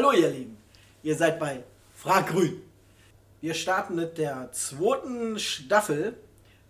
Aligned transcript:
Hallo 0.00 0.12
ihr 0.12 0.30
Lieben, 0.30 0.56
ihr 1.02 1.14
seid 1.14 1.38
bei 1.38 1.62
Frag 1.94 2.28
Grün. 2.28 2.62
Wir 3.42 3.52
starten 3.52 3.96
mit 3.96 4.16
der 4.16 4.50
zweiten 4.50 5.38
Staffel. 5.38 6.16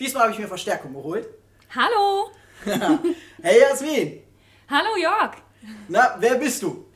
Diesmal 0.01 0.25
habe 0.25 0.33
ich 0.33 0.41
mir 0.41 0.49
Verstärkung 0.49 0.93
geholt. 0.95 1.29
Hallo! 1.73 2.33
hey 3.41 3.61
Jasmin! 3.61 4.25
Hallo 4.69 4.97
Jörg! 5.01 5.37
Na, 5.87 6.17
wer 6.19 6.35
bist 6.35 6.61
du? 6.65 6.87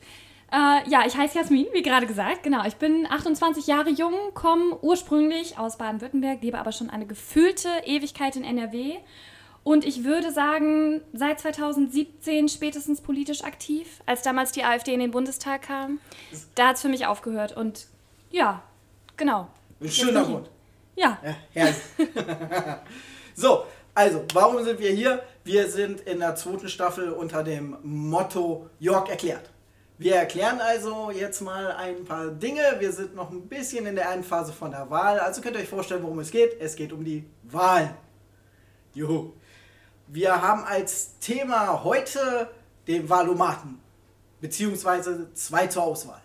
Äh, 0.51 0.89
ja, 0.89 1.05
ich 1.07 1.15
heiße 1.15 1.37
Jasmin, 1.39 1.67
wie 1.71 1.81
gerade 1.81 2.05
gesagt. 2.05 2.43
Genau, 2.43 2.65
ich 2.65 2.75
bin 2.75 3.07
28 3.09 3.65
Jahre 3.67 3.91
jung, 3.91 4.33
komme 4.33 4.77
ursprünglich 4.81 5.57
aus 5.57 5.77
Baden-Württemberg, 5.77 6.41
lebe 6.41 6.59
aber 6.59 6.73
schon 6.73 6.89
eine 6.89 7.05
gefühlte 7.05 7.69
Ewigkeit 7.85 8.35
in 8.35 8.43
NRW. 8.43 8.97
Und 9.65 9.83
ich 9.83 10.03
würde 10.03 10.31
sagen, 10.31 11.01
seit 11.11 11.39
2017 11.39 12.49
spätestens 12.49 13.01
politisch 13.01 13.43
aktiv, 13.43 13.99
als 14.05 14.21
damals 14.21 14.51
die 14.51 14.63
AfD 14.63 14.93
in 14.93 14.99
den 14.99 15.09
Bundestag 15.09 15.63
kam. 15.63 15.99
Da 16.53 16.67
hat 16.67 16.75
es 16.75 16.83
für 16.83 16.87
mich 16.87 17.07
aufgehört. 17.07 17.57
Und 17.57 17.87
ja, 18.29 18.61
genau. 19.17 19.47
Ein 19.81 19.89
schöner 19.89 20.23
Grund. 20.23 20.51
Ja. 20.95 21.17
ja 21.55 21.65
so, 23.35 23.63
also, 23.95 24.23
warum 24.35 24.63
sind 24.63 24.79
wir 24.79 24.91
hier? 24.91 25.23
Wir 25.43 25.67
sind 25.67 26.01
in 26.01 26.19
der 26.19 26.35
zweiten 26.35 26.69
Staffel 26.69 27.09
unter 27.09 27.43
dem 27.43 27.75
Motto 27.81 28.69
York 28.79 29.09
erklärt. 29.09 29.49
Wir 29.97 30.17
erklären 30.17 30.61
also 30.61 31.09
jetzt 31.09 31.41
mal 31.41 31.71
ein 31.71 32.05
paar 32.05 32.27
Dinge. 32.27 32.61
Wir 32.77 32.91
sind 32.91 33.15
noch 33.15 33.31
ein 33.31 33.47
bisschen 33.47 33.87
in 33.87 33.95
der 33.95 34.11
Endphase 34.11 34.53
von 34.53 34.69
der 34.69 34.91
Wahl. 34.91 35.19
Also 35.19 35.41
könnt 35.41 35.55
ihr 35.55 35.63
euch 35.63 35.69
vorstellen, 35.69 36.03
worum 36.03 36.19
es 36.19 36.29
geht. 36.29 36.61
Es 36.61 36.75
geht 36.75 36.93
um 36.93 37.03
die 37.03 37.25
Wahl. 37.41 37.97
Juhu. 38.93 39.31
Wir 40.07 40.41
haben 40.41 40.63
als 40.63 41.17
Thema 41.19 41.83
heute 41.83 42.49
den 42.87 43.09
Wahlomaten, 43.09 43.79
beziehungsweise 44.39 45.33
zwei 45.33 45.67
zur 45.67 45.83
Auswahl. 45.83 46.21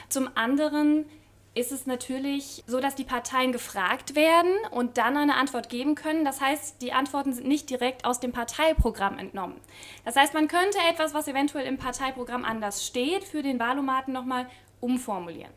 Zum 0.09 0.29
anderen 0.35 1.05
ist 1.53 1.71
es 1.71 1.85
natürlich 1.85 2.63
so, 2.65 2.79
dass 2.79 2.95
die 2.95 3.03
Parteien 3.03 3.51
gefragt 3.51 4.15
werden 4.15 4.53
und 4.71 4.97
dann 4.97 5.17
eine 5.17 5.35
Antwort 5.35 5.67
geben 5.67 5.95
können. 5.95 6.23
Das 6.23 6.39
heißt, 6.39 6.81
die 6.81 6.93
Antworten 6.93 7.33
sind 7.33 7.47
nicht 7.47 7.69
direkt 7.69 8.05
aus 8.05 8.21
dem 8.21 8.31
Parteiprogramm 8.31 9.17
entnommen. 9.17 9.57
Das 10.05 10.15
heißt, 10.15 10.33
man 10.33 10.47
könnte 10.47 10.77
etwas, 10.89 11.13
was 11.13 11.27
eventuell 11.27 11.65
im 11.65 11.77
Parteiprogramm 11.77 12.45
anders 12.45 12.85
steht, 12.85 13.25
für 13.25 13.43
den 13.43 13.59
Wahlomaten 13.59 14.13
nochmal 14.13 14.47
umformulieren. 14.79 15.51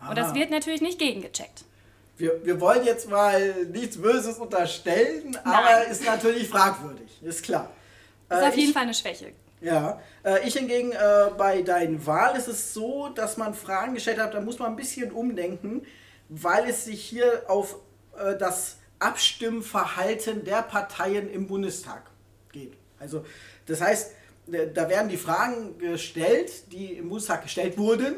Aha. 0.00 0.10
Und 0.10 0.18
das 0.18 0.34
wird 0.34 0.50
natürlich 0.50 0.80
nicht 0.80 1.00
gegengecheckt. 1.00 1.64
Wir, 2.22 2.38
wir 2.44 2.60
wollen 2.60 2.84
jetzt 2.84 3.10
mal 3.10 3.64
nichts 3.64 4.00
Böses 4.00 4.38
unterstellen, 4.38 5.32
Nein. 5.32 5.42
aber 5.44 5.88
ist 5.88 6.04
natürlich 6.04 6.48
fragwürdig, 6.48 7.20
ist 7.20 7.42
klar. 7.42 7.72
Ist 8.30 8.38
äh, 8.38 8.46
auf 8.46 8.54
jeden 8.54 8.68
ich, 8.68 8.72
Fall 8.72 8.84
eine 8.84 8.94
Schwäche. 8.94 9.32
Ja, 9.60 10.00
äh, 10.24 10.46
ich 10.46 10.54
hingegen 10.54 10.92
äh, 10.92 11.30
bei 11.36 11.62
deinen 11.62 12.06
Wahl 12.06 12.36
ist 12.36 12.46
es 12.46 12.72
so, 12.72 13.08
dass 13.08 13.38
man 13.38 13.54
Fragen 13.54 13.94
gestellt 13.94 14.20
hat, 14.20 14.34
da 14.34 14.40
muss 14.40 14.60
man 14.60 14.70
ein 14.70 14.76
bisschen 14.76 15.10
umdenken, 15.10 15.84
weil 16.28 16.70
es 16.70 16.84
sich 16.84 17.02
hier 17.02 17.42
auf 17.48 17.80
äh, 18.16 18.36
das 18.36 18.76
Abstimmverhalten 19.00 20.44
der 20.44 20.62
Parteien 20.62 21.28
im 21.28 21.48
Bundestag 21.48 22.04
geht. 22.52 22.74
Also 23.00 23.24
das 23.66 23.80
heißt, 23.80 24.12
da 24.46 24.88
werden 24.88 25.08
die 25.08 25.16
Fragen 25.16 25.76
gestellt, 25.76 26.70
die 26.70 26.92
im 26.92 27.08
Bundestag 27.08 27.42
gestellt 27.42 27.76
wurden. 27.76 28.14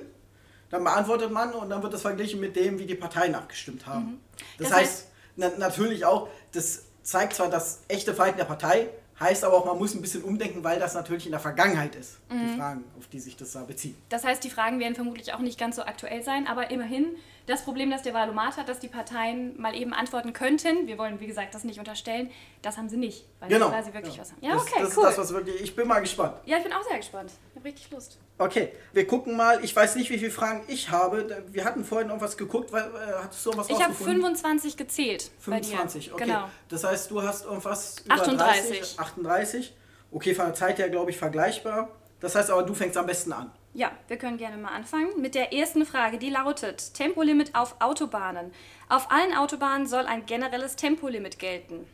Dann 0.75 0.83
beantwortet 0.83 1.31
man 1.31 1.53
und 1.53 1.71
dann 1.71 1.85
wird 1.85 1.95
das 1.95 2.03
verglichen 2.03 2.41
mit 2.41 2.57
dem, 2.57 2.81
wie 2.81 2.87
die 2.87 2.97
Parteien 2.97 3.37
abgestimmt 3.37 3.87
haben. 3.87 4.07
Mhm. 4.07 4.21
Das, 4.59 4.71
das, 4.71 4.77
heißt, 4.77 4.93
heißt 4.93 5.09
na, 5.37 5.51
natürlich 5.57 6.05
auch, 6.05 6.29
das 6.51 6.87
zeigt 7.05 7.35
zwar 7.35 7.49
das 7.49 7.83
echte 7.87 8.13
Verhalten 8.13 8.39
der 8.39 8.45
Partei, 8.45 8.89
Heißt 9.21 9.45
aber 9.45 9.55
auch, 9.55 9.65
man 9.65 9.79
muss 9.79 9.95
ein 9.95 10.01
bisschen 10.01 10.25
umdenken, 10.25 10.65
weil 10.65 10.81
das 10.81 10.95
natürlich 10.95 11.27
in 11.27 11.31
der 11.31 11.39
Vergangenheit 11.39 11.95
ist, 11.95 12.19
mhm. 12.29 12.49
die 12.49 12.59
Fragen, 12.59 12.85
auf 12.99 13.07
die 13.07 13.21
sich 13.21 13.37
das 13.37 13.53
da 13.53 13.63
bezieht. 13.63 13.95
Das 14.09 14.25
heißt, 14.25 14.43
die 14.43 14.51
Fragen 14.51 14.81
werden 14.81 14.97
vermutlich 14.97 15.33
auch 15.33 15.39
nicht 15.39 15.57
ganz 15.57 15.77
so 15.77 15.83
aktuell 15.83 16.25
sein, 16.25 16.49
aber 16.49 16.73
immerhin 16.73 17.15
das 17.47 17.63
Problem, 17.63 17.91
das 17.91 18.03
der 18.03 18.15
Wahlomat 18.15 18.57
hat, 18.57 18.69
dass 18.69 18.81
die 18.81 18.89
Parteien 18.89 19.61
mal 19.61 19.75
eben 19.75 19.93
antworten 19.93 20.33
könnten, 20.33 20.87
wir 20.87 20.97
wollen, 20.99 21.21
wie 21.21 21.27
gesagt, 21.27 21.55
das 21.55 21.65
nicht 21.65 21.79
unterstellen, 21.79 22.31
das 22.63 22.79
haben 22.79 22.89
sie 22.89 22.97
nicht, 22.97 23.27
weil 23.41 23.49
genau. 23.49 23.67
sie 23.67 23.73
quasi 23.73 23.95
wirklich 23.95 24.15
ja. 24.17 24.21
was 24.23 24.33
haben. 24.33 24.39
Ja, 24.41 24.57
okay, 24.57 24.71
das, 24.79 24.89
das 24.89 24.97
cool. 24.97 25.09
Ist 25.09 25.19
das, 25.19 25.19
was 25.19 25.33
wirklich, 25.35 25.61
ich 25.61 25.77
bin 25.77 25.87
mal 25.87 26.01
gespannt. 26.01 26.35
Ja, 26.47 26.57
ich 26.57 26.63
bin 26.63 26.73
auch 26.73 26.83
sehr 26.83 26.97
gespannt. 26.97 27.31
Ich 27.51 27.57
habe 27.57 27.69
richtig 27.69 27.91
Lust. 27.91 28.19
Okay, 28.39 28.73
wir 28.93 29.07
gucken 29.07 29.37
mal. 29.37 29.63
Ich 29.63 29.75
weiß 29.77 29.95
nicht, 29.97 30.11
wie 30.11 30.19
viele 30.19 30.31
Fragen 30.31 30.65
ich 30.67 30.91
habe. 30.91 31.45
Wir 31.49 31.65
hatten 31.65 31.85
vorhin 31.85 32.09
irgendwas 32.09 32.37
geguckt. 32.37 32.73
Weil, 32.73 32.83
äh, 32.83 33.23
hattest 33.23 33.47
du 33.47 33.51
irgendwas 33.51 33.71
Ich 33.71 33.83
habe 33.83 33.95
25 33.95 34.77
gezählt. 34.77 35.31
25, 35.39 36.13
okay. 36.13 36.25
Genau. 36.25 36.49
Das 36.69 36.83
heißt, 36.83 37.11
du 37.11 37.23
hast 37.23 37.45
irgendwas 37.45 38.01
über 38.05 38.15
38. 38.15 38.79
30, 38.81 38.99
38. 38.99 39.77
Okay, 40.11 40.35
von 40.35 40.47
der 40.47 40.55
Zeit 40.55 40.79
her, 40.79 40.89
glaube 40.89 41.11
ich, 41.11 41.17
vergleichbar. 41.17 41.91
Das 42.21 42.35
heißt 42.35 42.51
aber, 42.51 42.63
du 42.63 42.75
fängst 42.75 42.97
am 42.97 43.07
besten 43.07 43.33
an. 43.33 43.53
Ja, 43.75 43.91
wir 44.07 44.17
können 44.17 44.39
gerne 44.39 44.57
mal 44.57 44.71
anfangen 44.71 45.21
mit 45.21 45.35
der 45.35 45.53
ersten 45.53 45.85
Frage, 45.85 46.19
die 46.19 46.31
lautet: 46.31 46.95
Tempolimit 46.95 47.57
auf 47.57 47.75
Autobahnen. 47.81 48.53
Auf 48.89 49.11
allen 49.11 49.37
Autobahnen 49.37 49.89
soll 49.89 50.07
ein 50.07 50.27
generelles 50.27 50.77
Tempolimit 50.77 51.41
gelten. 51.41 51.85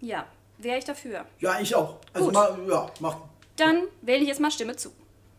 Ja, 0.00 0.26
wäre 0.58 0.78
ich 0.78 0.84
dafür. 0.84 1.24
Ja, 1.38 1.60
ich 1.60 1.74
auch. 1.76 1.98
Also 2.12 2.32
mal, 2.32 2.58
ja, 2.68 2.90
mach. 2.98 3.18
Dann 3.56 3.84
wähle 4.02 4.22
ich 4.22 4.28
jetzt 4.28 4.40
mal 4.40 4.50
Stimme 4.50 4.74
zu. 4.74 4.90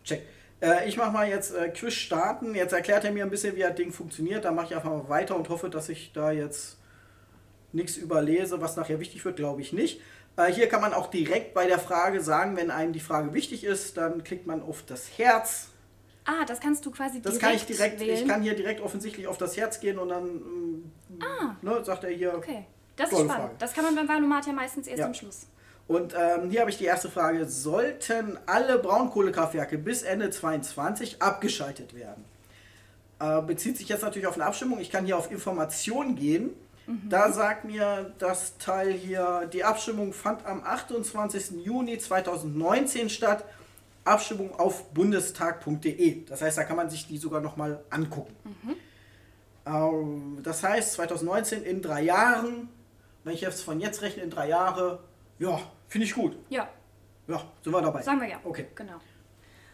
Check. 0.06 0.26
Äh, 0.62 0.88
ich 0.88 0.96
mache 0.96 1.12
mal 1.12 1.28
jetzt 1.28 1.54
äh, 1.54 1.70
Quiz 1.70 1.94
starten. 1.94 2.56
Jetzt 2.56 2.72
erklärt 2.72 3.04
er 3.04 3.12
mir 3.12 3.26
ein 3.26 3.30
bisschen, 3.30 3.56
wie 3.58 3.62
das 3.62 3.76
Ding 3.76 3.92
funktioniert. 3.92 4.46
Dann 4.46 4.56
mache 4.56 4.68
ich 4.68 4.76
einfach 4.76 4.90
mal 4.90 5.10
weiter 5.10 5.36
und 5.36 5.50
hoffe, 5.50 5.70
dass 5.70 5.90
ich 5.90 6.14
da 6.14 6.32
jetzt 6.32 6.78
nichts 7.74 7.98
überlese, 7.98 8.62
was 8.62 8.78
nachher 8.78 9.00
wichtig 9.00 9.24
wird, 9.26 9.36
glaube 9.36 9.62
ich 9.62 9.74
nicht. 9.74 10.02
Äh, 10.38 10.52
hier 10.52 10.70
kann 10.70 10.82
man 10.82 10.94
auch 10.94 11.08
direkt 11.08 11.54
bei 11.54 11.68
der 11.68 11.80
Frage 11.80 12.22
sagen, 12.22 12.56
wenn 12.56 12.72
einem 12.72 12.94
die 12.94 13.00
Frage 13.02 13.34
wichtig 13.34 13.66
ist, 13.66 13.98
dann 13.98 14.24
klickt 14.24 14.48
man 14.48 14.62
auf 14.62 14.84
das 14.84 15.18
Herz. 15.18 15.70
Ah, 16.30 16.46
das 16.46 16.60
kannst 16.60 16.86
du 16.86 16.92
quasi 16.92 17.22
direkt 17.22 17.26
Das 17.26 17.40
kann 17.40 17.56
ich 17.56 17.66
direkt, 17.66 18.00
wählen. 18.00 18.18
ich 18.18 18.28
kann 18.28 18.44
hier 18.44 18.56
direkt 18.56 18.82
offensichtlich 18.82 19.26
auf 19.26 19.40
das 19.40 19.58
Herz 19.58 19.80
gehen 19.80 19.98
und 19.98 20.10
dann 20.10 20.28
ähm, 20.28 20.92
ah, 21.22 21.56
ne, 21.64 21.84
sagt 21.84 22.04
er 22.04 22.12
hier. 22.12 22.36
Okay, 22.36 22.66
das 22.96 23.12
ist 23.12 23.16
spannend. 23.16 23.34
Frage. 23.34 23.56
Das 23.58 23.74
kann 23.74 23.84
man 23.84 23.96
beim 23.96 24.08
Valomat 24.08 24.46
ja 24.46 24.54
meistens 24.54 24.86
erst 24.86 25.00
ja. 25.00 25.06
am 25.08 25.16
Schluss. 25.16 25.48
Und 25.88 26.14
ähm, 26.14 26.52
hier 26.52 26.60
habe 26.60 26.70
ich 26.70 26.78
die 26.78 26.86
erste 26.86 27.10
Frage. 27.10 27.48
Sollten 27.48 28.38
alle 28.46 28.78
Braunkohlekraftwerke 28.78 29.80
bis 29.80 30.04
Ende 30.04 30.30
2022 30.30 31.20
abgeschaltet 31.20 31.96
werden? 31.96 32.24
Äh, 33.20 33.42
bezieht 33.42 33.78
sich 33.78 33.90
jetzt 33.90 34.04
natürlich 34.04 34.28
auf 34.28 34.36
eine 34.36 34.46
Abstimmung. 34.46 34.80
Ich 34.80 34.92
kann 34.92 35.06
hier 35.06 35.18
auf 35.18 35.32
Information 35.32 36.16
gehen. 36.16 36.52
Mhm. 36.86 37.10
Da 37.10 37.32
sagt 37.32 37.66
mir 37.66 38.14
das 38.20 38.60
Teil 38.60 38.92
hier, 38.92 39.50
die 39.52 39.64
Abstimmung 39.64 40.14
fand 40.14 40.46
am 40.46 40.64
28. 40.64 41.66
Juni 41.66 41.98
2019 41.98 43.10
statt. 43.10 43.46
Abstimmung 44.10 44.54
auf 44.60 44.90
bundestag.de. 44.94 46.26
Das 46.26 46.42
heißt, 46.42 46.58
da 46.58 46.64
kann 46.64 46.76
man 46.78 46.90
sich 46.90 47.08
die 47.08 47.18
sogar 47.18 47.42
nochmal 47.42 47.84
angucken. 47.90 48.36
Ähm, 49.66 50.40
das 50.44 50.64
heißt, 50.64 50.94
2019 50.94 51.64
in 51.64 51.82
drei 51.82 52.02
Jahren, 52.02 52.70
wenn 53.24 53.34
ich 53.34 53.42
jetzt 53.42 53.62
von 53.64 53.80
jetzt 53.80 54.02
rechne, 54.02 54.24
in 54.24 54.30
drei 54.30 54.48
Jahre, 54.50 55.00
ja, 55.38 55.60
finde 55.88 56.06
ich 56.06 56.14
gut. 56.16 56.38
Ja, 56.50 56.68
Ja, 57.28 57.42
sind 57.64 57.72
wir 57.74 57.82
dabei. 57.82 58.02
sagen 58.02 58.22
wir 58.22 58.28
ja. 58.30 58.40
Okay. 58.44 58.68
Genau. 58.76 59.00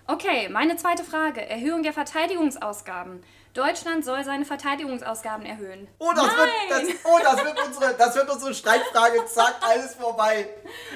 Okay, 0.08 0.50
meine 0.50 0.78
zweite 0.78 1.04
Frage. 1.04 1.48
Erhöhung 1.50 1.82
der 1.82 1.94
Verteidigungsausgaben. 1.94 3.24
Deutschland 3.54 4.06
soll 4.06 4.24
seine 4.24 4.46
Verteidigungsausgaben 4.46 5.46
erhöhen. 5.46 5.88
Oh, 5.98 6.12
das 6.14 6.26
wird, 6.26 6.50
das, 6.70 6.84
Nein! 6.84 6.96
oh, 7.06 7.18
das 7.24 7.44
wird 7.44 7.66
unsere, 7.66 7.94
das 7.98 8.16
wird 8.16 8.30
unsere 8.30 8.54
Streitfrage. 8.54 9.26
Zack, 9.26 9.56
alles 9.62 9.96
vorbei. 9.96 10.48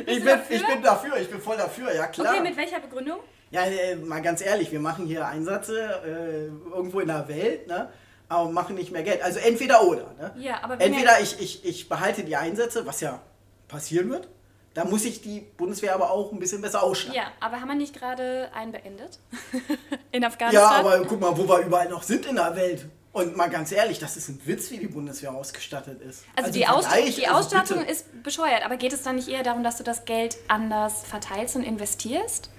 Ich 0.05 0.17
bin, 0.17 0.25
dafür? 0.25 0.55
ich 0.55 0.67
bin 0.67 0.81
dafür, 0.83 1.17
ich 1.17 1.29
bin 1.29 1.41
voll 1.41 1.57
dafür, 1.57 1.93
ja 1.93 2.07
klar. 2.07 2.33
Okay, 2.33 2.43
mit 2.43 2.57
welcher 2.57 2.79
Begründung? 2.79 3.19
Ja, 3.49 3.63
äh, 3.63 3.95
mal 3.95 4.21
ganz 4.21 4.41
ehrlich, 4.41 4.71
wir 4.71 4.79
machen 4.79 5.07
hier 5.07 5.25
Einsätze 5.25 6.01
äh, 6.05 6.75
irgendwo 6.75 6.99
in 6.99 7.07
der 7.07 7.27
Welt, 7.27 7.67
ne? 7.67 7.91
aber 8.27 8.49
machen 8.51 8.75
nicht 8.75 8.91
mehr 8.91 9.03
Geld. 9.03 9.23
Also 9.23 9.39
entweder 9.39 9.83
oder. 9.83 10.13
Ne? 10.19 10.33
Ja, 10.37 10.61
aber 10.61 10.79
Entweder 10.79 11.19
ich, 11.19 11.39
ich, 11.41 11.65
ich 11.65 11.89
behalte 11.89 12.23
die 12.23 12.35
Einsätze, 12.35 12.85
was 12.85 13.01
ja 13.01 13.21
passieren 13.67 14.11
wird. 14.11 14.27
Da 14.73 14.85
muss 14.85 15.03
ich 15.05 15.21
die 15.21 15.41
Bundeswehr 15.57 15.93
aber 15.95 16.11
auch 16.11 16.31
ein 16.31 16.39
bisschen 16.39 16.61
besser 16.61 16.83
ausstatten. 16.83 17.15
Ja, 17.15 17.31
aber 17.39 17.59
haben 17.59 17.67
wir 17.69 17.75
nicht 17.75 17.93
gerade 17.97 18.49
einen 18.53 18.71
beendet? 18.71 19.19
in 20.11 20.21
Ja, 20.21 20.27
Afghanistan? 20.27 20.85
aber 20.85 21.05
guck 21.05 21.19
mal, 21.19 21.35
wo 21.37 21.47
wir 21.47 21.59
überall 21.59 21.89
noch 21.89 22.03
sind 22.03 22.25
in 22.25 22.35
der 22.35 22.55
Welt. 22.55 22.85
Und 23.11 23.35
mal 23.35 23.49
ganz 23.49 23.71
ehrlich, 23.71 23.97
das 23.97 24.15
ist 24.15 24.29
ein 24.29 24.39
Witz, 24.45 24.69
wie 24.69 24.77
die 24.77 24.87
Bundeswehr 24.87 25.33
ausgestattet 25.33 25.99
ist. 26.01 26.23
Also, 26.35 26.51
die, 26.51 26.61
im 26.61 26.69
Ausstattung, 26.69 26.91
Vergleich, 26.91 27.15
die 27.15 27.27
also 27.27 27.39
Ausstattung 27.39 27.79
bitte. 27.79 27.91
ist 27.91 28.23
bescheuert, 28.23 28.63
aber 28.63 28.77
geht 28.77 28.93
es 28.93 29.01
dann 29.01 29.15
nicht 29.15 29.27
eher 29.27 29.41
darum, 29.41 29.63
dass 29.63 29.77
du 29.77 29.83
das 29.83 30.05
Geld 30.05 30.37
anders 30.47 31.03
verteilst 31.03 31.55
und 31.55 31.63
investierst? 31.63 32.51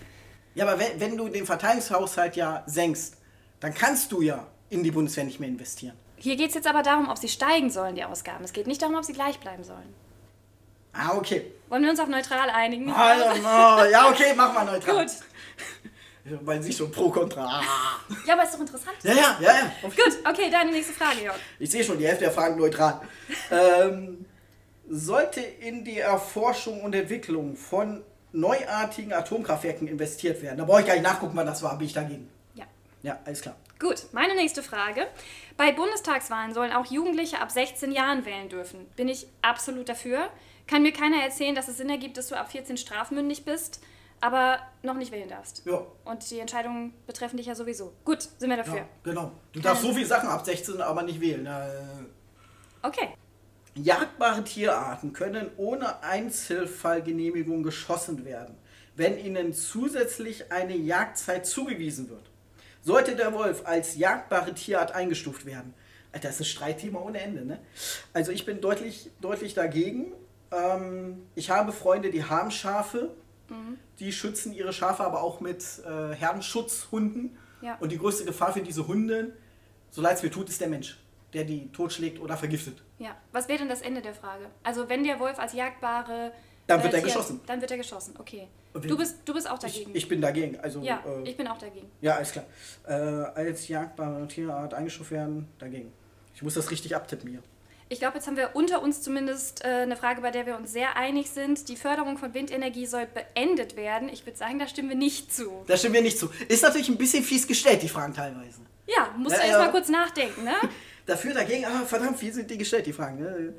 Ja, 0.57 0.67
aber 0.67 0.81
wenn, 0.81 0.99
wenn 0.99 1.17
du 1.17 1.29
den 1.29 1.47
Verteidigungshaushalt 1.47 2.35
ja 2.35 2.65
senkst, 2.67 3.17
dann 3.61 3.73
kannst 3.73 4.11
du 4.11 4.21
ja 4.23 4.45
in 4.71 4.83
die 4.83 4.91
Bundeswehr 4.91 5.23
nicht 5.25 5.39
mehr 5.39 5.49
investieren. 5.49 5.97
Hier 6.17 6.37
geht 6.37 6.49
es 6.49 6.55
jetzt 6.57 6.67
aber 6.67 6.83
darum, 6.83 7.09
ob 7.09 7.19
sie 7.19 7.29
steigen 7.29 7.71
sollen, 7.71 7.95
die 7.95 8.05
Ausgaben. 8.05 8.45
Es 8.45 8.53
geht 8.53 8.67
nicht 8.67 8.83
darum, 8.83 8.97
ob 8.97 9.05
sie 9.05 9.13
gleich 9.13 9.39
bleiben 9.39 9.63
sollen. 9.63 9.95
Ah, 10.93 11.17
okay. 11.17 11.53
Wollen 11.69 11.83
wir 11.83 11.91
uns 11.91 12.01
auf 12.01 12.09
neutral 12.09 12.51
einigen? 12.51 12.91
Also, 12.91 13.41
no. 13.41 13.85
Ja, 13.91 14.09
okay, 14.11 14.33
mach 14.37 14.53
mal 14.53 14.65
neutral. 14.65 15.05
Gut. 15.05 15.15
Weil 16.43 16.63
sich 16.63 16.77
so 16.77 16.89
pro 16.89 17.11
kontra. 17.11 17.45
Ah. 17.45 17.63
Ja, 18.27 18.35
aber 18.35 18.45
ist 18.45 18.55
doch 18.55 18.61
interessant. 18.61 18.97
Ja, 19.03 19.13
ja, 19.13 19.39
ja, 19.41 19.53
ja. 19.53 19.73
Gut, 19.83 20.19
okay, 20.29 20.51
deine 20.51 20.71
nächste 20.71 20.93
Frage, 20.93 21.23
Jörg. 21.23 21.37
Ich 21.59 21.71
sehe 21.71 21.83
schon, 21.83 21.99
die 21.99 22.07
Hälfte 22.07 22.25
der 22.25 22.33
Fragen 22.33 22.59
neutral. 22.59 23.01
ähm, 23.51 24.27
sollte 24.89 25.41
in 25.41 25.85
die 25.85 25.99
Erforschung 25.99 26.83
und 26.83 26.95
Entwicklung 26.95 27.57
von 27.57 28.03
neuartigen 28.33 29.13
Atomkraftwerken 29.13 29.89
investiert 29.89 30.43
werden? 30.43 30.59
Da 30.59 30.65
brauche 30.65 30.81
ich 30.81 30.87
gar 30.87 30.95
nicht 30.95 31.03
nachgucken, 31.05 31.33
wann 31.37 31.47
das 31.47 31.63
war, 31.63 31.77
bin 31.79 31.87
ich 31.87 31.93
dagegen. 31.93 32.29
Ja. 32.55 32.65
Ja, 33.03 33.19
alles 33.25 33.41
klar. 33.41 33.57
Gut, 33.79 34.07
meine 34.13 34.35
nächste 34.35 34.63
Frage. 34.63 35.07
Bei 35.57 35.73
Bundestagswahlen 35.73 36.53
sollen 36.53 36.73
auch 36.73 36.87
Jugendliche 36.87 37.41
ab 37.41 37.51
16 37.51 37.93
Jahren 37.93 38.27
wählen 38.27 38.49
dürfen. 38.49 38.87
Bin 38.97 39.09
ich 39.09 39.27
absolut 39.43 39.89
dafür. 39.89 40.29
Kann 40.71 40.83
mir 40.83 40.93
keiner 40.93 41.21
erzählen, 41.21 41.57
dass 41.57 41.67
es 41.67 41.79
Sinn 41.79 41.91
ergibt, 41.91 42.17
dass 42.17 42.29
du 42.29 42.39
ab 42.39 42.53
14 42.53 42.77
strafmündig 42.77 43.45
bist, 43.45 43.81
aber 44.21 44.61
noch 44.85 44.95
nicht 44.95 45.11
wählen 45.11 45.29
darfst. 45.29 45.63
Ja. 45.67 45.85
Und 46.05 46.31
die 46.31 46.39
Entscheidungen 46.39 46.95
betreffen 47.09 47.39
dich 47.39 47.47
ja 47.47 47.57
sowieso. 47.57 47.93
Gut, 48.05 48.23
sind 48.23 48.49
wir 48.51 48.57
dafür. 48.57 48.77
Ja, 48.77 48.89
genau. 49.03 49.33
Du 49.53 49.59
darfst 49.59 49.83
so 49.83 49.93
viele 49.93 50.07
Sachen 50.07 50.29
ab 50.29 50.45
16, 50.45 50.81
aber 50.81 51.03
nicht 51.03 51.21
wählen. 51.21 51.45
Äh, 51.47 51.71
Okay. 52.83 53.09
Jagdbare 53.75 54.43
Tierarten 54.43 55.13
können 55.13 55.51
ohne 55.59 56.03
Einzelfallgenehmigung 56.03 57.63
geschossen 57.63 58.25
werden, 58.25 58.57
wenn 58.97 59.19
ihnen 59.19 59.53
zusätzlich 59.53 60.51
eine 60.51 60.77
Jagdzeit 60.77 61.47
zugewiesen 61.47 62.09
wird. 62.09 62.31
Sollte 62.81 63.17
der 63.17 63.35
Wolf 63.35 63.67
als 63.67 63.97
jagdbare 63.97 64.55
Tierart 64.55 64.93
eingestuft 64.95 65.45
werden, 65.45 65.75
Alter, 66.13 66.29
das 66.29 66.37
ist 66.37 66.41
ein 66.41 66.45
Streitthema 66.47 67.01
ohne 67.01 67.21
Ende, 67.21 67.45
ne? 67.45 67.61
Also 68.15 68.33
ich 68.33 68.47
bin 68.47 68.61
deutlich, 68.61 69.11
deutlich 69.21 69.55
dagegen. 69.55 70.13
Ähm, 70.53 71.27
ich 71.35 71.51
habe 71.51 71.73
Freunde, 71.73 72.11
die 72.11 72.25
haben 72.25 72.51
Schafe, 72.51 73.11
die 73.99 74.13
schützen 74.13 74.53
ihre 74.53 74.73
Schafe 74.73 75.03
aber 75.03 75.23
auch 75.23 75.41
mit 75.41 75.65
äh, 75.85 76.15
Herdenschutzhunden. 76.15 77.37
Ja. 77.63 77.77
Und 77.81 77.91
die 77.93 77.99
größte 77.99 78.25
Gefahr 78.25 78.53
für 78.53 78.61
diese 78.63 78.87
Hunde, 78.87 79.37
so 79.91 80.01
leid 80.01 80.17
es 80.17 80.23
mir 80.23 80.31
tut, 80.31 80.49
ist 80.49 80.61
der 80.61 80.69
Mensch, 80.69 80.99
der 81.33 81.45
die 81.45 81.71
totschlägt 81.73 82.21
oder 82.21 82.37
vergiftet. 82.37 82.81
Ja. 82.99 83.17
Was 83.33 83.49
wäre 83.49 83.59
denn 83.59 83.69
das 83.69 83.83
Ende 83.83 84.03
der 84.03 84.15
Frage? 84.15 84.47
Also 84.63 84.89
wenn 84.89 85.03
der 85.05 85.19
Wolf 85.21 85.39
als 85.39 85.53
jagdbare... 85.53 86.33
Dann 86.67 86.83
wird 86.83 86.95
er 86.95 87.01
Tier- 87.01 87.09
geschossen. 87.09 87.41
Dann 87.47 87.61
wird 87.61 87.71
er 87.73 87.77
geschossen, 87.79 88.15
okay. 88.19 88.47
Du 88.73 88.97
bist, 88.97 89.19
du 89.25 89.35
bist 89.35 89.51
auch 89.51 89.55
Ich, 89.65 89.73
dagegen. 89.75 89.91
ich 89.97 90.07
bin 90.09 90.21
dagegen. 90.21 90.61
Also, 90.61 90.81
ja, 90.83 91.03
äh, 91.05 91.29
ich 91.29 91.37
bin 91.37 91.49
auch 91.49 91.59
dagegen. 91.59 91.91
ja, 92.01 92.15
alles 92.15 92.31
klar. 92.31 92.45
Äh, 92.87 92.93
als 92.93 93.67
jagdbare 93.67 94.29
Tierart 94.29 94.75
eingestuft 94.75 95.11
werden, 95.11 95.49
dagegen. 95.59 95.93
Ich 96.37 96.43
muss 96.43 96.55
das 96.55 96.71
richtig 96.71 96.95
abtippen 96.95 97.29
hier. 97.31 97.43
Ich 97.93 97.99
glaube, 97.99 98.19
jetzt 98.19 98.29
haben 98.29 98.37
wir 98.37 98.51
unter 98.55 98.83
uns 98.83 99.03
zumindest 99.03 99.65
äh, 99.65 99.69
eine 99.83 99.97
Frage, 99.97 100.21
bei 100.21 100.31
der 100.31 100.47
wir 100.47 100.57
uns 100.57 100.73
sehr 100.73 100.97
einig 100.97 101.29
sind. 101.29 101.69
Die 101.69 101.75
Förderung 101.75 102.19
von 102.19 102.33
Windenergie 102.35 102.87
soll 102.87 103.05
beendet 103.05 103.75
werden. 103.75 104.09
Ich 104.09 104.25
würde 104.25 104.39
sagen, 104.39 104.61
da 104.61 104.69
stimmen 104.69 104.91
wir 104.91 104.97
nicht 104.97 105.35
zu. 105.35 105.65
Da 105.67 105.77
stimmen 105.77 105.95
wir 105.95 106.03
nicht 106.03 106.17
zu. 106.17 106.31
Ist 106.47 106.63
natürlich 106.63 106.89
ein 106.89 106.97
bisschen 106.97 107.25
fies 107.25 107.49
gestellt, 107.49 107.83
die 107.83 107.89
Fragen 107.89 108.15
teilweise. 108.15 108.61
Ja, 108.87 109.13
musst 109.19 109.35
Ja, 109.35 109.43
du 109.43 109.47
erst 109.49 109.59
ja. 109.59 109.65
mal 109.65 109.71
kurz 109.73 109.89
nachdenken, 109.89 110.45
ne? 110.45 110.55
Dafür, 111.07 111.35
dagegen, 111.35 111.65
ah, 111.65 111.85
verdammt, 111.85 112.17
fies 112.17 112.37
sind 112.37 112.49
die 112.49 112.59
gestellt, 112.59 112.87
die 112.87 112.93
Fragen. 112.93 113.19
Ne? 113.19 113.55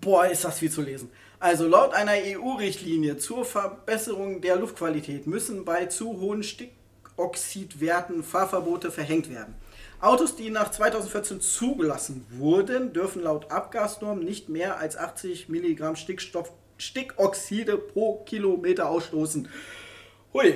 Boah, 0.00 0.26
ist 0.26 0.42
das 0.42 0.58
viel 0.58 0.70
zu 0.70 0.80
lesen. 0.80 1.10
Also 1.38 1.68
laut 1.68 1.92
einer 1.92 2.12
EU-Richtlinie 2.14 3.18
zur 3.18 3.44
Verbesserung 3.44 4.40
der 4.40 4.56
Luftqualität 4.56 5.26
müssen 5.26 5.66
bei 5.66 5.86
zu 5.86 6.18
hohen 6.20 6.42
Stickoxidwerten 6.42 8.22
Fahrverbote 8.22 8.90
verhängt 8.90 9.28
werden. 9.28 9.54
Autos, 10.00 10.34
die 10.34 10.48
nach 10.48 10.70
2014 10.70 11.42
zugelassen 11.42 12.24
wurden, 12.30 12.94
dürfen 12.94 13.22
laut 13.22 13.50
Abgasnorm 13.50 14.20
nicht 14.20 14.48
mehr 14.48 14.78
als 14.78 14.96
80 14.96 15.50
Milligramm 15.50 15.94
Stickstoff, 15.94 16.52
Stickoxide 16.78 17.76
pro 17.76 18.24
Kilometer 18.24 18.88
ausstoßen. 18.88 19.48
Hui. 20.32 20.54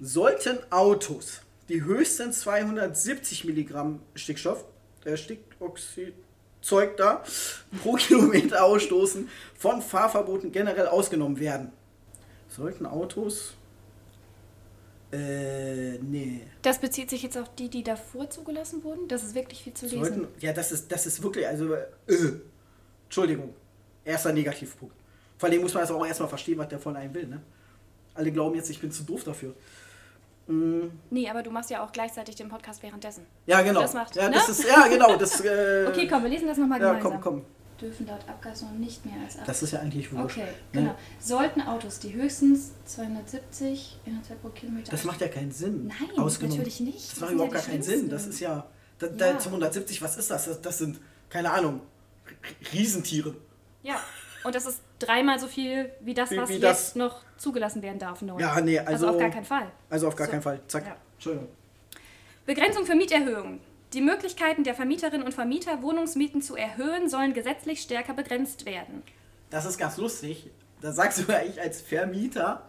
Sollten 0.00 0.58
Autos, 0.70 1.42
die 1.68 1.82
höchstens 1.82 2.40
270 2.40 3.44
Milligramm 3.44 4.00
Stickstoff, 4.14 4.64
äh, 5.04 5.16
Stickoxidzeug 5.16 6.96
da, 6.96 7.24
pro 7.82 7.94
Kilometer 7.94 8.64
ausstoßen, 8.64 9.28
von 9.58 9.82
Fahrverboten 9.82 10.52
generell 10.52 10.86
ausgenommen 10.86 11.38
werden. 11.38 11.72
Sollten 12.48 12.86
Autos. 12.86 13.57
Äh, 15.10 15.98
nee. 15.98 16.42
Das 16.62 16.78
bezieht 16.78 17.08
sich 17.10 17.22
jetzt 17.22 17.38
auf 17.38 17.54
die, 17.54 17.68
die 17.70 17.82
davor 17.82 18.28
zugelassen 18.28 18.84
wurden. 18.84 19.08
Das 19.08 19.22
ist 19.22 19.34
wirklich 19.34 19.62
viel 19.62 19.72
zu 19.74 19.86
lesen. 19.86 20.00
Sollten, 20.04 20.28
ja, 20.40 20.52
das 20.52 20.70
ist, 20.72 20.92
das 20.92 21.06
ist 21.06 21.22
wirklich, 21.22 21.46
also, 21.46 21.72
äh, 21.74 21.84
Entschuldigung. 23.04 23.54
Erster 24.04 24.32
Negativpunkt. 24.32 24.94
Vor 25.38 25.48
allem 25.48 25.60
muss 25.62 25.72
man 25.74 25.82
das 25.82 25.90
auch 25.90 26.04
erstmal 26.04 26.28
verstehen, 26.28 26.58
was 26.58 26.68
der 26.68 26.78
von 26.78 26.96
einem 26.96 27.14
will, 27.14 27.26
ne? 27.26 27.40
Alle 28.14 28.32
glauben 28.32 28.54
jetzt, 28.56 28.68
ich 28.70 28.80
bin 28.80 28.90
zu 28.90 29.04
doof 29.04 29.24
dafür. 29.24 29.54
Mm, 30.46 30.88
Nee, 31.10 31.28
aber 31.28 31.42
du 31.42 31.50
machst 31.50 31.70
ja 31.70 31.84
auch 31.84 31.92
gleichzeitig 31.92 32.34
den 32.36 32.48
Podcast 32.48 32.82
währenddessen. 32.82 33.24
Ja, 33.46 33.62
genau. 33.62 33.80
Das 33.82 33.94
macht, 33.94 34.16
ja, 34.16 34.28
ne? 34.28 34.34
das 34.34 34.48
ist, 34.48 34.64
ja, 34.68 34.88
genau. 34.88 35.16
Das, 35.16 35.40
äh, 35.44 35.86
Okay, 35.88 36.08
komm, 36.08 36.22
wir 36.22 36.30
lesen 36.30 36.48
das 36.48 36.58
nochmal 36.58 36.80
Ja, 36.80 36.94
gemeinsam. 36.94 37.20
komm, 37.20 37.34
komm. 37.42 37.44
Dürfen 37.80 38.06
laut 38.08 38.20
Abgasnorm 38.28 38.78
nicht 38.80 39.06
mehr 39.06 39.14
als 39.24 39.38
8. 39.38 39.46
Das 39.48 39.62
ist 39.62 39.72
ja 39.72 39.78
eigentlich 39.80 40.12
wurscht. 40.12 40.36
Okay, 40.38 40.46
ne? 40.72 40.80
genau. 40.80 40.94
Sollten 41.20 41.60
Autos, 41.62 42.00
die 42.00 42.12
höchstens 42.12 42.72
270 42.86 43.98
102 44.04 44.34
pro 44.34 44.48
Kilometer 44.48 44.90
Das 44.90 45.04
macht 45.04 45.20
ja 45.20 45.28
keinen 45.28 45.52
Sinn. 45.52 45.86
Nein, 45.86 46.18
ausgenommen. 46.18 46.58
natürlich 46.58 46.80
nicht. 46.80 47.12
Das 47.12 47.20
macht 47.20 47.32
überhaupt 47.32 47.52
ja 47.52 47.58
gar 47.60 47.66
keinen 47.68 47.82
Sinn. 47.82 48.08
Das 48.08 48.26
ist 48.26 48.40
ja. 48.40 48.66
Da, 48.98 49.06
Ja. 49.06 49.12
da 49.12 49.38
270, 49.38 50.02
was 50.02 50.16
ist 50.16 50.28
das? 50.30 50.46
das? 50.46 50.60
Das 50.60 50.78
sind, 50.78 50.98
keine 51.30 51.52
Ahnung, 51.52 51.80
Riesentiere. 52.72 53.34
Ja, 53.84 54.00
und 54.44 54.54
das 54.54 54.66
ist 54.66 54.80
dreimal 54.98 55.38
so 55.38 55.46
viel 55.46 55.90
wie 56.00 56.14
das, 56.14 56.30
Wie- 56.32 56.36
was 56.38 56.48
wie 56.48 56.54
jetzt 56.54 56.62
das- 56.64 56.94
noch 56.96 57.22
zugelassen 57.36 57.82
werden 57.82 57.98
darf. 58.00 58.22
Neu. 58.22 58.40
Ja, 58.40 58.60
nee, 58.60 58.78
also- 58.80 59.08
auf 59.08 59.18
gar 59.18 59.30
keinen 59.30 59.44
Fall. 59.44 59.70
Also 59.88 60.08
auf 60.08 60.16
gar 60.16 60.26
So, 60.26 60.32
keinen 60.32 60.42
Fall. 60.42 60.60
Zack. 60.66 60.84
ja. 60.86 60.96
Entschuldigung. 61.14 61.48
Begrenzung 62.44 62.84
für 62.86 62.94
Mieterhöhungen. 62.96 63.60
Die 63.94 64.00
Möglichkeiten 64.02 64.64
der 64.64 64.74
Vermieterinnen 64.74 65.22
und 65.24 65.32
Vermieter, 65.32 65.82
Wohnungsmieten 65.82 66.42
zu 66.42 66.56
erhöhen, 66.56 67.08
sollen 67.08 67.32
gesetzlich 67.32 67.80
stärker 67.80 68.12
begrenzt 68.14 68.66
werden. 68.66 69.02
Das 69.50 69.64
ist 69.64 69.78
ganz 69.78 69.96
lustig. 69.96 70.50
Da 70.82 70.92
sagst 70.92 71.18
sogar 71.18 71.42
ich 71.44 71.60
als 71.60 71.80
Vermieter, 71.80 72.68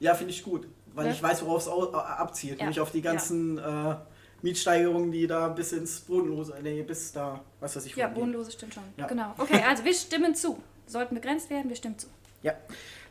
ja, 0.00 0.14
finde 0.14 0.32
ich 0.32 0.42
gut. 0.42 0.66
Weil 0.94 1.06
Ja. 1.06 1.12
ich 1.12 1.22
weiß, 1.22 1.44
worauf 1.44 1.60
es 1.62 1.66
äh, 1.68 1.96
abzielt. 1.96 2.58
Ja. 2.58 2.64
Nämlich 2.64 2.80
auf 2.80 2.90
die 2.90 3.02
ganzen 3.02 3.58
äh, 3.58 3.96
Mietsteigerungen, 4.42 5.12
die 5.12 5.26
da 5.26 5.48
bis 5.48 5.72
ins 5.72 6.00
Bodenlose, 6.00 6.54
nee, 6.62 6.82
bis 6.82 7.12
da, 7.12 7.40
was 7.60 7.76
weiß 7.76 7.84
ich, 7.86 7.94
Ja, 7.94 8.08
bodenlose 8.08 8.50
stimmt 8.52 8.74
schon. 8.74 8.82
Ja. 8.96 9.06
Genau. 9.06 9.34
Okay, 9.36 9.62
also 9.68 9.84
wir 9.84 9.94
stimmen 9.94 10.34
zu. 10.34 10.60
Sollten 10.86 11.14
begrenzt 11.14 11.50
werden, 11.50 11.68
wir 11.68 11.76
stimmen 11.76 11.98
zu. 11.98 12.06
Ja. 12.42 12.54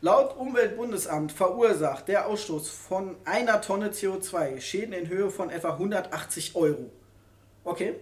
Laut 0.00 0.36
Umweltbundesamt 0.36 1.30
verursacht 1.32 2.08
der 2.08 2.26
Ausstoß 2.26 2.68
von 2.70 3.16
einer 3.24 3.60
Tonne 3.60 3.90
CO2 3.90 4.60
Schäden 4.60 4.92
in 4.92 5.08
Höhe 5.08 5.30
von 5.30 5.50
etwa 5.50 5.72
180 5.74 6.56
Euro. 6.56 6.90
Okay. 7.68 7.94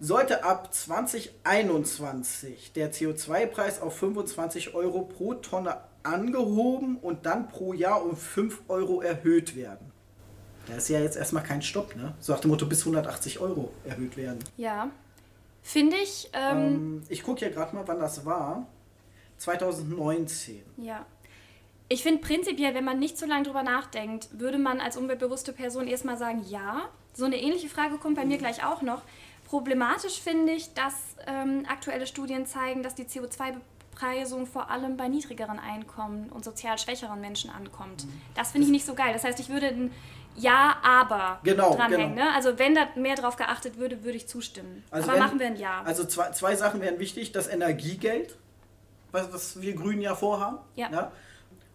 sollte 0.00 0.44
ab 0.44 0.72
2021 0.74 2.72
der 2.72 2.92
CO2-Preis 2.92 3.80
auf 3.80 3.96
25 3.98 4.74
Euro 4.74 5.02
pro 5.02 5.34
Tonne 5.34 5.76
angehoben 6.02 6.96
und 6.96 7.26
dann 7.26 7.48
pro 7.48 7.72
Jahr 7.74 8.02
um 8.02 8.16
5 8.16 8.62
Euro 8.68 9.02
erhöht 9.02 9.56
werden. 9.56 9.92
Da 10.66 10.74
ist 10.76 10.88
ja 10.88 11.00
jetzt 11.00 11.16
erstmal 11.16 11.42
kein 11.42 11.62
Stopp, 11.62 11.96
ne? 11.96 12.14
So 12.18 12.32
nach 12.32 12.40
dem 12.40 12.50
Motto 12.50 12.64
bis 12.66 12.80
180 12.80 13.40
Euro 13.40 13.72
erhöht 13.84 14.16
werden. 14.16 14.38
Ja. 14.56 14.90
Finde 15.62 15.96
ich. 15.96 16.30
Ähm, 16.32 16.56
Ähm, 16.58 17.02
ich 17.08 17.22
gucke 17.22 17.44
ja 17.44 17.50
gerade 17.50 17.74
mal, 17.76 17.86
wann 17.86 17.98
das 17.98 18.24
war. 18.24 18.66
2019. 19.38 20.62
Ja. 20.78 21.04
Ich 21.88 22.02
finde 22.02 22.20
prinzipiell, 22.20 22.74
wenn 22.74 22.84
man 22.84 22.98
nicht 22.98 23.18
so 23.18 23.26
lange 23.26 23.44
drüber 23.44 23.62
nachdenkt, 23.62 24.28
würde 24.38 24.58
man 24.58 24.80
als 24.80 24.96
umweltbewusste 24.96 25.52
Person 25.52 25.86
erstmal 25.88 26.16
sagen, 26.16 26.44
ja. 26.48 26.88
So 27.12 27.24
eine 27.24 27.40
ähnliche 27.40 27.68
Frage 27.68 27.96
kommt 27.98 28.16
bei 28.16 28.24
mir 28.24 28.38
gleich 28.38 28.64
auch 28.64 28.82
noch. 28.82 29.02
Problematisch 29.48 30.20
finde 30.20 30.52
ich, 30.52 30.72
dass 30.74 30.94
ähm, 31.26 31.64
aktuelle 31.68 32.06
Studien 32.06 32.46
zeigen, 32.46 32.82
dass 32.84 32.94
die 32.94 33.04
CO2-Bepreisung 33.04 34.46
vor 34.46 34.70
allem 34.70 34.96
bei 34.96 35.08
niedrigeren 35.08 35.58
Einkommen 35.58 36.30
und 36.30 36.44
sozial 36.44 36.78
schwächeren 36.78 37.20
Menschen 37.20 37.50
ankommt. 37.50 38.06
Das 38.36 38.52
finde 38.52 38.66
ich 38.66 38.70
nicht 38.72 38.86
so 38.86 38.94
geil. 38.94 39.12
Das 39.12 39.24
heißt, 39.24 39.40
ich 39.40 39.48
würde 39.48 39.66
ein 39.66 39.90
Ja, 40.36 40.76
aber 40.84 41.40
Genau, 41.42 41.74
dranhängen. 41.74 42.14
genau. 42.14 42.26
Ne? 42.28 42.34
Also 42.34 42.56
wenn 42.58 42.74
da 42.76 42.86
mehr 42.94 43.16
drauf 43.16 43.34
geachtet 43.36 43.76
würde, 43.78 44.04
würde 44.04 44.16
ich 44.16 44.28
zustimmen. 44.28 44.84
Also 44.92 45.08
aber 45.08 45.14
wenn- 45.18 45.24
machen 45.26 45.38
wir 45.40 45.46
ein 45.48 45.56
Ja. 45.56 45.82
Also 45.84 46.04
zwei, 46.04 46.30
zwei 46.30 46.54
Sachen 46.54 46.80
wären 46.80 47.00
wichtig. 47.00 47.32
Das 47.32 47.48
Energiegeld, 47.48 48.36
was, 49.10 49.32
was 49.32 49.60
wir 49.60 49.74
Grünen 49.74 50.00
ja 50.00 50.14
vorhaben. 50.14 50.58
Ja. 50.76 51.10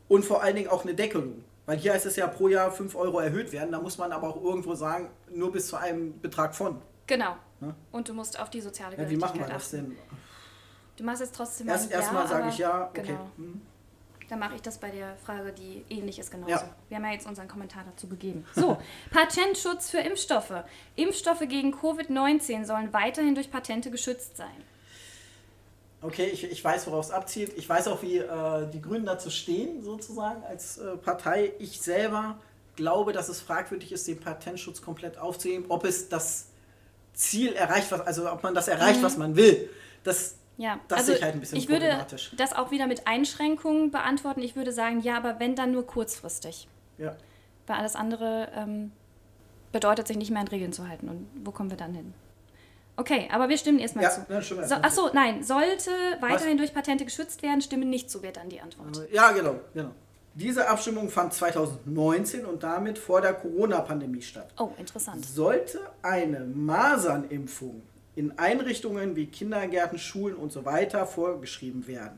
Und 0.08 0.24
vor 0.24 0.42
allen 0.42 0.56
Dingen 0.56 0.70
auch 0.70 0.84
eine 0.86 0.94
Deckelung. 0.94 1.44
Weil 1.66 1.78
hier 1.78 1.94
heißt 1.94 2.06
es 2.06 2.16
ja 2.16 2.28
pro 2.28 2.48
Jahr 2.48 2.72
5 2.72 2.96
Euro 2.96 3.20
erhöht 3.20 3.52
werden. 3.52 3.72
Da 3.72 3.80
muss 3.80 3.98
man 3.98 4.12
aber 4.12 4.30
auch 4.30 4.42
irgendwo 4.42 4.76
sagen, 4.76 5.10
nur 5.30 5.52
bis 5.52 5.68
zu 5.68 5.78
einem 5.78 6.20
Betrag 6.20 6.56
von. 6.56 6.82
genau. 7.08 7.36
Ne? 7.62 7.74
Und 7.94 8.10
du 8.10 8.14
musst 8.14 8.38
auf 8.38 8.50
die 8.50 8.60
soziale 8.60 8.98
Ja, 8.98 9.10
wie 9.10 9.16
machen 9.16 9.40
wir 9.40 9.46
Gerechtigkeit 9.46 9.56
das 9.56 9.72
denn? 9.72 9.98
Du 10.98 11.04
machst 11.06 11.22
jetzt 11.22 11.36
trotzdem 11.36 11.70
Erst 11.70 11.86
ein 11.86 11.92
erstmal 11.92 12.24
ja, 12.24 12.28
sage 12.28 12.50
ich 12.50 12.58
ja, 12.58 12.88
okay. 12.90 13.04
Genau. 13.04 13.32
Hm. 13.38 13.62
Dann 14.30 14.40
mache 14.40 14.56
ich 14.56 14.62
das 14.62 14.78
bei 14.78 14.90
der 14.90 15.16
Frage, 15.18 15.54
die 15.54 15.86
ähnlich 15.90 16.20
ist, 16.20 16.32
genauso. 16.32 16.52
Ja. 16.52 16.76
Wir 16.90 16.98
haben 16.98 17.06
ja 17.06 17.12
jetzt 17.12 17.28
unseren 17.28 17.48
Kommentar 17.48 17.84
dazu 17.86 18.08
gegeben. 18.08 18.46
So, 18.56 18.78
Patentschutz 19.12 19.90
für 19.90 20.00
Impfstoffe. 20.00 20.64
Impfstoffe 20.96 21.48
gegen 21.48 21.74
Covid-19 21.74 22.66
sollen 22.66 22.92
weiterhin 22.92 23.36
durch 23.36 23.52
Patente 23.52 23.92
geschützt 23.92 24.36
sein. 24.36 24.64
Okay, 26.06 26.26
ich, 26.26 26.44
ich 26.44 26.64
weiß, 26.64 26.88
worauf 26.88 27.06
es 27.06 27.12
abzielt. 27.12 27.54
Ich 27.58 27.68
weiß 27.68 27.88
auch, 27.88 28.02
wie 28.02 28.18
äh, 28.18 28.68
die 28.72 28.82
Grünen 28.82 29.06
dazu 29.06 29.30
stehen, 29.30 29.82
sozusagen, 29.84 30.44
als 30.44 30.78
äh, 30.78 30.98
Partei. 30.98 31.54
Ich 31.60 31.82
selber 31.82 32.38
glaube, 32.76 33.14
dass 33.14 33.30
es 33.30 33.42
fragwürdig 33.42 33.92
ist, 33.92 34.08
den 34.08 34.20
Patentschutz 34.20 34.82
komplett 34.82 35.18
aufzuheben, 35.18 35.66
ob 35.70 35.86
es 35.86 36.10
das 36.10 36.48
Ziel 37.14 37.54
erreicht, 37.54 37.92
was, 37.92 38.02
also 38.02 38.32
ob 38.32 38.44
man 38.44 38.54
das 38.54 38.68
erreicht, 38.68 39.02
was 39.02 39.18
man 39.18 39.36
will. 39.36 39.70
Das, 40.04 40.36
Ja, 40.58 40.80
Das 40.88 41.00
also 41.00 41.08
sehe 41.08 41.18
ich 41.18 41.24
halt 41.24 41.34
ein 41.36 41.40
bisschen 41.40 41.58
ich 41.58 41.70
würde 41.70 41.86
problematisch. 41.86 42.32
das 42.38 42.54
auch 42.54 42.72
wieder 42.72 42.88
mit 42.88 43.08
Einschränkungen 43.08 43.92
beantworten. 43.92 44.42
Ich 44.42 44.56
würde 44.56 44.72
sagen, 44.72 45.02
ja, 45.02 45.18
aber 45.18 45.40
wenn 45.40 45.56
dann 45.56 45.72
nur 45.72 45.86
kurzfristig. 45.88 46.68
ja. 46.98 47.16
Weil 47.68 47.78
alles 47.78 47.96
andere 47.96 48.50
ähm, 48.56 48.92
bedeutet, 49.72 50.08
sich 50.08 50.18
nicht 50.18 50.30
mehr 50.30 50.42
an 50.42 50.48
Regeln 50.48 50.72
zu 50.72 50.88
halten. 50.88 51.10
Und 51.10 51.28
wo 51.44 51.50
kommen 51.50 51.72
wir 51.72 51.78
dann 51.78 51.96
hin? 51.96 52.14
Okay, 52.98 53.28
aber 53.32 53.50
wir 53.50 53.58
stimmen 53.58 53.80
erstmal 53.80 54.06
Ja, 54.06 54.12
zu. 54.42 54.56
ja, 54.56 54.68
so, 54.68 54.76
achso, 54.76 55.10
nein, 55.14 55.44
sollte 55.44 55.92
weiterhin 56.22 56.58
durch 56.58 56.74
Patente 56.74 57.04
geschützt 57.06 57.44
werden, 57.44 57.62
stimmen 57.62 57.90
nicht 57.90 58.10
zu, 58.10 58.22
wäre 58.22 58.34
dann 58.34 58.50
die 58.50 58.62
Antwort. 58.62 59.08
Ja, 59.12 59.32
genau, 59.32 59.60
genau. 59.74 59.92
Diese 60.34 60.68
Abstimmung 60.68 61.10
fand 61.10 61.34
2019 61.34 62.46
und 62.46 62.64
damit 62.64 62.98
vor 62.98 63.22
der 63.22 63.34
Corona-Pandemie 63.34 64.22
statt. 64.22 64.54
Oh, 64.58 64.72
interessant. 64.78 65.26
Sollte 65.26 65.80
eine 66.02 66.42
Masernimpfung 66.42 67.82
in 68.16 68.38
Einrichtungen 68.38 69.16
wie 69.16 69.28
Kindergärten, 69.28 69.98
Schulen 69.98 70.36
und 70.36 70.52
so 70.52 70.66
weiter 70.66 71.06
vorgeschrieben 71.06 71.88
werden? 71.88 72.18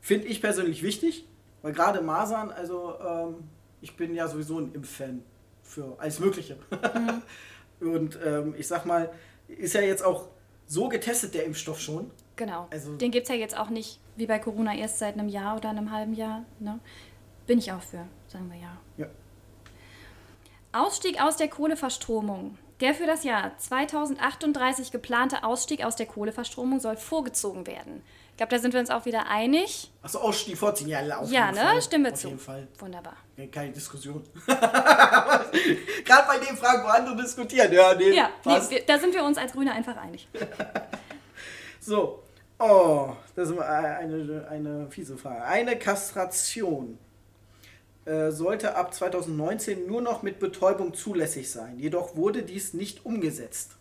Finde 0.00 0.26
ich 0.26 0.42
persönlich 0.42 0.82
wichtig, 0.82 1.26
weil 1.62 1.72
gerade 1.72 2.02
Masern, 2.02 2.50
also 2.50 2.94
ähm, 3.00 3.34
ich 3.80 3.96
bin 3.96 4.14
ja 4.14 4.28
sowieso 4.28 4.58
ein 4.58 4.74
Impffan 4.74 5.22
für 5.62 5.96
alles 5.98 6.20
Mögliche. 6.20 6.56
und 7.80 8.18
ähm, 8.22 8.54
ich 8.58 8.68
sag 8.68 8.84
mal, 8.84 9.10
ist 9.58 9.74
ja 9.74 9.80
jetzt 9.80 10.04
auch 10.04 10.28
so 10.66 10.88
getestet, 10.88 11.34
der 11.34 11.44
Impfstoff 11.44 11.80
schon. 11.80 12.10
Genau. 12.36 12.66
Also- 12.70 12.96
Den 12.96 13.10
gibt 13.10 13.24
es 13.24 13.28
ja 13.28 13.34
jetzt 13.36 13.56
auch 13.56 13.68
nicht 13.70 14.00
wie 14.16 14.26
bei 14.26 14.38
Corona 14.38 14.74
erst 14.74 14.98
seit 14.98 15.14
einem 15.14 15.28
Jahr 15.28 15.56
oder 15.56 15.70
einem 15.70 15.90
halben 15.90 16.14
Jahr. 16.14 16.44
Ne? 16.60 16.78
Bin 17.46 17.58
ich 17.58 17.70
auch 17.72 17.82
für, 17.82 18.06
sagen 18.26 18.50
wir 18.50 18.58
ja. 18.58 18.76
Ja. 18.96 19.06
Ausstieg 20.72 21.20
aus 21.22 21.36
der 21.36 21.48
Kohleverstromung. 21.48 22.58
Der 22.80 22.94
für 22.94 23.06
das 23.06 23.24
Jahr 23.24 23.56
2038 23.56 24.90
geplante 24.90 25.44
Ausstieg 25.44 25.84
aus 25.84 25.96
der 25.96 26.06
Kohleverstromung 26.06 26.80
soll 26.80 26.96
vorgezogen 26.96 27.66
werden. 27.66 28.02
Ich 28.32 28.38
glaube, 28.38 28.50
da 28.50 28.58
sind 28.58 28.74
wir 28.74 28.80
uns 28.80 28.90
auch 28.90 29.04
wieder 29.04 29.28
einig. 29.28 29.92
Achso, 30.02 30.18
Ausstieg 30.18 30.58
vorziehen, 30.58 30.88
ja, 30.88 30.98
auf 31.18 31.30
ja, 31.30 31.52
ne? 31.52 31.60
Fall. 31.60 31.82
Stimmen 31.82 32.04
wir 32.06 32.12
auf 32.12 32.18
zu. 32.18 32.28
jeden 32.28 32.40
Fall. 32.40 32.66
Wunderbar. 32.80 33.16
Ja, 33.36 33.46
Keine 33.46 33.70
Diskussion. 33.70 34.24
Gerade 34.46 36.26
bei 36.26 36.38
den 36.38 36.56
Fragen, 36.56 36.82
wo 36.82 36.88
andere 36.88 37.16
diskutieren. 37.16 37.72
Ja, 37.72 37.94
nee, 37.94 38.10
Ja, 38.10 38.30
nee, 38.44 38.82
da 38.84 38.98
sind 38.98 39.14
wir 39.14 39.22
uns 39.22 39.38
als 39.38 39.52
Grüne 39.52 39.72
einfach 39.72 39.96
einig. 39.96 40.28
So. 41.80 42.22
Oh, 42.58 43.10
das 43.36 43.50
ist 43.50 43.58
eine, 43.58 44.46
eine 44.50 44.90
fiese 44.90 45.18
Frage. 45.18 45.44
Eine 45.44 45.76
Kastration 45.78 46.98
äh, 48.06 48.30
sollte 48.30 48.76
ab 48.76 48.92
2019 48.92 49.86
nur 49.86 50.02
noch 50.02 50.22
mit 50.22 50.38
Betäubung 50.38 50.94
zulässig 50.94 51.50
sein. 51.50 51.78
Jedoch 51.78 52.16
wurde 52.16 52.42
dies 52.42 52.74
nicht 52.74 53.06
umgesetzt. 53.06 53.72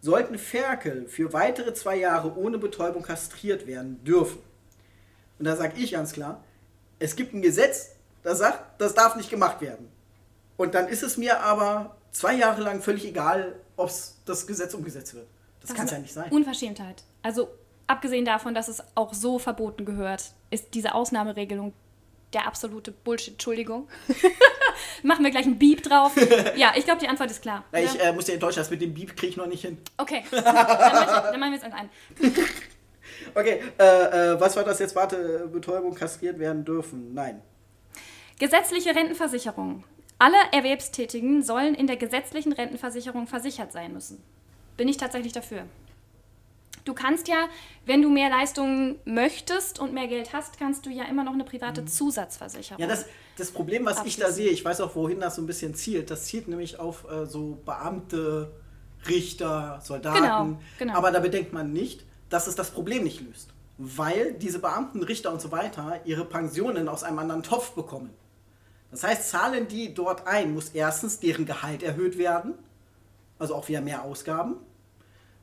Sollten 0.00 0.38
Ferkel 0.38 1.06
für 1.08 1.32
weitere 1.32 1.74
zwei 1.74 1.96
Jahre 1.96 2.36
ohne 2.36 2.58
Betäubung 2.58 3.02
kastriert 3.02 3.66
werden 3.66 4.02
dürfen. 4.04 4.38
Und 5.38 5.46
da 5.46 5.56
sage 5.56 5.74
ich 5.78 5.92
ganz 5.92 6.12
klar, 6.12 6.44
es 6.98 7.16
gibt 7.16 7.34
ein 7.34 7.42
Gesetz, 7.42 7.90
das 8.22 8.38
sagt, 8.38 8.80
das 8.80 8.94
darf 8.94 9.16
nicht 9.16 9.30
gemacht 9.30 9.60
werden. 9.60 9.88
Und 10.56 10.74
dann 10.74 10.86
ist 10.86 11.02
es 11.02 11.16
mir 11.16 11.40
aber 11.40 11.96
zwei 12.12 12.34
Jahre 12.34 12.62
lang 12.62 12.82
völlig 12.82 13.04
egal, 13.04 13.56
ob 13.76 13.90
das 14.26 14.46
Gesetz 14.46 14.74
umgesetzt 14.74 15.14
wird. 15.14 15.26
Das, 15.60 15.74
kann 15.74 15.86
es 15.86 15.92
ja 15.92 15.98
nicht 15.98 16.14
sein. 16.14 16.30
Unverschämtheit. 16.30 17.02
Also 17.22 17.48
abgesehen 17.86 18.24
davon, 18.24 18.54
dass 18.54 18.68
es 18.68 18.82
auch 18.94 19.14
so 19.14 19.38
verboten 19.38 19.84
gehört, 19.84 20.32
ist 20.50 20.74
diese 20.74 20.94
Ausnahmeregelung 20.94 21.72
der 22.34 22.46
absolute 22.46 22.92
Bullshit. 22.92 23.34
Entschuldigung. 23.34 23.88
Machen 25.02 25.24
wir 25.24 25.30
gleich 25.30 25.46
ein 25.46 25.58
Beep 25.58 25.82
drauf. 25.82 26.12
Ja, 26.56 26.72
ich 26.76 26.84
glaube, 26.84 27.00
die 27.00 27.08
Antwort 27.08 27.30
ist 27.30 27.42
klar. 27.42 27.64
Na, 27.72 27.80
ich 27.80 27.94
oder? 27.94 28.04
äh, 28.04 28.12
muss 28.12 28.26
dir 28.26 28.34
enttäuschen, 28.34 28.58
das 28.58 28.70
mit 28.70 28.80
dem 28.82 28.94
Beep 28.94 29.16
kriege 29.16 29.28
ich 29.28 29.36
noch 29.36 29.46
nicht 29.46 29.62
hin. 29.62 29.78
okay, 29.98 30.22
dann, 30.30 30.38
ich- 30.40 30.44
dann 30.44 31.40
machen 31.40 31.52
wir 31.52 31.58
es 31.58 31.64
ein. 31.64 31.90
Okay, 33.34 33.60
äh, 33.78 34.32
äh, 34.32 34.40
was 34.40 34.56
war 34.56 34.64
das 34.64 34.78
jetzt? 34.78 34.94
Warte, 34.94 35.48
Betäubung 35.52 35.94
kastriert 35.94 36.38
werden 36.38 36.64
dürfen. 36.64 37.14
Nein. 37.14 37.40
Gesetzliche 38.38 38.94
Rentenversicherung. 38.94 39.84
Alle 40.18 40.36
Erwerbstätigen 40.52 41.42
sollen 41.42 41.74
in 41.74 41.86
der 41.86 41.96
gesetzlichen 41.96 42.52
Rentenversicherung 42.52 43.26
versichert 43.26 43.72
sein 43.72 43.92
müssen. 43.92 44.22
Bin 44.76 44.88
ich 44.88 44.96
tatsächlich 44.96 45.32
dafür. 45.32 45.64
Du 46.84 46.94
kannst 46.94 47.28
ja, 47.28 47.48
wenn 47.86 48.02
du 48.02 48.10
mehr 48.10 48.28
Leistungen 48.28 48.98
möchtest 49.04 49.78
und 49.78 49.92
mehr 49.92 50.08
Geld 50.08 50.32
hast, 50.32 50.58
kannst 50.58 50.84
du 50.84 50.90
ja 50.90 51.04
immer 51.04 51.22
noch 51.22 51.32
eine 51.32 51.44
private 51.44 51.84
Zusatzversicherung. 51.84 52.82
Mhm. 52.82 52.88
Ja, 52.88 52.94
das, 52.94 53.06
das 53.36 53.50
Problem, 53.52 53.84
was 53.86 54.04
ich 54.04 54.16
da 54.16 54.32
sehe, 54.32 54.50
ich 54.50 54.64
weiß 54.64 54.80
auch, 54.80 54.96
wohin 54.96 55.20
das 55.20 55.36
so 55.36 55.42
ein 55.42 55.46
bisschen 55.46 55.74
zielt. 55.74 56.10
Das 56.10 56.24
zielt 56.24 56.48
nämlich 56.48 56.80
auf 56.80 57.08
äh, 57.10 57.26
so 57.26 57.58
Beamte, 57.64 58.50
Richter, 59.08 59.80
Soldaten. 59.82 60.22
Genau, 60.22 60.58
genau. 60.78 60.94
Aber 60.94 61.10
da 61.10 61.20
bedenkt 61.20 61.52
man 61.52 61.72
nicht, 61.72 62.04
dass 62.30 62.46
es 62.46 62.56
das 62.56 62.70
Problem 62.70 63.04
nicht 63.04 63.20
löst. 63.20 63.50
Weil 63.78 64.34
diese 64.34 64.58
Beamten, 64.58 65.02
Richter 65.02 65.32
und 65.32 65.40
so 65.40 65.50
weiter 65.50 66.00
ihre 66.04 66.24
Pensionen 66.24 66.88
aus 66.88 67.02
einem 67.04 67.18
anderen 67.18 67.42
Topf 67.42 67.72
bekommen. 67.72 68.10
Das 68.90 69.04
heißt, 69.04 69.30
zahlen 69.30 69.68
die 69.68 69.94
dort 69.94 70.26
ein, 70.26 70.52
muss 70.52 70.70
erstens 70.70 71.18
deren 71.18 71.46
Gehalt 71.46 71.82
erhöht 71.82 72.18
werden, 72.18 72.54
also 73.38 73.54
auch 73.54 73.68
wieder 73.68 73.80
mehr 73.80 74.02
Ausgaben. 74.02 74.56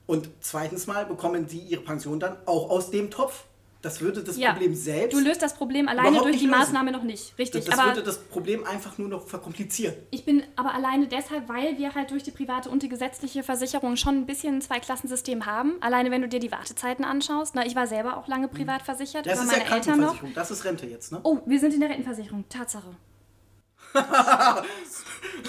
Und 0.09 0.27
zweitens 0.41 0.87
mal 0.87 1.05
bekommen 1.05 1.45
die 1.45 1.59
ihre 1.59 1.81
Pension 1.83 2.19
dann 2.19 2.35
auch 2.47 2.71
aus 2.71 2.89
dem 2.89 3.11
Topf. 3.11 3.43
Das 3.83 4.01
würde 4.01 4.23
das 4.23 4.37
Ja, 4.37 4.53
Problem 4.53 4.73
selbst. 4.73 5.13
Du 5.15 5.19
löst 5.19 5.39
das 5.43 5.53
Problem 5.53 5.87
alleine 5.87 6.17
durch 6.17 6.37
die 6.39 6.47
lösen. 6.47 6.49
Maßnahme 6.49 6.91
noch 6.91 7.03
nicht. 7.03 7.37
Richtig. 7.37 7.65
Das, 7.65 7.75
das 7.75 7.79
aber 7.79 7.89
würde 7.91 8.01
das 8.01 8.17
Problem 8.17 8.63
einfach 8.65 8.97
nur 8.97 9.07
noch 9.07 9.27
verkomplizieren. 9.27 9.93
ich 10.09 10.25
bin 10.25 10.41
aber 10.55 10.73
alleine 10.73 11.07
deshalb, 11.07 11.47
weil 11.47 11.77
wir 11.77 11.93
halt 11.93 12.09
durch 12.09 12.23
die 12.23 12.31
private 12.31 12.71
und 12.71 12.81
die 12.81 12.89
gesetzliche 12.89 13.43
Versicherung 13.43 13.97
schon 13.97 14.15
ein 14.15 14.25
bisschen 14.25 14.55
ein 14.55 14.61
Zweiklassensystem 14.63 15.45
haben. 15.45 15.73
Alleine 15.79 16.09
wenn 16.09 16.23
du 16.23 16.27
dir 16.27 16.39
die 16.39 16.51
Wartezeiten 16.51 17.05
anschaust. 17.05 17.53
Na, 17.53 17.63
ich 17.63 17.75
war 17.75 17.85
selber 17.85 18.17
auch 18.17 18.27
lange 18.27 18.47
privat 18.47 18.81
versichert, 18.81 19.27
Das 19.27 19.33
über 19.35 19.43
ist 19.43 19.51
ja 19.51 19.57
meine 19.63 19.75
Eltern 19.75 19.99
noch. 19.99 20.17
Das 20.33 20.49
ist 20.49 20.65
Rente 20.65 20.87
jetzt, 20.87 21.11
ne? 21.11 21.19
Oh, 21.21 21.37
wir 21.45 21.59
sind 21.59 21.75
in 21.75 21.81
der 21.81 21.89
Rentenversicherung. 21.89 22.45
Tatsache. 22.49 22.95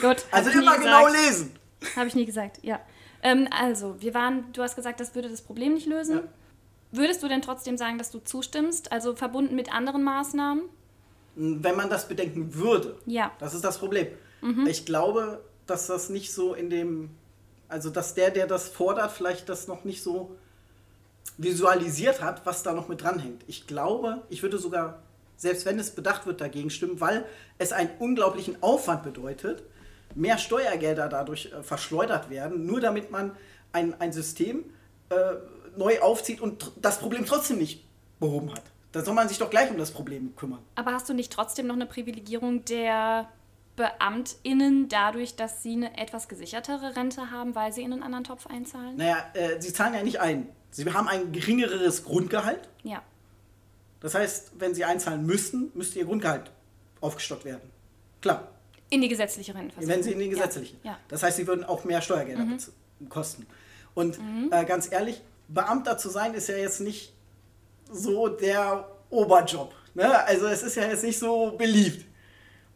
Gut. 0.03 0.19
also 0.31 0.51
immer 0.51 0.77
genau 0.77 1.09
lesen. 1.09 1.57
Habe 1.97 2.09
ich 2.09 2.15
nie 2.15 2.27
gesagt, 2.27 2.59
ja. 2.63 2.79
Ähm, 3.23 3.49
also, 3.51 3.97
wir 4.01 4.15
waren, 4.15 4.53
du 4.53 4.63
hast 4.63 4.77
gesagt, 4.77 5.01
das 5.01 5.15
würde 5.15 5.29
das 5.29 5.43
Problem 5.43 5.75
nicht 5.75 5.87
lösen. 5.87 6.17
Ja. 6.17 6.23
Würdest 6.93 7.23
du 7.23 7.29
denn 7.29 7.43
trotzdem 7.43 7.77
sagen, 7.77 7.99
dass 7.99 8.11
du 8.11 8.19
zustimmst? 8.19 8.91
Also 8.93 9.15
verbunden 9.15 9.55
mit 9.55 9.73
anderen 9.73 10.03
Maßnahmen? 10.03 10.65
Wenn 11.37 11.77
man 11.77 11.89
das 11.89 12.09
bedenken 12.09 12.55
würde, 12.55 12.97
Ja. 13.07 13.31
das 13.39 13.55
ist 13.55 13.65
das 13.65 13.79
Problem. 13.79 14.09
Mhm. 14.41 14.67
Ich 14.67 14.85
glaube, 14.87 15.41
dass 15.67 15.87
das 15.87 16.09
nicht 16.11 16.33
so 16.33 16.55
in 16.55 16.71
dem 16.71 17.11
Also, 17.69 17.89
dass 17.91 18.15
der, 18.15 18.31
der 18.33 18.49
das 18.49 18.69
fordert, 18.69 19.13
vielleicht 19.13 19.49
das 19.49 19.69
noch 19.69 19.85
nicht 19.85 20.03
so 20.03 20.37
visualisiert 21.39 22.21
hat, 22.23 22.45
was 22.45 22.63
da 22.65 22.73
noch 22.73 22.89
mit 22.89 23.03
dranhängt. 23.03 23.43
Ich 23.47 23.67
glaube, 23.69 24.23
ich 24.29 24.43
würde 24.43 24.59
sogar, 24.59 25.03
selbst 25.37 25.65
wenn 25.67 25.79
es 25.79 25.93
bedacht 25.93 26.27
wird, 26.27 26.41
dagegen 26.41 26.71
stimmen, 26.71 27.01
weil 27.01 27.25
es 27.59 27.73
einen 27.73 27.91
unglaublichen 28.01 28.61
Aufwand 28.63 29.05
bedeutet, 29.05 29.63
mehr 30.15 30.39
Steuergelder 30.39 31.09
dadurch 31.09 31.53
äh, 31.53 31.63
verschleudert 31.63 32.31
werden, 32.31 32.67
nur 32.67 32.81
damit 32.81 33.11
man 33.11 33.37
ein, 33.73 33.99
ein 34.01 34.13
System 34.13 34.65
äh, 35.11 35.15
neu 35.77 36.01
aufzieht 36.01 36.41
und 36.41 36.73
das 36.81 36.99
Problem 36.99 37.27
trotzdem 37.27 37.59
nicht 37.59 37.85
behoben 38.19 38.53
hat. 38.53 38.63
Da 38.93 39.05
soll 39.05 39.15
man 39.15 39.29
sich 39.29 39.39
doch 39.39 39.51
gleich 39.51 39.71
um 39.71 39.79
das 39.79 39.93
Problem 39.93 40.35
kümmern. 40.35 40.61
Aber 40.75 40.93
hast 40.93 41.09
du 41.09 41.15
nicht 41.15 41.33
trotzdem 41.33 41.67
noch 41.67 41.77
eine 41.77 41.87
Privilegierung 41.87 42.65
der 42.65 43.29
BeamtInnen 43.77 44.89
dadurch, 44.89 45.37
dass 45.37 45.63
sie 45.63 45.73
eine 45.75 45.97
etwas 45.97 46.29
gesichertere 46.29 46.97
Rente 46.97 47.31
haben, 47.31 47.55
weil 47.55 47.73
sie 47.73 47.83
in 47.83 47.93
einen 47.93 48.03
anderen 48.03 48.25
Topf 48.25 48.47
einzahlen? 48.47 48.97
Naja, 48.97 49.25
äh, 49.35 49.61
sie 49.61 49.73
zahlen 49.73 49.95
ja 49.95 50.03
nicht 50.03 50.21
ein. 50.21 50.49
Sie 50.71 50.93
haben 50.93 51.09
ein 51.09 51.33
geringeres 51.33 52.05
Grundgehalt. 52.05 52.69
Ja. 52.83 53.03
Das 54.01 54.15
heißt, 54.15 54.53
wenn 54.59 54.75
sie 54.75 54.85
einzahlen 54.85 55.25
müssten, 55.25 55.71
müsste 55.75 55.99
ihr 55.99 56.05
Grundgehalt 56.05 56.51
aufgestockt 57.01 57.45
werden. 57.45 57.71
Klar. 58.21 58.49
In 58.91 59.01
die 59.01 59.09
gesetzliche 59.09 59.55
Rentenversicherung. 59.55 59.97
Wenn 59.97 60.03
sie 60.03 60.13
in 60.13 60.19
die 60.19 60.29
gesetzliche. 60.29 60.77
Ja. 60.83 60.99
Das 61.09 61.23
heißt, 61.23 61.37
sie 61.37 61.47
würden 61.47 61.65
auch 61.65 61.85
mehr 61.85 62.03
Steuergelder 62.03 62.45
mhm. 62.45 62.59
kosten. 63.09 63.47
Und 63.95 64.19
mhm. 64.19 64.51
äh, 64.53 64.65
ganz 64.65 64.91
ehrlich, 64.91 65.23
Beamter 65.49 65.99
zu 65.99 66.09
sein 66.09 66.35
ist 66.35 66.49
ja 66.49 66.57
jetzt 66.57 66.81
nicht 66.81 67.13
so 67.91 68.29
der 68.29 68.89
Oberjob. 69.11 69.75
Ne? 69.95 70.25
Also 70.25 70.47
es 70.47 70.63
ist 70.63 70.77
ja 70.77 70.89
jetzt 70.89 71.05
nicht 71.05 71.19
so 71.19 71.53
beliebt. 71.57 72.07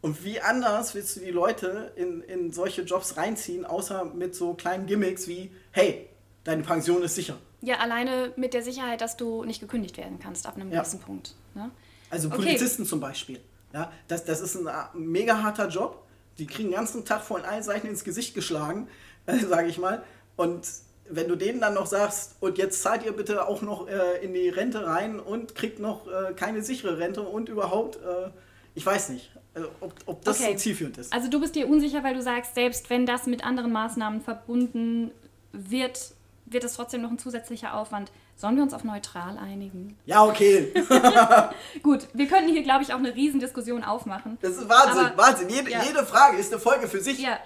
Und 0.01 0.23
wie 0.23 0.39
anders 0.39 0.93
willst 0.93 1.15
du 1.15 1.21
die 1.21 1.31
Leute 1.31 1.91
in, 1.95 2.21
in 2.21 2.51
solche 2.51 2.83
Jobs 2.83 3.17
reinziehen, 3.17 3.65
außer 3.65 4.05
mit 4.05 4.35
so 4.35 4.53
kleinen 4.53 4.85
Gimmicks 4.85 5.27
wie, 5.27 5.51
hey, 5.71 6.07
deine 6.43 6.61
Pension 6.63 7.01
ist 7.01 7.15
sicher. 7.15 7.37
Ja, 7.61 7.77
alleine 7.77 8.31
mit 8.35 8.53
der 8.53 8.61
Sicherheit, 8.61 9.01
dass 9.01 9.17
du 9.17 9.43
nicht 9.43 9.59
gekündigt 9.59 9.97
werden 9.97 10.19
kannst 10.19 10.45
ab 10.45 10.55
einem 10.55 10.71
ja. 10.71 10.81
gewissen 10.81 10.99
Punkt. 10.99 11.33
Ne? 11.55 11.71
Also 12.11 12.29
Polizisten 12.29 12.83
okay. 12.83 12.89
zum 12.89 12.99
Beispiel. 12.99 13.39
Ja, 13.73 13.91
das, 14.07 14.23
das 14.25 14.41
ist 14.41 14.55
ein 14.55 14.67
äh, 14.67 14.71
mega 14.93 15.41
harter 15.41 15.67
Job. 15.69 16.04
Die 16.37 16.47
kriegen 16.47 16.69
den 16.69 16.75
ganzen 16.75 17.05
Tag 17.05 17.23
von 17.23 17.43
allen 17.43 17.63
Seiten 17.63 17.87
ins 17.87 18.03
Gesicht 18.03 18.35
geschlagen, 18.35 18.87
äh, 19.25 19.37
sage 19.49 19.67
ich 19.67 19.77
mal. 19.77 20.03
Und 20.35 20.67
wenn 21.09 21.27
du 21.27 21.35
denen 21.35 21.61
dann 21.61 21.73
noch 21.73 21.85
sagst, 21.85 22.35
und 22.39 22.57
jetzt 22.57 22.81
zahlt 22.81 23.05
ihr 23.05 23.11
bitte 23.11 23.47
auch 23.47 23.61
noch 23.61 23.87
äh, 23.87 24.23
in 24.23 24.33
die 24.33 24.49
Rente 24.49 24.85
rein 24.85 25.19
und 25.19 25.55
kriegt 25.55 25.79
noch 25.79 26.07
äh, 26.07 26.33
keine 26.33 26.63
sichere 26.63 26.97
Rente 26.97 27.21
und 27.21 27.49
überhaupt, 27.49 27.97
äh, 27.97 28.29
ich 28.73 28.85
weiß 28.85 29.09
nicht, 29.09 29.31
also 29.53 29.69
ob, 29.79 29.93
ob 30.05 30.23
das 30.25 30.41
okay. 30.41 30.51
so 30.53 30.57
zielführend 30.57 30.97
ist. 30.97 31.13
Also 31.13 31.29
du 31.29 31.39
bist 31.39 31.55
dir 31.55 31.67
unsicher, 31.67 32.03
weil 32.03 32.15
du 32.15 32.21
sagst, 32.21 32.55
selbst 32.55 32.89
wenn 32.89 33.05
das 33.05 33.27
mit 33.27 33.45
anderen 33.45 33.71
Maßnahmen 33.71 34.21
verbunden 34.21 35.11
wird, 35.51 36.13
wird 36.45 36.63
es 36.63 36.73
trotzdem 36.73 37.01
noch 37.01 37.11
ein 37.11 37.19
zusätzlicher 37.19 37.75
Aufwand. 37.75 38.11
Sollen 38.37 38.57
wir 38.57 38.63
uns 38.63 38.73
auf 38.73 38.83
neutral 38.83 39.37
einigen? 39.37 39.97
Ja, 40.05 40.25
okay. 40.25 40.73
Gut, 41.83 42.07
wir 42.13 42.27
könnten 42.27 42.51
hier, 42.51 42.63
glaube 42.63 42.83
ich, 42.83 42.93
auch 42.93 42.97
eine 42.97 43.15
Riesendiskussion 43.15 43.83
aufmachen. 43.83 44.37
Das 44.41 44.57
ist 44.57 44.67
Wahnsinn, 44.67 45.05
Aber, 45.05 45.17
Wahnsinn. 45.17 45.49
Jede, 45.49 45.71
ja. 45.71 45.83
jede 45.83 46.05
Frage 46.05 46.37
ist 46.37 46.51
eine 46.51 46.61
Folge 46.61 46.87
für 46.87 46.99
sich. 46.99 47.19
Ja, 47.19 47.39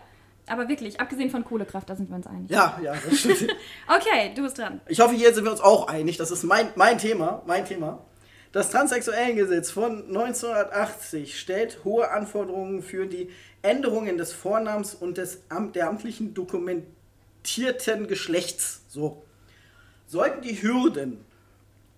aber 0.48 0.68
wirklich, 0.68 1.00
abgesehen 1.00 1.30
von 1.30 1.46
Kohlekraft, 1.46 1.90
da 1.90 1.96
sind 1.96 2.10
wir 2.10 2.16
uns 2.16 2.26
einig. 2.26 2.50
Ja, 2.50 2.80
ja, 2.84 2.96
das 2.96 3.20
stimmt. 3.20 3.56
okay, 3.88 4.34
du 4.36 4.42
bist 4.42 4.58
dran. 4.58 4.82
Ich 4.88 5.00
hoffe, 5.00 5.14
hier 5.14 5.32
sind 5.34 5.44
wir 5.44 5.52
uns 5.52 5.62
auch 5.62 5.88
einig. 5.88 6.18
Das 6.18 6.32
ist 6.32 6.44
mein, 6.44 6.70
mein 6.76 6.98
Thema, 6.98 7.44
mein 7.46 7.66
Thema. 7.66 8.04
Das 8.52 8.72
Transsexuellengesetz 8.72 9.70
von 9.70 10.08
1980 10.08 11.40
stellt 11.40 11.84
hohe 11.84 12.10
Anforderungen 12.10 12.82
für 12.82 13.06
die 13.06 13.30
Änderungen 13.62 14.18
des 14.18 14.34
Vornamens 14.34 14.96
und 14.96 15.20
des 15.20 15.44
der 15.76 15.88
amtlichen 15.88 16.34
dokumentierten 16.34 18.08
Geschlechts. 18.08 18.82
So. 18.88 19.24
Sollten 20.10 20.42
die 20.42 20.60
Hürden 20.62 21.24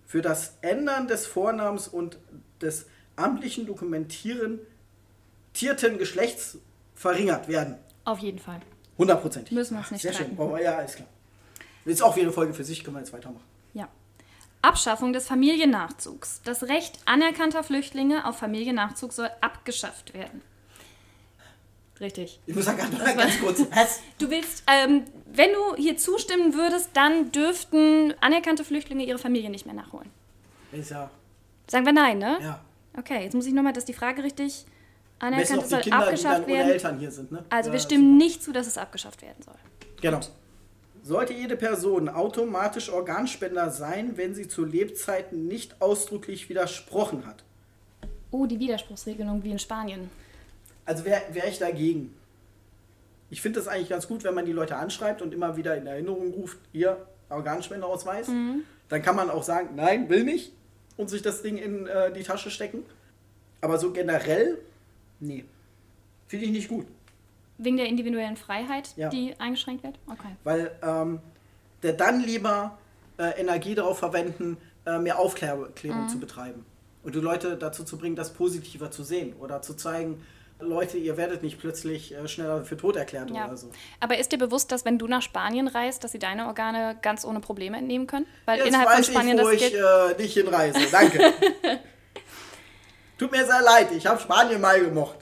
für 0.06 0.20
das 0.20 0.58
Ändern 0.60 1.08
des 1.08 1.26
Vornamens 1.26 1.88
und 1.88 2.18
des 2.60 2.84
amtlichen 3.16 3.64
dokumentierten 3.66 4.60
Geschlechts 5.98 6.58
verringert 6.94 7.48
werden. 7.48 7.78
Auf 8.04 8.18
jeden 8.18 8.38
Fall. 8.38 8.60
Hundertprozentig. 8.98 9.52
Müssen 9.52 9.74
wir 9.76 9.80
uns 9.80 9.90
nicht 9.90 10.02
Sehr 10.02 10.12
streiten. 10.12 10.36
schön. 10.36 10.62
Ja, 10.62 10.76
alles 10.76 10.96
klar. 10.96 11.08
Ist 11.86 12.02
auch 12.02 12.14
wieder 12.14 12.26
eine 12.26 12.32
Folge 12.32 12.52
für 12.52 12.64
sich, 12.64 12.84
können 12.84 12.96
wir 12.96 13.00
jetzt 13.00 13.14
weitermachen. 13.14 13.42
Ja. 13.72 13.88
Abschaffung 14.60 15.14
des 15.14 15.26
Familiennachzugs. 15.26 16.42
Das 16.44 16.64
Recht 16.64 16.98
anerkannter 17.06 17.64
Flüchtlinge 17.64 18.26
auf 18.28 18.36
Familiennachzug 18.38 19.14
soll 19.14 19.30
abgeschafft 19.40 20.12
werden. 20.12 20.42
Richtig. 22.02 22.40
Ich 22.46 22.54
muss 22.54 22.64
sagen, 22.64 22.78
ganz, 22.78 23.16
ganz 23.16 23.40
kurz. 23.40 23.60
Was? 23.74 24.00
Du 24.18 24.28
willst, 24.28 24.64
ähm, 24.66 25.04
wenn 25.32 25.52
du 25.52 25.76
hier 25.76 25.96
zustimmen 25.96 26.52
würdest, 26.52 26.90
dann 26.94 27.30
dürften 27.30 28.12
anerkannte 28.20 28.64
Flüchtlinge 28.64 29.04
ihre 29.04 29.18
Familie 29.18 29.48
nicht 29.50 29.66
mehr 29.66 29.74
nachholen. 29.74 30.10
Ist 30.72 30.90
ja. 30.90 31.08
Sagen 31.68 31.86
wir 31.86 31.92
nein, 31.92 32.18
ne? 32.18 32.38
Ja. 32.42 32.60
Okay, 32.98 33.22
jetzt 33.22 33.34
muss 33.34 33.46
ich 33.46 33.54
nochmal, 33.54 33.72
dass 33.72 33.84
die 33.84 33.92
Frage 33.92 34.24
richtig 34.24 34.66
anerkannt, 35.20 35.62
es 35.62 35.70
soll 35.70 35.80
Kinder, 35.80 35.98
abgeschafft 35.98 36.46
werden. 36.48 36.70
Eltern 36.70 36.98
hier 36.98 37.12
sind, 37.12 37.30
ne? 37.30 37.44
Also 37.48 37.68
ja, 37.68 37.74
wir 37.74 37.80
stimmen 37.80 38.14
super. 38.14 38.24
nicht 38.24 38.42
zu, 38.42 38.52
dass 38.52 38.66
es 38.66 38.76
abgeschafft 38.76 39.22
werden 39.22 39.42
soll. 39.44 39.54
Genau. 40.00 40.20
Sollte 41.04 41.32
jede 41.32 41.56
Person 41.56 42.08
automatisch 42.08 42.90
Organspender 42.90 43.70
sein, 43.70 44.16
wenn 44.16 44.34
sie 44.34 44.48
zu 44.48 44.64
Lebzeiten 44.64 45.46
nicht 45.46 45.80
ausdrücklich 45.80 46.48
widersprochen 46.48 47.26
hat? 47.26 47.44
Oh, 48.32 48.46
die 48.46 48.58
Widerspruchsregelung 48.58 49.44
wie 49.44 49.52
in 49.52 49.58
Spanien. 49.58 50.10
Also 50.84 51.04
wäre 51.04 51.22
wär 51.30 51.48
ich 51.48 51.58
dagegen. 51.58 52.14
Ich 53.30 53.40
finde 53.40 53.60
das 53.60 53.68
eigentlich 53.68 53.88
ganz 53.88 54.08
gut, 54.08 54.24
wenn 54.24 54.34
man 54.34 54.44
die 54.44 54.52
Leute 54.52 54.76
anschreibt 54.76 55.22
und 55.22 55.32
immer 55.32 55.56
wieder 55.56 55.76
in 55.76 55.86
Erinnerung 55.86 56.32
ruft, 56.34 56.58
ihr 56.72 57.06
Organspenderausweis. 57.30 58.28
Mhm. 58.28 58.64
Dann 58.88 59.00
kann 59.00 59.16
man 59.16 59.30
auch 59.30 59.42
sagen, 59.42 59.70
nein, 59.74 60.08
will 60.10 60.24
nicht 60.24 60.52
und 60.96 61.08
sich 61.08 61.22
das 61.22 61.42
Ding 61.42 61.56
in 61.56 61.86
äh, 61.86 62.12
die 62.12 62.22
Tasche 62.22 62.50
stecken. 62.50 62.84
Aber 63.62 63.78
so 63.78 63.92
generell 63.92 64.58
Nee. 65.22 65.44
Finde 66.26 66.46
ich 66.46 66.52
nicht 66.52 66.68
gut. 66.68 66.86
Wegen 67.58 67.76
der 67.76 67.86
individuellen 67.86 68.36
Freiheit, 68.36 68.92
ja. 68.96 69.08
die 69.08 69.34
eingeschränkt 69.38 69.84
wird? 69.84 69.98
Okay. 70.06 70.36
Weil 70.42 70.72
ähm, 70.82 71.20
der 71.82 71.92
dann 71.92 72.20
lieber 72.20 72.76
äh, 73.18 73.40
Energie 73.40 73.76
darauf 73.76 74.00
verwenden, 74.00 74.56
äh, 74.84 74.98
mehr 74.98 75.18
Aufklärung 75.18 75.68
mhm. 75.78 76.08
zu 76.08 76.18
betreiben. 76.18 76.66
Und 77.04 77.14
die 77.14 77.20
Leute 77.20 77.56
dazu 77.56 77.84
zu 77.84 77.98
bringen, 77.98 78.16
das 78.16 78.32
positiver 78.32 78.90
zu 78.90 79.04
sehen 79.04 79.34
oder 79.38 79.62
zu 79.62 79.74
zeigen, 79.74 80.22
Leute, 80.62 80.98
ihr 80.98 81.16
werdet 81.16 81.42
nicht 81.42 81.58
plötzlich 81.58 82.14
äh, 82.14 82.26
schneller 82.28 82.64
für 82.64 82.76
tot 82.76 82.96
erklärt 82.96 83.30
ja. 83.30 83.46
oder 83.46 83.56
so. 83.56 83.70
Aber 84.00 84.18
ist 84.18 84.32
dir 84.32 84.38
bewusst, 84.38 84.72
dass 84.72 84.84
wenn 84.84 84.98
du 84.98 85.06
nach 85.06 85.22
Spanien 85.22 85.68
reist, 85.68 86.04
dass 86.04 86.12
sie 86.12 86.18
deine 86.18 86.46
Organe 86.46 86.96
ganz 87.02 87.24
ohne 87.24 87.40
Probleme 87.40 87.78
entnehmen 87.78 88.06
können? 88.06 88.26
Weil 88.44 88.58
Jetzt 88.58 88.68
innerhalb 88.68 88.88
weiß 88.88 89.06
von 89.06 89.14
Spanien 89.14 89.38
ich, 89.38 89.44
wo 89.44 89.50
das 89.50 89.62
ich 89.62 89.74
äh, 89.74 90.22
nicht 90.22 90.34
hinreise. 90.34 90.80
Danke. 90.90 91.18
Tut 93.18 93.30
mir 93.30 93.46
sehr 93.46 93.62
leid, 93.62 93.92
ich 93.92 94.06
habe 94.06 94.20
Spanien 94.20 94.60
mal 94.60 94.80
gemocht. 94.80 95.16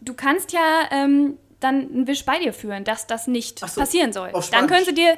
Du 0.00 0.14
kannst 0.14 0.52
ja 0.52 0.88
ähm, 0.90 1.38
dann 1.60 1.74
einen 1.74 2.06
Wisch 2.06 2.24
bei 2.24 2.38
dir 2.38 2.52
führen, 2.52 2.84
dass 2.84 3.06
das 3.06 3.26
nicht 3.26 3.60
so, 3.60 3.80
passieren 3.80 4.12
soll. 4.12 4.32
Dann 4.50 4.66
können 4.66 4.84
sie 4.84 4.94
dir, 4.94 5.16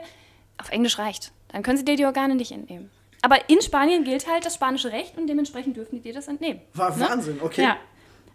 auf 0.58 0.70
Englisch 0.70 0.98
reicht, 0.98 1.32
dann 1.48 1.62
können 1.62 1.78
sie 1.78 1.84
dir 1.84 1.96
die 1.96 2.04
Organe 2.04 2.34
nicht 2.34 2.52
entnehmen. 2.52 2.90
Aber 3.22 3.48
in 3.48 3.60
Spanien 3.60 4.04
gilt 4.04 4.28
halt 4.28 4.44
das 4.46 4.54
spanische 4.54 4.92
Recht 4.92 5.16
und 5.16 5.26
dementsprechend 5.26 5.76
dürfen 5.76 5.96
die 5.96 6.02
dir 6.02 6.14
das 6.14 6.28
entnehmen. 6.28 6.60
War 6.74 6.96
ne? 6.96 7.08
Wahnsinn, 7.08 7.40
okay. 7.42 7.62
Ja. 7.62 7.76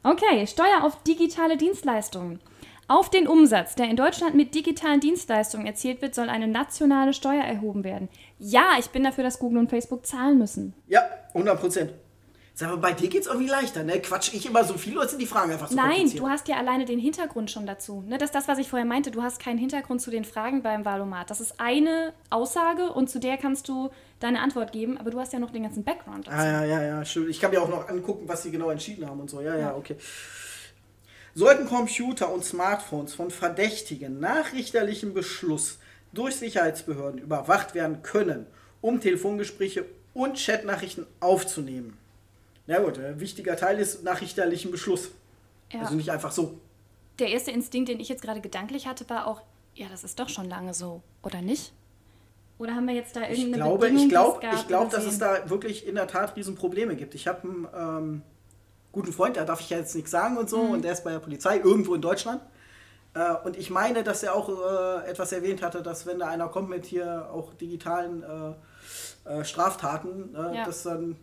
Okay, 0.04 0.46
Steuer 0.48 0.84
auf 0.84 1.02
digitale 1.04 1.56
Dienstleistungen. 1.56 2.42
Auf 2.90 3.10
den 3.10 3.26
Umsatz, 3.26 3.76
der 3.76 3.90
in 3.90 3.96
Deutschland 3.96 4.36
mit 4.36 4.54
digitalen 4.54 5.00
Dienstleistungen 5.00 5.66
erzielt 5.66 6.02
wird, 6.02 6.14
soll 6.14 6.28
eine 6.28 6.50
nationale 6.50 7.14
Steuer 7.14 7.44
erhoben 7.44 7.86
werden. 7.86 8.10
Ja, 8.38 8.76
ich 8.78 8.90
bin 8.90 9.06
dafür, 9.06 9.24
dass 9.24 9.40
Google 9.40 9.60
und 9.60 9.70
Facebook 9.70 10.06
zahlen 10.06 10.38
müssen. 10.38 10.74
Ja, 10.88 11.04
100 11.34 11.60
Prozent. 11.60 11.94
Sag 12.56 12.70
mal, 12.70 12.78
bei 12.78 12.92
dir 12.92 13.10
geht 13.10 13.22
es 13.22 13.28
irgendwie 13.28 13.48
leichter, 13.48 13.84
ne? 13.84 14.00
Quatsch 14.00 14.32
ich 14.34 14.46
immer 14.46 14.64
so 14.64 14.76
viel 14.76 14.96
oder 14.96 15.08
sind 15.08 15.20
die 15.20 15.26
Fragen 15.26 15.52
einfach 15.52 15.70
so 15.70 15.76
Nein, 15.76 16.12
du 16.16 16.30
hast 16.30 16.48
ja 16.48 16.58
alleine 16.58 16.86
den 16.86 17.00
Hintergrund 17.00 17.50
schon 17.50 17.66
dazu. 17.66 18.04
Ne? 18.06 18.20
Das 18.20 18.28
ist 18.28 18.36
das, 18.36 18.48
was 18.48 18.60
ich 18.60 18.68
vorher 18.70 18.86
meinte. 18.86 19.10
Du 19.10 19.24
hast 19.24 19.40
keinen 19.40 19.58
Hintergrund 19.58 20.02
zu 20.02 20.12
den 20.12 20.24
Fragen 20.24 20.62
beim 20.62 20.86
Valomat. 20.86 21.32
Das 21.32 21.42
ist 21.42 21.60
eine 21.60 22.14
Aussage 22.30 22.92
und 22.94 23.10
zu 23.10 23.20
der 23.20 23.38
kannst 23.38 23.70
du 23.70 23.90
deine 24.24 24.42
Antwort 24.42 24.72
geben, 24.72 24.98
aber 24.98 25.12
du 25.12 25.20
hast 25.20 25.34
ja 25.34 25.40
noch 25.40 25.52
den 25.52 25.64
ganzen 25.64 25.84
Background 25.84 26.28
dazu. 26.28 26.38
Ah, 26.38 26.46
ja, 26.46 26.66
ja, 26.66 26.84
ja, 26.84 27.06
schön. 27.06 27.30
Ich 27.30 27.40
kann 27.40 27.52
mir 27.52 27.62
auch 27.62 27.70
noch 27.70 27.88
angucken, 27.90 28.28
was 28.28 28.44
sie 28.44 28.52
genau 28.52 28.70
entschieden 28.70 29.08
haben 29.08 29.20
und 29.20 29.30
so. 29.30 29.42
Ja, 29.42 29.54
ja, 29.54 29.60
ja 29.60 29.76
okay. 29.76 29.98
Sollten 31.36 31.68
Computer 31.68 32.32
und 32.32 32.46
Smartphones 32.46 33.14
von 33.14 33.32
Verdächtigen 33.32 34.20
nach 34.20 34.54
richterlichem 34.54 35.14
Beschluss 35.14 35.80
durch 36.14 36.36
Sicherheitsbehörden 36.36 37.20
überwacht 37.20 37.74
werden 37.74 38.04
können, 38.04 38.46
um 38.82 39.02
Telefongespräche 39.02 39.86
und 40.14 40.38
Chatnachrichten 40.38 41.08
aufzunehmen, 41.20 41.98
na 42.66 42.80
gut, 42.80 42.98
ein 42.98 43.20
wichtiger 43.20 43.58
Teil 43.58 43.80
ist 43.80 44.04
nach 44.04 44.22
richterlichem 44.22 44.72
Beschluss. 44.72 45.12
Ja. 45.72 45.82
Also 45.82 45.96
nicht 45.96 46.12
einfach 46.12 46.32
so. 46.32 46.60
Der 47.20 47.28
erste 47.28 47.52
Instinkt, 47.52 47.90
den 47.90 48.00
ich 48.00 48.10
jetzt 48.10 48.22
gerade 48.22 48.42
gedanklich 48.42 48.88
hatte, 48.88 49.10
war 49.10 49.28
auch, 49.28 49.42
ja, 49.76 49.88
das 49.90 50.04
ist 50.04 50.20
doch 50.20 50.30
schon 50.30 50.48
lange 50.48 50.74
so, 50.74 51.02
oder 51.22 51.42
nicht? 51.42 51.74
Oder 52.58 52.76
haben 52.76 52.88
wir 52.88 52.94
jetzt 52.94 53.16
da 53.16 53.22
irgendeine 53.22 53.48
ich 53.48 53.54
glaube, 53.56 53.78
Bedingung, 53.80 54.04
ich 54.04 54.10
glaube, 54.10 54.40
ich 54.54 54.68
glaube, 54.68 54.92
dass 54.92 55.06
es 55.06 55.18
da 55.18 55.50
wirklich 55.50 55.88
in 55.88 55.96
der 55.96 56.08
Tat 56.08 56.36
Riesenprobleme 56.36 56.96
gibt. 56.96 57.16
Ich 57.16 57.28
habe 57.28 57.42
einen 57.44 57.68
ähm, 57.76 58.22
guten 58.92 59.12
Freund, 59.12 59.38
da 59.38 59.44
darf 59.44 59.60
ich 59.60 59.70
ja 59.70 59.78
jetzt 59.78 59.96
nichts 59.96 60.12
sagen 60.12 60.38
und 60.38 60.50
so, 60.50 60.64
mhm. 60.64 60.72
und 60.72 60.82
der 60.84 60.94
ist 60.94 61.04
bei 61.04 61.12
der 61.12 61.20
Polizei 61.20 61.58
irgendwo 61.58 61.96
in 61.96 62.02
Deutschland. 62.02 62.42
Äh, 63.16 63.34
und 63.44 63.58
ich 63.58 63.70
meine, 63.70 64.04
dass 64.04 64.24
er 64.24 64.36
auch 64.36 64.50
äh, 64.50 65.10
etwas 65.10 65.32
erwähnt 65.32 65.62
hatte, 65.62 65.82
dass 65.82 66.06
wenn 66.06 66.20
da 66.20 66.28
einer 66.28 66.48
kommt 66.48 66.70
mit 66.70 66.86
hier 66.86 67.30
auch 67.32 67.54
digitalen 67.56 68.24
äh, 68.24 69.40
äh 69.40 69.44
Straftaten, 69.44 70.36
äh, 70.36 70.58
ja. 70.58 70.66
dass 70.66 70.84
dann 70.84 71.18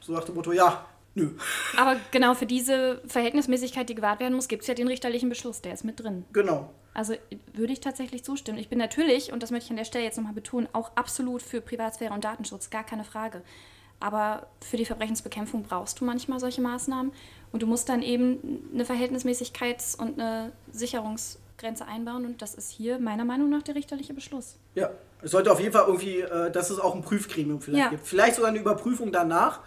so 0.00 0.12
nach 0.12 0.24
dem 0.24 0.34
Motto, 0.34 0.52
ja, 0.52 0.84
nö. 1.14 1.30
Aber 1.76 1.96
genau 2.10 2.34
für 2.34 2.46
diese 2.46 3.00
Verhältnismäßigkeit, 3.06 3.88
die 3.88 3.94
gewahrt 3.94 4.20
werden 4.20 4.34
muss, 4.34 4.48
gibt 4.48 4.62
es 4.62 4.68
ja 4.68 4.74
den 4.74 4.88
richterlichen 4.88 5.28
Beschluss, 5.28 5.60
der 5.60 5.74
ist 5.74 5.84
mit 5.84 6.00
drin. 6.00 6.24
Genau. 6.32 6.70
Also 6.92 7.14
würde 7.52 7.72
ich 7.72 7.80
tatsächlich 7.80 8.24
zustimmen. 8.24 8.58
Ich 8.58 8.68
bin 8.68 8.78
natürlich, 8.78 9.32
und 9.32 9.42
das 9.42 9.50
möchte 9.50 9.66
ich 9.66 9.70
an 9.70 9.76
der 9.76 9.84
Stelle 9.84 10.04
jetzt 10.04 10.16
nochmal 10.16 10.32
betonen, 10.32 10.68
auch 10.72 10.90
absolut 10.96 11.42
für 11.42 11.60
Privatsphäre 11.60 12.12
und 12.12 12.24
Datenschutz, 12.24 12.70
gar 12.70 12.84
keine 12.84 13.04
Frage. 13.04 13.42
Aber 14.00 14.46
für 14.60 14.76
die 14.76 14.86
Verbrechensbekämpfung 14.86 15.62
brauchst 15.62 16.00
du 16.00 16.04
manchmal 16.04 16.40
solche 16.40 16.62
Maßnahmen. 16.62 17.12
Und 17.52 17.62
du 17.62 17.66
musst 17.66 17.88
dann 17.88 18.02
eben 18.02 18.70
eine 18.72 18.84
Verhältnismäßigkeits- 18.84 19.98
und 19.98 20.18
eine 20.18 20.52
Sicherungsgrenze 20.72 21.86
einbauen. 21.86 22.24
Und 22.24 22.42
das 22.42 22.54
ist 22.54 22.70
hier 22.70 22.98
meiner 22.98 23.24
Meinung 23.24 23.50
nach 23.50 23.62
der 23.62 23.74
richterliche 23.74 24.14
Beschluss. 24.14 24.56
Ja, 24.74 24.90
es 25.22 25.32
sollte 25.32 25.52
auf 25.52 25.60
jeden 25.60 25.72
Fall 25.72 25.84
irgendwie, 25.86 26.20
äh, 26.20 26.50
dass 26.50 26.70
es 26.70 26.78
auch 26.78 26.94
ein 26.94 27.02
Prüfgremium 27.02 27.60
vielleicht 27.60 27.84
ja. 27.84 27.90
gibt. 27.90 28.06
Vielleicht 28.06 28.36
sogar 28.36 28.50
eine 28.50 28.58
Überprüfung 28.58 29.12
danach. 29.12 29.60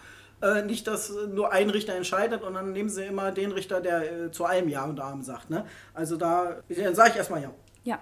Äh, 0.43 0.63
nicht, 0.63 0.87
dass 0.87 1.09
nur 1.09 1.53
ein 1.53 1.69
Richter 1.69 1.95
entscheidet 1.95 2.43
und 2.43 2.53
dann 2.53 2.73
nehmen 2.73 2.89
sie 2.89 3.05
immer 3.05 3.31
den 3.31 3.53
Richter, 3.53 3.79
der 3.79 4.25
äh, 4.25 4.31
zu 4.31 4.43
allem 4.43 4.67
Ja 4.67 4.83
und 4.83 4.99
Amen 4.99 5.23
sagt. 5.23 5.49
Ne? 5.49 5.65
Also 5.93 6.17
da, 6.17 6.57
sage 6.91 7.11
ich 7.11 7.15
erstmal 7.15 7.41
Ja. 7.41 7.53
Ja. 7.85 7.99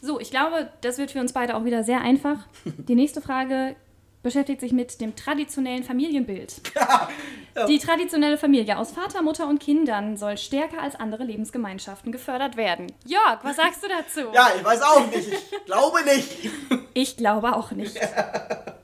So, 0.00 0.20
ich 0.20 0.30
glaube, 0.30 0.70
das 0.82 0.98
wird 0.98 1.10
für 1.10 1.18
uns 1.18 1.32
beide 1.32 1.56
auch 1.56 1.64
wieder 1.64 1.82
sehr 1.82 2.00
einfach. 2.00 2.38
Die 2.64 2.94
nächste 2.94 3.20
Frage 3.20 3.74
beschäftigt 4.22 4.60
sich 4.60 4.72
mit 4.72 5.00
dem 5.00 5.16
traditionellen 5.16 5.82
Familienbild. 5.82 6.60
ja. 7.56 7.66
Die 7.66 7.80
traditionelle 7.80 8.38
Familie 8.38 8.78
aus 8.78 8.92
Vater, 8.92 9.20
Mutter 9.20 9.48
und 9.48 9.58
Kindern 9.58 10.16
soll 10.16 10.38
stärker 10.38 10.80
als 10.80 10.94
andere 10.94 11.24
Lebensgemeinschaften 11.24 12.12
gefördert 12.12 12.56
werden. 12.56 12.86
Jörg, 13.04 13.40
was 13.42 13.56
sagst 13.56 13.82
du 13.82 13.88
dazu? 13.88 14.32
Ja, 14.32 14.52
ich 14.56 14.64
weiß 14.64 14.80
auch 14.82 15.06
nicht. 15.08 15.26
Ich 15.26 15.64
glaube 15.64 16.04
nicht. 16.04 16.50
Ich 16.94 17.16
glaube 17.16 17.56
auch 17.56 17.72
nicht. 17.72 17.98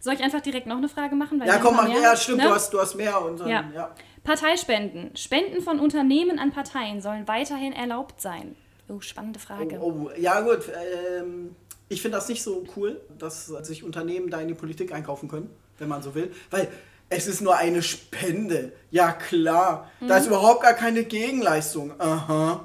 Soll 0.00 0.14
ich 0.14 0.22
einfach 0.22 0.40
direkt 0.40 0.66
noch 0.66 0.76
eine 0.76 0.88
Frage 0.88 1.16
machen? 1.16 1.42
ja, 1.44 1.58
komm, 1.58 1.76
mach, 1.76 1.88
ja, 1.88 2.16
stimmt, 2.16 2.38
ne? 2.38 2.44
du, 2.44 2.50
hast, 2.50 2.72
du 2.72 2.80
hast 2.80 2.94
mehr. 2.94 3.20
Und 3.22 3.40
dann, 3.40 3.48
ja. 3.48 3.64
ja. 3.74 3.94
Parteispenden. 4.24 5.16
Spenden 5.16 5.62
von 5.62 5.80
Unternehmen 5.80 6.38
an 6.38 6.52
Parteien 6.52 7.00
sollen 7.00 7.26
weiterhin 7.28 7.72
erlaubt 7.72 8.20
sein. 8.20 8.56
Oh, 8.88 9.00
spannende 9.00 9.38
Frage. 9.38 9.78
Oh, 9.80 10.06
oh 10.06 10.10
ja, 10.18 10.40
gut. 10.40 10.70
Ähm, 11.18 11.56
ich 11.88 12.02
finde 12.02 12.18
das 12.18 12.28
nicht 12.28 12.42
so 12.42 12.64
cool, 12.76 13.00
dass 13.18 13.46
sich 13.46 13.84
Unternehmen 13.84 14.30
da 14.30 14.40
in 14.40 14.48
die 14.48 14.54
Politik 14.54 14.92
einkaufen 14.92 15.28
können, 15.28 15.50
wenn 15.78 15.88
man 15.88 16.02
so 16.02 16.14
will. 16.14 16.32
Weil 16.50 16.68
es 17.08 17.26
ist 17.26 17.40
nur 17.40 17.56
eine 17.56 17.82
Spende. 17.82 18.72
Ja, 18.90 19.12
klar. 19.12 19.90
Mhm. 20.00 20.08
Da 20.08 20.18
ist 20.18 20.24
mhm. 20.24 20.32
überhaupt 20.32 20.62
gar 20.62 20.74
keine 20.74 21.04
Gegenleistung. 21.04 21.98
Aha. 22.00 22.64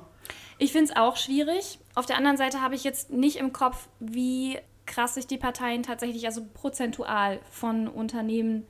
Ich 0.57 0.71
finde 0.71 0.91
es 0.91 0.97
auch 0.97 1.17
schwierig. 1.17 1.79
Auf 1.95 2.05
der 2.05 2.17
anderen 2.17 2.37
Seite 2.37 2.61
habe 2.61 2.75
ich 2.75 2.83
jetzt 2.83 3.11
nicht 3.11 3.37
im 3.37 3.51
Kopf, 3.51 3.87
wie 3.99 4.59
krass 4.91 5.15
sich 5.15 5.25
die 5.25 5.37
Parteien 5.37 5.83
tatsächlich 5.83 6.25
also 6.25 6.45
prozentual 6.53 7.39
von 7.49 7.87
Unternehmen 7.87 8.67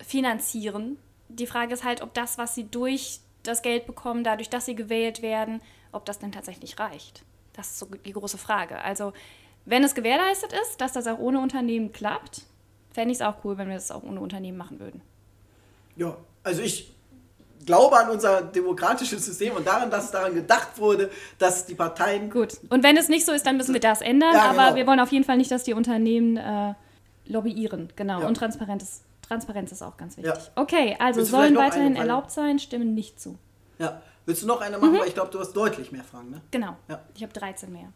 finanzieren. 0.00 0.98
Die 1.28 1.46
Frage 1.46 1.72
ist 1.72 1.84
halt, 1.84 2.02
ob 2.02 2.12
das, 2.14 2.38
was 2.38 2.54
sie 2.54 2.64
durch 2.64 3.20
das 3.42 3.62
Geld 3.62 3.86
bekommen, 3.86 4.24
dadurch, 4.24 4.50
dass 4.50 4.66
sie 4.66 4.74
gewählt 4.74 5.22
werden, 5.22 5.62
ob 5.90 6.04
das 6.04 6.18
denn 6.18 6.32
tatsächlich 6.32 6.78
reicht. 6.78 7.24
Das 7.54 7.70
ist 7.70 7.78
so 7.78 7.86
die 7.86 8.12
große 8.12 8.38
Frage. 8.38 8.82
Also 8.82 9.14
wenn 9.64 9.82
es 9.82 9.94
gewährleistet 9.94 10.52
ist, 10.52 10.80
dass 10.80 10.92
das 10.92 11.06
auch 11.06 11.18
ohne 11.18 11.40
Unternehmen 11.40 11.92
klappt, 11.92 12.42
fände 12.90 13.12
ich 13.12 13.18
es 13.18 13.22
auch 13.22 13.42
cool, 13.44 13.56
wenn 13.56 13.68
wir 13.68 13.74
das 13.74 13.90
auch 13.90 14.02
ohne 14.02 14.20
Unternehmen 14.20 14.58
machen 14.58 14.80
würden. 14.80 15.00
Ja, 15.96 16.16
also 16.42 16.62
ich 16.62 16.94
glaube 17.68 17.96
an 17.98 18.08
unser 18.08 18.40
demokratisches 18.42 19.24
System 19.24 19.54
und 19.54 19.66
daran, 19.66 19.90
dass 19.90 20.10
daran 20.10 20.34
gedacht 20.34 20.78
wurde, 20.78 21.10
dass 21.38 21.66
die 21.66 21.74
Parteien. 21.74 22.30
Gut. 22.30 22.56
Und 22.70 22.82
wenn 22.82 22.96
es 22.96 23.08
nicht 23.08 23.26
so 23.26 23.32
ist, 23.32 23.46
dann 23.46 23.58
müssen 23.58 23.74
wir 23.74 23.80
das 23.80 24.00
ändern. 24.00 24.34
Ja, 24.34 24.50
genau. 24.50 24.62
Aber 24.62 24.76
wir 24.76 24.86
wollen 24.86 25.00
auf 25.00 25.12
jeden 25.12 25.24
Fall 25.24 25.36
nicht, 25.36 25.50
dass 25.50 25.64
die 25.64 25.74
Unternehmen 25.74 26.38
äh, 26.38 26.74
lobbyieren. 27.26 27.92
Genau. 27.94 28.22
Ja. 28.22 28.26
Und 28.26 28.36
Transparenz 28.38 28.82
ist, 28.82 29.04
Transparenz 29.20 29.70
ist 29.70 29.82
auch 29.82 29.98
ganz 29.98 30.16
wichtig. 30.16 30.34
Ja. 30.34 30.62
Okay, 30.62 30.96
also 30.98 31.22
sollen 31.22 31.54
weiterhin 31.56 31.94
erlaubt 31.94 32.30
sein, 32.30 32.58
stimmen 32.58 32.94
nicht 32.94 33.20
zu. 33.20 33.38
Ja. 33.78 34.00
Willst 34.24 34.42
du 34.42 34.46
noch 34.46 34.60
eine 34.60 34.78
machen? 34.78 34.92
Mhm. 34.92 35.00
Weil 35.00 35.08
ich 35.08 35.14
glaube, 35.14 35.30
du 35.30 35.38
hast 35.38 35.52
deutlich 35.52 35.92
mehr 35.92 36.04
Fragen, 36.04 36.30
ne? 36.30 36.40
Genau. 36.50 36.76
Ja. 36.88 37.00
Ich 37.14 37.22
habe 37.22 37.32
13 37.32 37.70
mehr. 37.70 37.92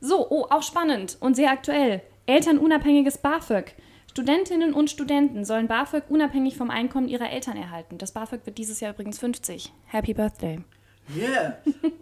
So, 0.00 0.28
oh, 0.30 0.46
auch 0.50 0.62
spannend 0.62 1.16
und 1.20 1.34
sehr 1.34 1.50
aktuell. 1.50 2.02
Elternunabhängiges 2.26 3.18
BAföG. 3.18 3.74
Studentinnen 4.10 4.74
und 4.74 4.90
Studenten 4.90 5.44
sollen 5.44 5.68
BAföG 5.68 6.02
unabhängig 6.08 6.56
vom 6.56 6.68
Einkommen 6.68 7.06
ihrer 7.06 7.30
Eltern 7.30 7.56
erhalten. 7.56 7.96
Das 7.96 8.10
BAföG 8.10 8.44
wird 8.44 8.58
dieses 8.58 8.80
Jahr 8.80 8.92
übrigens 8.92 9.20
50. 9.20 9.72
Happy 9.86 10.14
Birthday. 10.14 10.58
Yeah. 11.16 11.58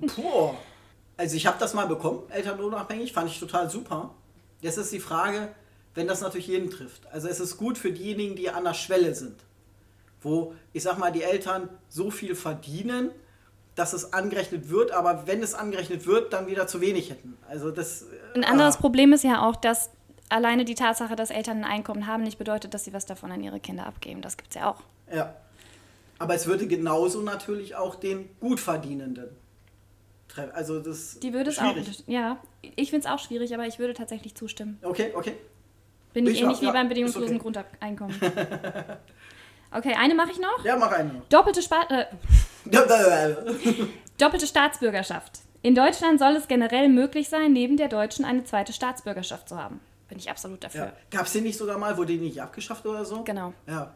Puh. 0.06 0.54
Also 1.18 1.36
ich 1.36 1.46
habe 1.46 1.58
das 1.60 1.74
mal 1.74 1.86
bekommen, 1.86 2.22
elternunabhängig, 2.30 3.12
fand 3.12 3.28
ich 3.28 3.38
total 3.38 3.68
super. 3.68 4.14
Jetzt 4.62 4.78
ist 4.78 4.90
die 4.90 5.00
Frage, 5.00 5.50
wenn 5.94 6.06
das 6.06 6.22
natürlich 6.22 6.46
jeden 6.46 6.70
trifft. 6.70 7.06
Also 7.12 7.28
es 7.28 7.40
ist 7.40 7.58
gut 7.58 7.76
für 7.76 7.92
diejenigen, 7.92 8.36
die 8.36 8.48
an 8.48 8.64
der 8.64 8.72
Schwelle 8.72 9.14
sind. 9.14 9.44
Wo, 10.22 10.54
ich 10.72 10.84
sag 10.84 10.96
mal, 10.96 11.12
die 11.12 11.22
Eltern 11.22 11.68
so 11.90 12.10
viel 12.10 12.34
verdienen, 12.34 13.10
dass 13.74 13.92
es 13.92 14.14
angerechnet 14.14 14.70
wird, 14.70 14.92
aber 14.92 15.26
wenn 15.26 15.42
es 15.42 15.52
angerechnet 15.52 16.06
wird, 16.06 16.32
dann 16.32 16.46
wieder 16.46 16.66
zu 16.66 16.80
wenig 16.80 17.10
hätten. 17.10 17.36
Also 17.50 17.70
das. 17.70 18.06
Ein 18.34 18.44
anderes 18.44 18.76
ah. 18.76 18.80
Problem 18.80 19.12
ist 19.12 19.24
ja 19.24 19.46
auch, 19.46 19.56
dass 19.56 19.90
alleine 20.30 20.64
die 20.64 20.74
Tatsache, 20.74 21.16
dass 21.16 21.30
Eltern 21.30 21.58
ein 21.58 21.70
Einkommen 21.70 22.06
haben, 22.06 22.22
nicht 22.22 22.38
bedeutet, 22.38 22.74
dass 22.74 22.84
sie 22.84 22.92
was 22.92 23.06
davon 23.06 23.32
an 23.32 23.42
ihre 23.42 23.60
Kinder 23.60 23.86
abgeben. 23.86 24.22
Das 24.22 24.36
gibt 24.36 24.50
es 24.50 24.56
ja 24.56 24.70
auch. 24.70 24.80
Ja. 25.12 25.34
Aber 26.18 26.34
es 26.34 26.46
würde 26.46 26.66
genauso 26.66 27.22
natürlich 27.22 27.76
auch 27.76 27.94
den 27.94 28.28
Gutverdienenden 28.40 29.28
treffen. 30.28 30.52
Also 30.52 30.80
das 30.80 31.18
Die 31.20 31.32
würde 31.32 31.50
es 31.50 31.58
auch. 31.58 31.74
Ja, 32.06 32.38
ich 32.62 32.90
finde 32.90 33.06
es 33.06 33.12
auch 33.12 33.18
schwierig, 33.18 33.54
aber 33.54 33.66
ich 33.66 33.78
würde 33.78 33.94
tatsächlich 33.94 34.34
zustimmen. 34.34 34.78
Okay, 34.82 35.12
okay. 35.14 35.34
Bin 36.12 36.26
ich, 36.26 36.34
ich 36.34 36.42
ähnlich 36.42 36.56
auch, 36.56 36.62
wie 36.62 36.66
ja, 36.66 36.72
beim 36.72 36.88
bedingungslosen 36.88 37.36
okay. 37.36 37.42
Grundeinkommen. 37.42 38.16
okay, 39.70 39.94
eine 39.94 40.14
mache 40.14 40.32
ich 40.32 40.40
noch. 40.40 40.64
Ja, 40.64 40.76
mach 40.76 40.90
eine 40.92 41.12
noch. 41.12 41.28
Doppelte 41.28 41.62
Spart. 41.62 41.90
Äh, 41.90 42.06
Doppelte 44.18 44.46
Staatsbürgerschaft. 44.46 45.40
In 45.62 45.74
Deutschland 45.74 46.18
soll 46.18 46.36
es 46.36 46.48
generell 46.48 46.88
möglich 46.88 47.28
sein, 47.28 47.52
neben 47.52 47.76
der 47.76 47.88
deutschen 47.88 48.24
eine 48.24 48.44
zweite 48.44 48.72
Staatsbürgerschaft 48.72 49.48
zu 49.48 49.56
haben. 49.56 49.80
Bin 50.08 50.18
ich 50.18 50.30
absolut 50.30 50.64
dafür. 50.64 50.86
Ja. 50.86 50.92
Gab 51.10 51.26
es 51.26 51.32
den 51.32 51.44
nicht 51.44 51.58
sogar 51.58 51.78
mal, 51.78 51.96
wurde 51.96 52.14
die 52.14 52.18
nicht 52.18 52.40
abgeschafft 52.40 52.86
oder 52.86 53.04
so? 53.04 53.24
Genau. 53.24 53.52
Ja, 53.66 53.94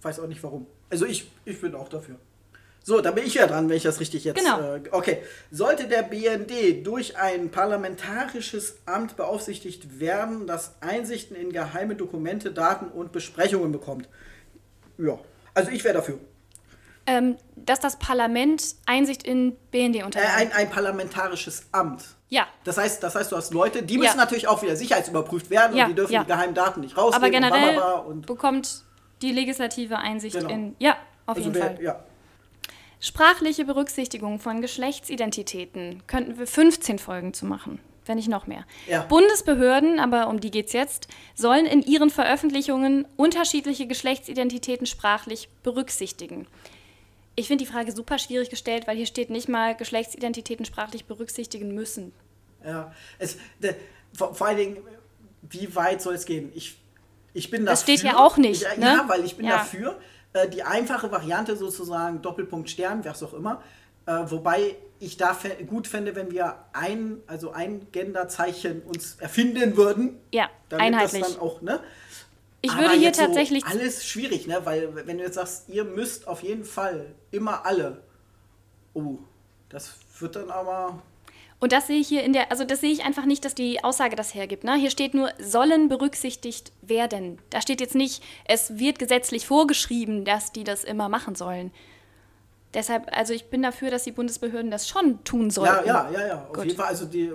weiß 0.00 0.20
auch 0.20 0.26
nicht 0.26 0.42
warum. 0.42 0.66
Also 0.88 1.04
ich, 1.04 1.30
ich 1.44 1.60
bin 1.60 1.74
auch 1.74 1.88
dafür. 1.88 2.16
So, 2.84 3.00
da 3.00 3.12
bin 3.12 3.24
ich 3.24 3.34
ja 3.34 3.46
dran, 3.46 3.68
wenn 3.68 3.76
ich 3.76 3.84
das 3.84 4.00
richtig 4.00 4.24
jetzt. 4.24 4.36
Genau. 4.36 4.60
Äh, 4.60 4.82
okay. 4.90 5.22
Sollte 5.50 5.86
der 5.86 6.02
BND 6.02 6.84
durch 6.84 7.16
ein 7.16 7.50
parlamentarisches 7.50 8.78
Amt 8.86 9.16
beaufsichtigt 9.16 10.00
werden, 10.00 10.46
das 10.46 10.74
Einsichten 10.80 11.36
in 11.36 11.52
geheime 11.52 11.94
Dokumente, 11.94 12.50
Daten 12.50 12.86
und 12.86 13.12
Besprechungen 13.12 13.70
bekommt? 13.70 14.08
Ja. 14.98 15.18
Also 15.54 15.70
ich 15.70 15.84
wäre 15.84 15.94
dafür. 15.94 16.18
Ähm, 17.06 17.36
dass 17.56 17.80
das 17.80 17.98
Parlament 17.98 18.76
Einsicht 18.86 19.24
in 19.24 19.56
BND 19.70 20.04
unterhält. 20.04 20.28
Äh, 20.28 20.40
ein, 20.40 20.52
ein, 20.52 20.70
parlamentarisches 20.70 21.66
Amt. 21.72 22.04
Ja. 22.28 22.46
Das 22.64 22.78
heißt, 22.78 23.02
das 23.02 23.14
heißt, 23.14 23.32
du 23.32 23.36
hast 23.36 23.52
Leute, 23.52 23.82
die 23.82 23.98
müssen 23.98 24.16
ja. 24.16 24.24
natürlich 24.24 24.46
auch 24.46 24.62
wieder 24.62 24.76
sicherheitsüberprüft 24.76 25.50
werden 25.50 25.76
ja. 25.76 25.84
und 25.84 25.90
die 25.90 25.94
dürfen 25.96 26.12
ja. 26.12 26.22
die 26.22 26.28
geheimen 26.28 26.54
Daten 26.54 26.80
nicht 26.80 26.96
rausgeben. 26.96 27.24
Aber 27.24 27.30
generell 27.30 27.78
und 28.06 28.26
bekommt 28.26 28.84
die 29.20 29.32
Legislative 29.32 29.98
Einsicht 29.98 30.36
genau. 30.36 30.48
in. 30.50 30.76
Ja, 30.78 30.96
auf 31.26 31.36
also 31.36 31.40
jeden 31.40 31.54
wer, 31.54 31.62
Fall. 31.62 31.82
Ja. 31.82 32.04
Sprachliche 33.00 33.64
Berücksichtigung 33.64 34.38
von 34.38 34.60
Geschlechtsidentitäten 34.60 36.04
könnten 36.06 36.38
wir 36.38 36.46
15 36.46 37.00
Folgen 37.00 37.34
zu 37.34 37.46
machen 37.46 37.80
wenn 38.06 38.16
nicht 38.16 38.28
noch 38.28 38.46
mehr. 38.46 38.64
Ja. 38.88 39.02
Bundesbehörden, 39.04 40.00
aber 40.00 40.28
um 40.28 40.40
die 40.40 40.50
geht 40.50 40.66
es 40.66 40.72
jetzt, 40.72 41.08
sollen 41.34 41.66
in 41.66 41.82
ihren 41.82 42.10
Veröffentlichungen 42.10 43.06
unterschiedliche 43.16 43.86
Geschlechtsidentitäten 43.86 44.86
sprachlich 44.86 45.48
berücksichtigen. 45.62 46.46
Ich 47.34 47.48
finde 47.48 47.64
die 47.64 47.70
Frage 47.70 47.92
super 47.92 48.18
schwierig 48.18 48.50
gestellt, 48.50 48.86
weil 48.86 48.96
hier 48.96 49.06
steht 49.06 49.30
nicht 49.30 49.48
mal 49.48 49.74
Geschlechtsidentitäten 49.74 50.64
sprachlich 50.64 51.06
berücksichtigen 51.06 51.74
müssen. 51.74 52.12
Ja, 52.64 52.92
es, 53.18 53.38
de, 53.58 53.74
vor, 54.12 54.34
vor, 54.34 54.46
allen 54.48 54.56
Dingen, 54.56 54.76
wie 55.42 55.74
weit 55.74 56.02
soll 56.02 56.14
es 56.14 56.26
gehen? 56.26 56.52
Ich, 56.54 56.78
ich 57.32 57.50
bin 57.50 57.64
dafür. 57.64 57.72
Das 57.72 57.82
steht 57.82 58.00
hier 58.00 58.18
auch 58.18 58.36
nicht. 58.36 58.62
Ich, 58.62 58.76
ne? 58.76 58.86
Ja, 58.86 59.04
weil 59.08 59.24
ich 59.24 59.36
bin 59.36 59.46
ja. 59.46 59.58
dafür. 59.58 59.98
Äh, 60.34 60.48
die 60.48 60.62
einfache 60.62 61.10
Variante 61.10 61.56
sozusagen, 61.56 62.22
Doppelpunkt 62.22 62.70
Stern, 62.70 63.04
was 63.04 63.22
auch 63.22 63.34
immer. 63.34 63.62
Äh, 64.06 64.12
wobei 64.26 64.76
ich 64.98 65.16
da 65.16 65.36
gut 65.66 65.86
fände, 65.86 66.14
wenn 66.14 66.30
wir 66.30 66.56
ein, 66.72 67.18
also 67.26 67.50
ein 67.50 67.88
Genderzeichen 67.92 68.82
uns 68.82 69.16
erfinden 69.16 69.76
würden. 69.76 70.20
Ja, 70.32 70.48
einheitlich. 70.70 71.22
Das 71.22 71.32
dann 71.32 71.40
auch, 71.40 71.60
ne? 71.60 71.80
Ich 72.62 72.76
würde 72.76 72.94
hier 72.94 73.12
tatsächlich. 73.12 73.64
So 73.64 73.70
alles 73.70 74.06
schwierig, 74.06 74.46
ne? 74.46 74.60
Weil, 74.64 74.94
wenn 75.06 75.18
du 75.18 75.24
jetzt 75.24 75.34
sagst, 75.34 75.68
ihr 75.68 75.84
müsst 75.84 76.28
auf 76.28 76.42
jeden 76.42 76.64
Fall 76.64 77.14
immer 77.32 77.66
alle. 77.66 78.02
Oh, 78.94 79.18
das 79.68 79.94
wird 80.20 80.36
dann 80.36 80.50
aber. 80.50 81.02
Und 81.58 81.72
das 81.72 81.86
sehe 81.86 82.00
ich 82.00 82.08
hier 82.08 82.24
in 82.24 82.32
der, 82.32 82.50
also 82.50 82.64
das 82.64 82.80
sehe 82.80 82.92
ich 82.92 83.04
einfach 83.04 83.24
nicht, 83.24 83.44
dass 83.44 83.54
die 83.54 83.84
Aussage 83.84 84.16
das 84.16 84.34
hergibt. 84.34 84.64
Ne? 84.64 84.74
Hier 84.74 84.90
steht 84.90 85.14
nur, 85.14 85.30
sollen 85.38 85.88
berücksichtigt 85.88 86.72
werden. 86.82 87.38
Da 87.50 87.60
steht 87.60 87.80
jetzt 87.80 87.94
nicht, 87.94 88.22
es 88.44 88.78
wird 88.78 88.98
gesetzlich 88.98 89.46
vorgeschrieben, 89.46 90.24
dass 90.24 90.50
die 90.50 90.64
das 90.64 90.82
immer 90.82 91.08
machen 91.08 91.36
sollen. 91.36 91.70
Deshalb, 92.74 93.06
also 93.14 93.34
ich 93.34 93.50
bin 93.50 93.62
dafür, 93.62 93.90
dass 93.90 94.04
die 94.04 94.12
Bundesbehörden 94.12 94.70
das 94.70 94.88
schon 94.88 95.22
tun 95.24 95.50
sollten. 95.50 95.86
Ja, 95.86 96.08
ja, 96.10 96.20
ja, 96.20 96.26
ja. 96.28 96.34
Auf 96.48 96.54
Gut. 96.54 96.64
jeden 96.64 96.76
Fall. 96.78 96.86
Also 96.86 97.04
die, 97.04 97.26
äh, 97.26 97.34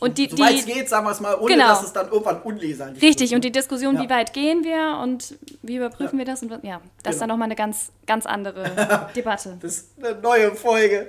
Und 0.00 0.18
die- 0.18 0.28
soweit 0.28 0.50
die- 0.54 0.58
es 0.58 0.66
geht, 0.66 0.88
sagen 0.88 1.06
wir 1.06 1.12
es 1.12 1.20
mal, 1.20 1.36
ohne 1.38 1.54
Genau. 1.54 1.68
dass 1.68 1.84
es 1.84 1.92
dann 1.92 2.10
irgendwann 2.10 2.42
unleserlich 2.42 3.00
Richtig, 3.00 3.30
wird, 3.30 3.36
und 3.36 3.44
die 3.44 3.52
Diskussion, 3.52 3.94
Ja. 3.94 4.02
wie 4.02 4.10
weit 4.10 4.32
gehen 4.32 4.64
wir 4.64 4.98
und 5.00 5.36
wie 5.62 5.76
überprüfen 5.76 6.18
wir 6.18 6.24
das 6.24 6.42
und 6.42 6.50
ja, 6.64 6.80
das 7.04 7.14
ist 7.14 7.20
dann 7.20 7.28
Genau. 7.28 7.34
nochmal 7.34 7.46
eine 7.46 7.54
ganz, 7.54 7.92
ganz 8.06 8.26
andere 8.26 8.64
Debatte. 9.16 9.56
Das 9.62 9.72
ist 9.72 9.90
eine 10.02 10.16
neue 10.20 10.52
Folge. 10.56 11.08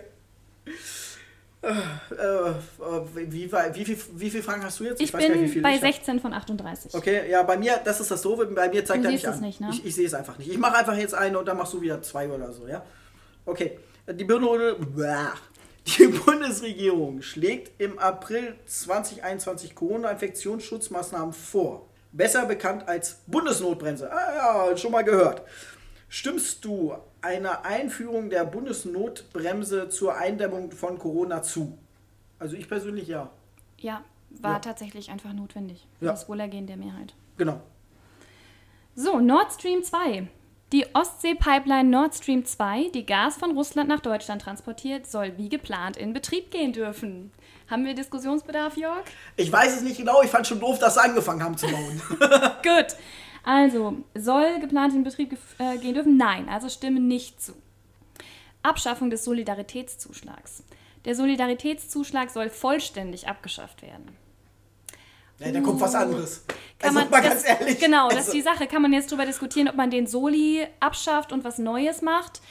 Äh, 1.64 1.70
äh, 1.70 2.54
wie, 3.16 3.32
wie, 3.32 3.52
wie, 3.52 3.98
wie 4.16 4.30
viele 4.30 4.44
Fragen 4.44 4.64
hast 4.66 4.80
du 4.82 4.84
jetzt? 4.84 5.02
Ich 5.02 5.14
weiß 5.14 5.22
gar 5.22 5.30
nicht, 5.30 5.38
wie 5.38 5.44
bin 5.44 5.50
viele 5.50 5.64
bei 5.64 5.70
ich 5.76 5.82
hab. 5.82 5.94
16 5.94 6.20
von 6.20 6.34
38. 6.34 6.94
Okay, 6.94 7.30
ja, 7.32 7.42
bei 7.44 7.58
mir, 7.58 7.80
das 7.84 8.02
ist 8.02 8.12
das 8.12 8.22
Doofe, 8.22 8.46
bei 8.48 8.68
mir 8.68 8.84
zeigt 8.84 9.04
Du 9.04 9.08
er 9.08 9.12
nicht 9.14 9.24
es 9.24 9.34
an. 9.36 9.40
nicht, 9.40 9.62
ne? 9.62 9.70
Ich, 9.72 9.86
ich 9.86 9.96
sehe 9.96 10.06
es 10.06 10.14
einfach 10.14 10.38
nicht. 10.38 10.52
Ich 10.52 10.58
mache 10.58 10.76
einfach 10.76 10.96
jetzt 10.98 11.14
eine 11.16 11.40
und 11.40 11.48
dann 11.48 11.56
machst 11.58 11.72
du 11.74 11.80
wieder 11.82 12.02
zwei 12.02 12.28
oder 12.30 12.52
so, 12.52 12.68
ja? 12.68 12.84
Okay. 13.46 13.78
Die, 14.10 14.26
die 15.88 16.08
Bundesregierung 16.08 17.22
schlägt 17.22 17.80
im 17.82 18.00
April 18.00 18.56
2021 18.66 19.76
Corona-Infektionsschutzmaßnahmen 19.76 21.34
vor. 21.34 21.88
Besser 22.12 22.46
bekannt 22.46 22.88
als 22.88 23.22
Bundesnotbremse. 23.28 24.12
Ah 24.12 24.70
ja, 24.70 24.78
schon 24.78 24.92
mal 24.92 25.04
gehört. 25.04 25.42
Stimmst 26.10 26.64
du 26.64 26.94
einer 27.22 27.66
Einführung 27.66 28.30
der 28.30 28.46
Bundesnotbremse 28.46 29.90
zur 29.90 30.16
Eindämmung 30.16 30.72
von 30.72 31.00
Corona 31.00 31.42
zu? 31.42 31.78
Also 32.38 32.56
ich 32.56 32.68
persönlich 32.70 33.08
ja. 33.08 33.32
Ja, 33.78 34.04
war 34.30 34.54
Ja. 34.54 34.60
tatsächlich 34.60 35.10
einfach 35.10 35.34
notwendig. 35.34 35.88
Für 36.00 36.06
Ja. 36.06 36.12
das 36.12 36.30
Wohlergehen 36.30 36.68
der 36.68 36.78
Mehrheit. 36.78 37.16
Genau. 37.38 37.62
So, 38.96 39.20
Nord 39.20 39.52
Stream 39.54 39.84
2. 39.84 40.28
Die 40.74 40.88
Ostsee-Pipeline 40.96 41.88
Nord 41.88 42.16
Stream 42.16 42.46
2, 42.46 42.90
die 42.96 43.06
Gas 43.06 43.38
von 43.38 43.52
Russland 43.52 43.88
nach 43.88 44.00
Deutschland 44.00 44.42
transportiert, 44.42 45.06
soll 45.06 45.38
wie 45.38 45.48
geplant 45.48 45.98
in 45.98 46.14
Betrieb 46.14 46.50
gehen 46.50 46.74
dürfen. 46.74 47.32
Haben 47.70 47.86
wir 47.86 47.94
Diskussionsbedarf, 47.94 48.76
Jörg? 48.76 49.04
Ich 49.36 49.52
weiß 49.52 49.76
es 49.76 49.82
nicht 49.84 49.98
genau, 49.98 50.24
ich 50.24 50.32
fand 50.32 50.48
schon 50.48 50.60
doof, 50.60 50.80
dass 50.80 50.96
sie 50.96 51.02
angefangen 51.04 51.44
haben 51.44 51.56
zu 51.56 51.68
bauen. 51.68 52.02
Gut. 52.64 52.98
Also, 53.44 53.98
soll 54.16 54.60
geplant 54.62 54.96
in 54.96 55.04
Betrieb 55.04 55.38
äh, 55.60 55.78
gehen 55.78 55.94
dürfen? 55.94 56.18
Nein, 56.18 56.50
also 56.50 56.68
stimme 56.70 57.00
nicht 57.00 57.40
zu. 57.40 57.54
Abschaffung 58.64 59.12
des 59.12 59.24
Solidaritätszuschlags. 59.26 60.64
Der 61.06 61.14
Solidaritätszuschlag 61.14 62.32
soll 62.32 62.50
vollständig 62.50 63.28
abgeschafft 63.28 63.84
werden. 63.84 64.18
Ja, 65.46 65.52
da 65.52 65.62
kommt 65.62 65.82
was 65.82 65.96
anderes. 65.96 66.46
Kann 66.80 66.90
also 66.90 67.00
man, 67.00 67.10
mal 67.10 67.22
das, 67.22 67.44
ganz 67.44 67.60
ehrlich. 67.60 67.80
Genau, 67.80 68.08
das 68.10 68.18
also, 68.18 68.28
ist 68.28 68.34
die 68.34 68.42
Sache. 68.42 68.68
Kann 68.68 68.82
man 68.82 68.94
jetzt 68.94 69.12
darüber 69.12 69.26
diskutieren, 69.26 69.68
ob 69.68 69.76
man 69.76 69.90
den 69.90 70.08
Soli 70.08 70.66
abschafft 70.80 71.32
und 71.32 71.44
was 71.44 71.58
Neues 71.58 72.02
macht. 72.02 72.42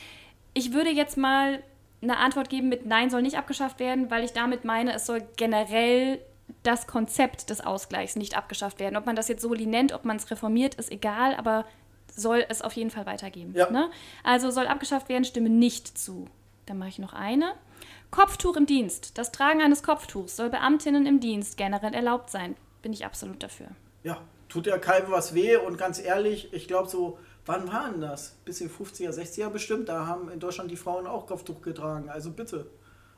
Ich 0.55 0.73
würde 0.73 0.91
jetzt 0.91 1.17
mal 1.17 1.63
eine 2.03 2.19
Antwort 2.19 2.51
geben 2.51 2.69
mit 2.69 2.85
Nein, 2.87 3.11
soll 3.11 3.23
nicht 3.23 3.39
abgeschafft 3.39 3.79
werden, 3.79 4.11
weil 4.11 4.25
ich 4.25 4.33
damit 4.33 4.65
meine, 4.65 4.93
es 4.95 5.07
soll 5.07 5.23
generell 5.37 6.21
das 6.63 6.87
Konzept 6.87 7.51
des 7.51 7.61
Ausgleichs 7.61 8.17
nicht 8.17 8.37
abgeschafft 8.37 8.81
werden. 8.81 8.97
Ob 8.97 9.07
man 9.07 9.17
das 9.17 9.29
jetzt 9.29 9.43
Soli 9.43 9.67
nennt, 9.67 9.93
ob 9.93 10.05
man 10.05 10.17
es 10.17 10.31
reformiert, 10.31 10.75
ist 10.75 10.91
egal, 10.91 11.35
aber 11.35 11.65
soll 12.15 12.45
es 12.49 12.63
auf 12.63 12.75
jeden 12.75 12.91
Fall 12.91 13.07
weitergeben. 13.07 13.55
Ja. 13.57 13.71
Ne? 13.71 13.91
Also 14.23 14.51
soll 14.51 14.67
abgeschafft 14.67 15.09
werden, 15.09 15.25
stimme 15.25 15.49
nicht 15.49 15.97
zu. 15.97 16.27
Dann 16.67 16.79
mache 16.79 16.91
ich 16.91 16.99
noch 16.99 17.13
eine. 17.13 17.55
Kopftuch 18.11 18.57
im 18.57 18.67
Dienst. 18.67 19.17
Das 19.17 19.33
Tragen 19.33 19.63
eines 19.63 19.83
Kopftuchs 19.83 20.37
soll 20.37 20.51
Beamtinnen 20.51 21.07
im 21.07 21.21
Dienst 21.21 21.57
generell 21.57 21.95
erlaubt 21.95 22.31
sein. 22.31 22.57
Bin 22.83 22.93
ich 22.93 23.05
absolut 23.07 23.43
dafür. 23.43 23.69
Ja, 24.03 24.19
tut 24.49 24.67
ja 24.67 24.79
keinem 24.79 25.11
was 25.11 25.35
weh 25.35 25.57
und 25.57 25.79
ganz 25.79 26.01
ehrlich, 26.01 26.53
ich 26.53 26.67
glaube 26.69 26.89
so, 26.89 27.19
wann 27.47 27.73
waren 27.73 28.01
das? 28.01 28.37
Bisschen 28.45 28.69
50er, 28.71 29.11
60er 29.11 29.49
bestimmt, 29.49 29.89
da 29.89 30.07
haben 30.07 30.31
in 30.31 30.41
Deutschland 30.41 30.71
die 30.71 30.77
Frauen 30.77 31.07
auch 31.07 31.27
Kopftuch 31.27 31.63
getragen, 31.63 32.11
also 32.11 32.31
bitte. 32.31 32.67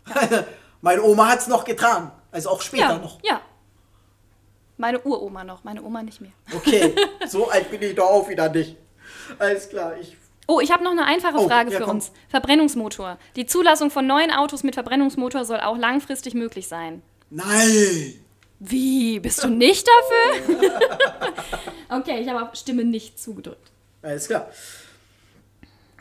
Meine 0.81 1.03
Oma 1.03 1.29
hat 1.29 1.40
es 1.40 1.46
noch 1.46 1.64
getragen, 1.64 2.12
also 2.31 2.50
auch 2.50 2.61
später 2.61 2.90
ja, 2.90 2.98
noch. 2.98 3.18
Ja. 3.22 3.40
Meine 4.77 5.00
Uroma 5.00 5.44
noch, 5.44 5.64
meine 5.64 5.83
Oma 5.83 6.03
nicht 6.03 6.20
mehr. 6.20 6.33
Okay, 6.55 6.94
so 7.27 7.48
alt 7.48 7.70
bin 7.70 7.81
ich 7.81 7.94
doch 7.94 8.11
auch 8.11 8.29
wieder 8.29 8.48
nicht. 8.50 8.77
Alles 9.38 9.68
klar, 9.68 9.96
ich 9.98 10.16
Oh, 10.46 10.61
ich 10.61 10.70
habe 10.70 10.85
noch 10.85 10.90
eine 10.90 11.07
einfache 11.07 11.38
Oh, 11.38 11.48
Frage 11.48 11.70
ja, 11.70 11.79
für 11.79 11.85
komm. 11.85 11.96
uns. 11.96 12.12
Verbrennungsmotor. 12.29 13.18
Die 13.35 13.46
Zulassung 13.46 13.90
von 13.90 14.07
neuen 14.07 14.31
Autos 14.31 14.62
mit 14.62 14.74
Verbrennungsmotor 14.74 15.44
soll 15.44 15.61
auch 15.61 15.79
langfristig 15.79 16.35
möglich 16.35 16.68
sein. 16.68 17.03
Nein! 17.31 18.24
Wie? 18.59 19.21
Bist 19.21 19.43
du 19.43 19.49
nicht 19.49 19.87
dafür? 19.87 20.81
okay, 21.99 22.21
ich 22.21 22.29
habe 22.29 22.43
auf 22.43 22.55
Stimme 22.55 22.85
nicht 22.85 23.19
zugedrückt. 23.19 23.71
Alles 24.03 24.27
klar. 24.27 24.49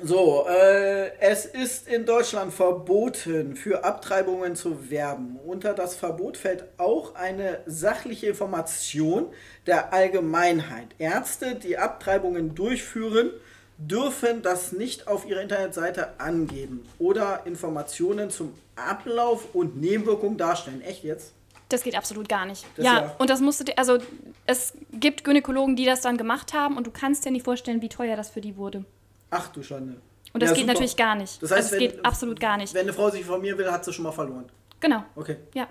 So, 0.02 0.46
äh, 0.50 1.18
es 1.20 1.46
ist 1.46 1.88
in 1.88 2.06
Deutschland 2.06 2.54
verboten, 2.54 3.56
für 3.56 3.86
Abtreibungen 3.86 4.56
zu 4.56 4.89
werben. 4.89 5.39
Unter 5.46 5.74
das 5.74 5.96
Verbot 5.96 6.36
fällt 6.36 6.66
auch 6.78 7.16
eine 7.16 7.60
sachliche 7.68 8.28
Information 8.28 9.28
der 9.66 9.94
Allgemeinheit. 9.94 10.88
Ärzte, 10.98 11.56
die 11.56 11.78
Abtreibungen 11.78 12.56
durchführen, 12.56 13.32
dürfen 13.78 14.42
das 14.42 14.72
nicht 14.72 15.08
auf 15.08 15.26
ihrer 15.26 15.42
Internetseite 15.42 16.20
angeben 16.20 16.86
oder 17.00 17.44
Informationen 17.46 18.30
zum 18.30 18.54
Ablauf 18.76 19.54
und 19.54 19.80
Nebenwirkungen 19.80 20.38
darstellen. 20.38 20.82
Echt 20.82 21.04
jetzt? 21.04 21.34
Das 21.74 21.82
geht 21.82 21.96
absolut 21.98 22.30
gar 22.30 22.46
nicht. 22.46 22.66
Das 22.76 22.86
ja, 22.86 22.94
ja. 23.02 23.16
und 23.18 23.32
das 23.32 23.42
musst 23.42 23.60
du 23.60 23.64
dir, 23.64 23.80
also 23.80 23.98
es 24.46 24.74
gibt 24.92 25.24
Gynäkologen, 25.24 25.76
die 25.76 25.86
das 25.86 26.02
dann 26.02 26.18
gemacht 26.18 26.54
haben 26.54 26.78
und 26.78 26.86
du 26.86 26.92
kannst 26.92 27.26
dir 27.26 27.32
nicht 27.32 27.44
vorstellen, 27.44 27.82
wie 27.82 27.90
teuer 27.90 28.16
das 28.16 28.30
für 28.30 28.42
die 28.42 28.56
wurde. 28.58 28.86
Ach 29.32 29.48
du 29.48 29.64
Schande. 29.64 29.96
Und 30.34 30.44
das 30.44 30.52
Ja, 30.52 30.56
geht 30.56 30.62
super. 30.64 30.74
natürlich 30.74 30.96
gar 30.96 31.16
nicht. 31.16 31.42
Das 31.42 31.50
heißt, 31.50 31.74
also 31.74 31.76
es 31.76 31.82
wenn- 31.82 31.90
geht 31.98 32.06
absolut 32.06 32.40
gar 32.40 32.58
nicht. 32.58 32.76
Wenn 32.76 32.82
eine 32.84 32.94
Frau 32.94 33.10
sich 33.10 33.22
informieren 33.22 33.58
will, 33.58 33.72
hat 33.72 33.84
sie 33.86 33.92
schon 33.92 34.04
mal 34.04 34.12
verloren. 34.12 34.46
Genau. 34.80 35.04
Okay. 35.16 35.38
Ja. 35.56 35.68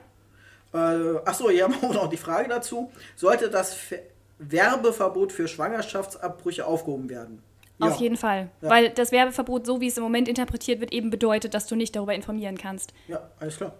Äh, 0.75 1.19
achso, 1.25 1.49
hier 1.51 1.63
haben 1.69 1.75
wir 1.81 1.89
auch 1.89 1.95
noch 1.95 2.09
die 2.11 2.17
Frage 2.17 2.49
dazu. 2.49 2.91
Sollte 3.15 3.49
das 3.49 3.75
Ver 3.75 3.99
Werbeverbot 4.41 5.31
für 5.31 5.47
Schwangerschaftsabbrüche 5.47 6.67
aufgehoben 6.67 7.09
werden? 7.11 7.41
Auf 7.79 7.97
jeden 8.01 8.17
Fall. 8.17 8.51
Ja. 8.61 8.71
Weil 8.71 8.91
das 8.91 9.13
Werbeverbot, 9.13 9.67
so 9.67 9.81
wie 9.81 9.87
es 9.87 9.97
im 9.97 10.03
Moment 10.03 10.29
interpretiert 10.29 10.81
wird, 10.81 10.93
eben 10.93 11.11
bedeutet, 11.11 11.55
dass 11.55 11.69
du 11.69 11.77
nicht 11.77 11.95
darüber 11.95 12.13
informieren 12.15 12.59
kannst. 12.59 12.93
Ja, 13.07 13.31
alles 13.39 13.57
klar. 13.59 13.73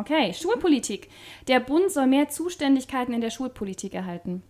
Okay, 0.00 0.34
Schulpolitik. 0.34 1.08
Der 1.48 1.60
Bund 1.60 1.90
soll 1.90 2.06
mehr 2.06 2.28
Zuständigkeiten 2.28 3.12
in 3.12 3.20
der 3.20 3.30
Schulpolitik 3.30 3.94
erhalten. 3.94 4.42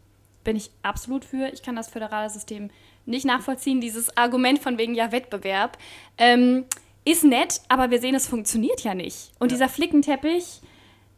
Bin 0.42 0.56
ich 0.56 0.70
absolut 0.82 1.24
für. 1.24 1.48
Ich 1.52 1.62
kann 1.62 1.76
das 1.76 1.88
föderale 1.88 2.28
System 2.30 2.70
nicht 3.06 3.24
nachvollziehen. 3.24 3.80
Dieses 3.80 4.16
Argument 4.16 4.58
von 4.58 4.78
wegen 4.78 4.94
ja 4.94 5.10
Wettbewerb 5.12 5.78
ähm, 6.18 6.64
ist 7.04 7.24
nett, 7.24 7.60
aber 7.68 7.90
wir 7.90 8.00
sehen, 8.00 8.14
es 8.14 8.26
funktioniert 8.26 8.80
ja 8.82 8.94
nicht. 8.94 9.32
Und 9.38 9.50
Ja. 9.50 9.56
dieser 9.56 9.68
Flickenteppich, 9.68 10.60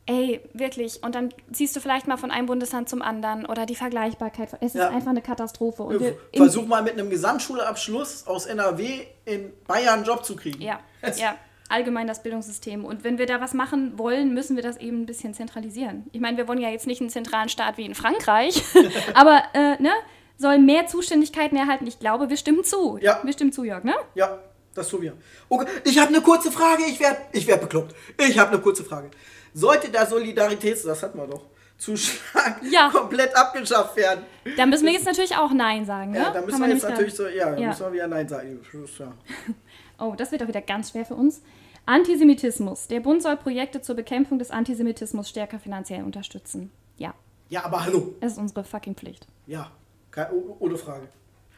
ey, 0.06 0.40
wirklich. 0.52 1.02
Und 1.02 1.14
dann 1.14 1.32
ziehst 1.52 1.74
du 1.76 1.80
vielleicht 1.80 2.06
mal 2.08 2.16
von 2.16 2.30
einem 2.30 2.46
Bundesland 2.46 2.88
zum 2.88 3.02
anderen 3.02 3.46
oder 3.46 3.66
die 3.66 3.74
Vergleichbarkeit. 3.74 4.50
Es 4.60 4.74
ist 4.74 4.80
Ja. 4.80 4.90
einfach 4.90 5.10
eine 5.10 5.22
Katastrophe. 5.22 5.82
Und 5.82 6.02
Versuch 6.34 6.66
mal 6.66 6.82
mit 6.82 6.94
einem 6.94 7.10
Gesamtschulabschluss 7.10 8.26
aus 8.26 8.46
NRW 8.46 9.06
in 9.24 9.52
Bayern 9.66 9.94
einen 9.98 10.04
Job 10.04 10.24
zu 10.24 10.36
kriegen. 10.36 10.60
Ja, 10.62 10.80
ja, 11.16 11.36
allgemein 11.70 12.06
das 12.06 12.22
Bildungssystem. 12.22 12.84
Und 12.84 13.04
wenn 13.04 13.18
wir 13.18 13.26
da 13.26 13.40
was 13.40 13.54
machen 13.54 13.98
wollen, 13.98 14.34
müssen 14.34 14.56
wir 14.56 14.62
das 14.62 14.76
eben 14.76 15.02
ein 15.02 15.06
bisschen 15.06 15.34
zentralisieren. 15.34 16.04
Ich 16.12 16.20
meine, 16.20 16.36
wir 16.36 16.48
wollen 16.48 16.60
ja 16.60 16.70
jetzt 16.70 16.86
nicht 16.86 17.00
einen 17.00 17.10
zentralen 17.10 17.48
Staat 17.48 17.76
wie 17.76 17.84
in 17.84 17.94
Frankreich, 17.94 18.62
aber 19.14 19.42
äh, 19.54 19.80
ne, 19.82 19.90
sollen 20.38 20.66
mehr 20.66 20.86
Zuständigkeiten 20.86 21.56
erhalten. 21.56 21.86
Ich 21.86 21.98
glaube, 21.98 22.28
wir 22.28 22.36
stimmen 22.36 22.64
zu. 22.64 22.98
Ja. 23.00 23.20
Wir 23.22 23.32
stimmen 23.32 23.52
zu, 23.52 23.64
Jörg, 23.64 23.84
ne? 23.84 23.94
Ja, 24.14 24.38
das 24.74 24.88
tun 24.88 25.02
wir. 25.02 25.14
Okay, 25.48 25.66
ich 25.84 25.98
habe 25.98 26.08
eine 26.08 26.20
kurze 26.20 26.52
Frage. 26.52 26.82
Ich 26.88 27.00
werde 27.00 27.18
ich 27.32 27.46
werd 27.46 27.60
bekloppt. 27.62 27.94
Ich 28.18 28.38
habe 28.38 28.50
eine 28.52 28.60
kurze 28.60 28.84
Frage. 28.84 29.10
Sollte 29.54 29.88
der 29.90 30.04
Solidaritäts... 30.06 30.82
Das 30.82 31.02
hatten 31.02 31.18
wir 31.18 31.26
doch. 31.26 31.46
Zuschlag 31.78 32.60
Ja. 32.70 32.90
komplett 32.90 33.34
abgeschafft 33.36 33.96
werden. 33.96 34.24
Da 34.56 34.66
müssen 34.66 34.84
wir 34.86 34.92
jetzt 34.92 35.06
natürlich 35.06 35.34
auch 35.36 35.52
Nein 35.52 35.84
sagen, 35.84 36.10
ne? 36.12 36.18
Ja, 36.18 36.30
da 36.30 36.40
müssen 36.42 36.60
man 36.60 36.68
wir 36.68 36.76
jetzt 36.76 36.88
natürlich 36.88 37.14
so... 37.14 37.26
Ja, 37.26 37.50
da 37.52 37.58
Ja. 37.58 37.68
müssen 37.68 37.86
wir 37.86 37.92
wieder 37.92 38.06
Nein 38.08 38.28
sagen. 38.28 38.60
Ja. 38.72 39.12
Oh, 39.98 40.14
das 40.16 40.32
wird 40.32 40.42
auch 40.42 40.48
wieder 40.48 40.60
ganz 40.62 40.90
schwer 40.90 41.04
für 41.06 41.14
uns. 41.14 41.42
Antisemitismus. 41.86 42.88
Der 42.88 43.00
Bund 43.00 43.22
soll 43.22 43.36
Projekte 43.36 43.80
zur 43.80 43.94
Bekämpfung 43.94 44.38
des 44.38 44.50
Antisemitismus 44.50 45.28
stärker 45.28 45.58
finanziell 45.58 46.02
unterstützen. 46.04 46.70
Ja, 46.98 47.14
ja, 47.48 47.64
aber 47.64 47.84
hallo. 47.84 48.14
es 48.20 48.32
ist 48.32 48.38
unsere 48.38 48.64
fucking 48.64 48.94
Pflicht. 48.96 49.26
Ja, 49.46 49.70
keine, 50.10 50.32
oh- 50.34 50.56
ohne 50.58 50.76
Frage. 50.76 51.08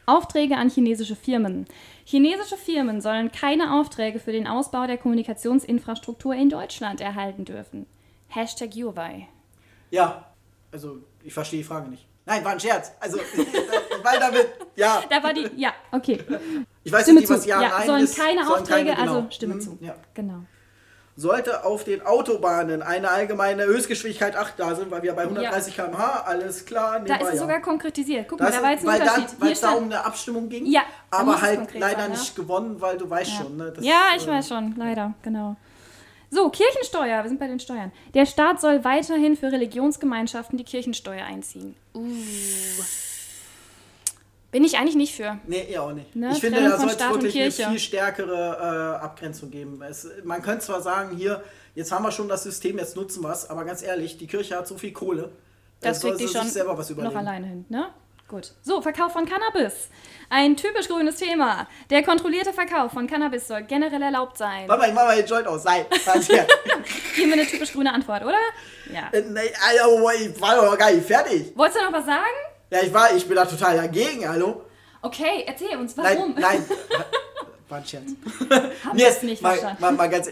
Aufträge 0.05 0.57
an 0.57 0.69
chinesische 0.69 1.15
Firmen. 1.15 1.65
Chinesische 2.05 2.57
Firmen 2.57 2.99
sollen 3.01 3.31
keine 3.31 3.79
Aufträge 3.79 4.19
für 4.19 4.31
den 4.31 4.47
Ausbau 4.47 4.87
der 4.87 4.97
Kommunikationsinfrastruktur 4.97 6.33
in 6.33 6.49
Deutschland 6.49 6.99
erhalten 7.01 7.45
dürfen. 7.45 7.85
Hashtag 8.27 8.71
Huawei. 8.73 9.27
Ja, 9.91 10.31
also 10.71 10.97
ich 11.23 11.33
verstehe 11.33 11.59
die 11.59 11.63
Frage 11.63 11.89
nicht. 11.89 12.05
Nein, 12.25 12.43
war 12.43 12.51
ein 12.51 12.59
Scherz. 12.59 12.91
Also, 12.99 13.17
weil 14.03 14.19
damit, 14.19 14.47
ja. 14.75 15.01
Da 15.09 15.21
war 15.23 15.33
die, 15.33 15.49
ja, 15.55 15.73
okay. 15.91 16.19
Ich 16.83 16.91
weiß 16.91 17.03
Stimme 17.03 17.19
nicht, 17.19 17.27
zu. 17.27 17.35
was 17.35 17.45
ja, 17.45 17.61
ja, 17.61 17.69
nein 17.77 17.87
sollen 17.87 18.03
ist. 18.03 18.17
keine 18.17 18.45
sollen 18.45 18.61
Aufträge, 18.61 18.89
keine, 18.91 19.01
genau. 19.01 19.15
also 19.17 19.31
Stimme 19.31 19.53
Hm, 19.55 19.61
zu. 19.61 19.77
Ja. 19.81 19.95
Genau. 20.13 20.43
sollte 21.15 21.65
auf 21.65 21.83
den 21.83 22.01
Autobahnen 22.05 22.81
eine 22.81 23.09
allgemeine 23.09 23.65
Höchstgeschwindigkeit 23.65 24.35
8 24.37 24.53
da 24.57 24.73
sind, 24.75 24.89
weil 24.89 25.03
wir 25.03 25.11
bei 25.13 25.23
130 25.23 25.75
km/h, 25.75 26.23
alles 26.25 26.65
klar. 26.65 27.01
Da 27.01 27.15
ist 27.15 27.27
es 27.27 27.33
ja. 27.33 27.39
sogar 27.41 27.59
konkretisiert. 27.61 28.27
Guck 28.29 28.39
Das 28.39 28.51
mal, 28.51 28.55
da 28.57 28.63
war 28.63 28.71
jetzt 28.71 28.81
ein 28.81 28.87
weil 28.87 29.01
Unterschied. 29.01 29.41
weil 29.41 29.51
es 29.51 29.59
da 29.61 29.71
um 29.71 29.83
eine 29.85 30.05
Abstimmung 30.05 30.47
ging, 30.49 30.65
Ja, 30.65 30.83
aber 31.11 31.41
halt 31.41 31.73
leider 31.73 32.01
sein, 32.03 32.11
ja. 32.11 32.17
nicht 32.17 32.35
gewonnen, 32.37 32.79
weil 32.79 32.97
du 32.97 33.09
weißt 33.09 33.31
Ja. 33.31 33.37
schon. 33.37 33.57
Ne, 33.57 33.73
ja, 33.81 34.01
ich 34.15 34.25
äh, 34.25 34.31
weiß 34.31 34.47
schon, 34.47 34.75
leider, 34.77 35.13
genau. 35.21 35.57
So, 36.31 36.47
Kirchensteuer, 36.49 37.23
wir 37.23 37.27
sind 37.27 37.39
bei 37.39 37.47
den 37.47 37.59
Steuern. 37.59 37.91
Der 38.13 38.25
Staat 38.27 38.61
soll 38.61 38.83
weiterhin 38.83 39.35
für 39.35 39.51
Religionsgemeinschaften 39.51 40.57
die 40.59 40.63
Kirchensteuer 40.63 41.25
einziehen. 41.25 41.75
Uh. 41.95 42.05
Bin 44.51 44.63
ich 44.63 44.77
eigentlich 44.77 44.95
nicht 44.95 45.13
für. 45.15 45.37
Nee, 45.45 45.67
ihr 45.69 45.83
auch 45.83 45.91
nicht. 45.93 46.15
Ne, 46.15 46.31
Ich 46.31 46.39
finde, 46.39 46.61
da 46.63 46.71
von 46.77 46.89
soll 46.89 46.97
es 46.97 46.99
wirklich 47.23 47.35
eine 47.65 47.71
viel 47.71 47.79
stärkere 47.79 48.97
äh, 48.99 49.03
Abgrenzung 49.03 49.51
geben. 49.51 49.81
Es, 49.83 50.07
man 50.23 50.41
könnte 50.41 50.65
zwar 50.65 50.81
sagen, 50.81 51.15
hier, 51.15 51.43
jetzt 51.75 51.91
haben 51.91 52.03
wir 52.03 52.11
schon 52.11 52.27
das 52.27 52.43
System, 52.43 52.79
jetzt 52.79 52.95
nutzen 52.95 53.21
wir 53.23 53.31
es, 53.31 53.49
aber 53.49 53.63
ganz 53.63 53.83
ehrlich, 53.83 54.17
die 54.17 54.25
Kirche 54.27 54.57
hat 54.57 54.67
so 54.67 54.77
viel 54.77 54.91
Kohle. 54.91 55.31
Das 55.81 56.01
kriegt 56.01 56.19
die 56.19 56.27
schon 56.27 56.43
sich 56.43 56.53
selber 56.53 56.77
was 56.77 56.89
noch 56.89 56.97
überlegen. 56.97 57.17
alleine 57.17 57.45
hin, 57.47 57.65
ne? 57.69 57.89
Gut. 58.27 58.51
So, 58.61 58.79
Verkauf 58.79 59.13
von 59.13 59.25
Cannabis. 59.25 59.89
Ein 60.29 60.55
typisch 60.55 60.87
grünes 60.87 61.15
Thema. 61.15 61.67
Der 61.89 62.03
kontrollierte 62.03 62.53
Verkauf 62.53 62.91
von 62.91 63.07
Cannabis 63.07 63.47
soll 63.47 63.63
generell 63.63 64.03
erlaubt 64.03 64.37
sein. 64.37 64.67
Warte 64.67 64.81
mal, 64.81 64.87
ich 64.89 64.93
mach 64.93 65.05
mal 65.05 65.15
den 65.17 65.25
Joint 65.25 65.47
aus. 65.47 65.65
Her. 65.65 65.85
Geben 67.15 67.29
wir 67.29 67.33
eine 67.33 67.47
typisch 67.47 67.73
grüne 67.73 67.91
Antwort, 67.91 68.21
oder? 68.23 68.37
Ja. 68.93 69.09
Äh, 69.11 69.21
nee, 69.21 69.39
Alter, 69.67 70.13
ich 70.21 70.39
war 70.39 70.55
doch 70.57 70.77
gar 70.77 70.91
nicht 70.91 71.07
fertig. 71.07 71.53
Wolltest 71.55 71.79
du 71.79 71.85
noch 71.85 71.93
was 71.93 72.05
sagen? 72.05 72.48
Ja, 72.71 72.81
ich 72.83 72.93
war, 72.93 73.15
ich 73.15 73.25
bin 73.25 73.35
da 73.35 73.45
total 73.45 73.77
dagegen, 73.77 74.27
hallo. 74.27 74.61
Okay, 75.01 75.43
erzähl 75.47 75.77
uns, 75.77 75.95
Nein, 75.95 76.17
warum? 76.17 76.35
nein. 76.37 76.63
War 77.69 77.77
ein 77.79 77.85
Scherz. 77.85 78.11
Haben 78.83 78.97
Nee, 78.97 79.03
es 79.05 79.21
nicht 79.23 79.41
mal, 79.41 79.51
verstanden. 79.51 79.81
mal, 79.81 79.91
mal 79.93 80.09
ganz, 80.09 80.29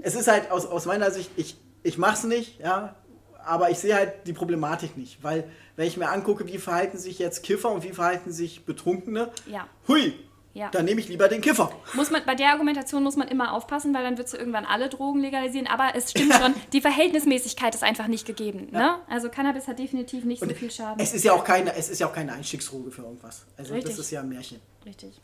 es 0.00 0.14
ist 0.14 0.26
halt 0.28 0.50
aus, 0.50 0.64
aus 0.66 0.86
meiner 0.86 1.10
Sicht, 1.10 1.30
ich, 1.36 1.56
ich 1.82 1.98
mach's 1.98 2.24
nicht, 2.24 2.58
ja, 2.60 2.96
aber 3.44 3.70
ich 3.70 3.78
sehe 3.78 3.94
halt 3.94 4.26
die 4.26 4.32
Problematik 4.32 4.96
nicht, 4.96 5.22
weil 5.22 5.44
wenn 5.76 5.86
ich 5.86 5.96
mir 5.98 6.08
angucke, 6.08 6.46
wie 6.46 6.58
verhalten 6.58 6.98
sich 6.98 7.18
jetzt 7.18 7.42
Kiffer 7.42 7.70
und 7.70 7.84
wie 7.84 7.92
verhalten 7.92 8.32
sich 8.32 8.64
Betrunkene, 8.64 9.30
Ja. 9.46 9.66
hui, 9.86 10.14
Ja. 10.58 10.70
dann 10.72 10.84
nehme 10.86 11.00
ich 11.00 11.08
lieber 11.08 11.28
den 11.28 11.40
Kiffer. 11.40 11.70
Muss 11.94 12.10
man, 12.10 12.22
bei 12.26 12.34
der 12.34 12.50
Argumentation 12.50 13.04
muss 13.04 13.14
man 13.16 13.28
immer 13.28 13.52
aufpassen, 13.52 13.94
weil 13.94 14.02
dann 14.02 14.18
wird 14.18 14.28
sie 14.28 14.36
irgendwann 14.36 14.64
alle 14.64 14.88
Drogen 14.88 15.20
legalisieren. 15.20 15.68
Aber 15.68 15.92
es 15.94 16.10
stimmt 16.10 16.34
schon, 16.34 16.52
die 16.72 16.80
Verhältnismäßigkeit 16.80 17.74
ist 17.74 17.84
einfach 17.84 18.08
nicht 18.08 18.26
gegeben. 18.26 18.68
Ne? 18.72 18.96
Also 19.08 19.28
Cannabis 19.28 19.68
hat 19.68 19.78
definitiv 19.78 20.24
nicht 20.24 20.42
so 20.42 20.48
viel 20.48 20.70
Schaden. 20.70 21.00
Es 21.00 21.14
ist 21.14 21.24
ja 21.24 21.32
auch 21.32 21.44
keine, 21.44 21.74
es 21.76 21.88
ist 21.88 22.00
ja 22.00 22.08
auch 22.08 22.12
keine 22.12 22.32
Einstiegsdroge 22.32 22.90
für 22.90 23.02
irgendwas. 23.02 23.46
Also 23.56 23.74
Richtig. 23.74 23.94
das 23.96 24.04
ist 24.04 24.10
ja 24.10 24.20
ein 24.20 24.28
Märchen. 24.28 24.60
Richtig. 24.84 25.20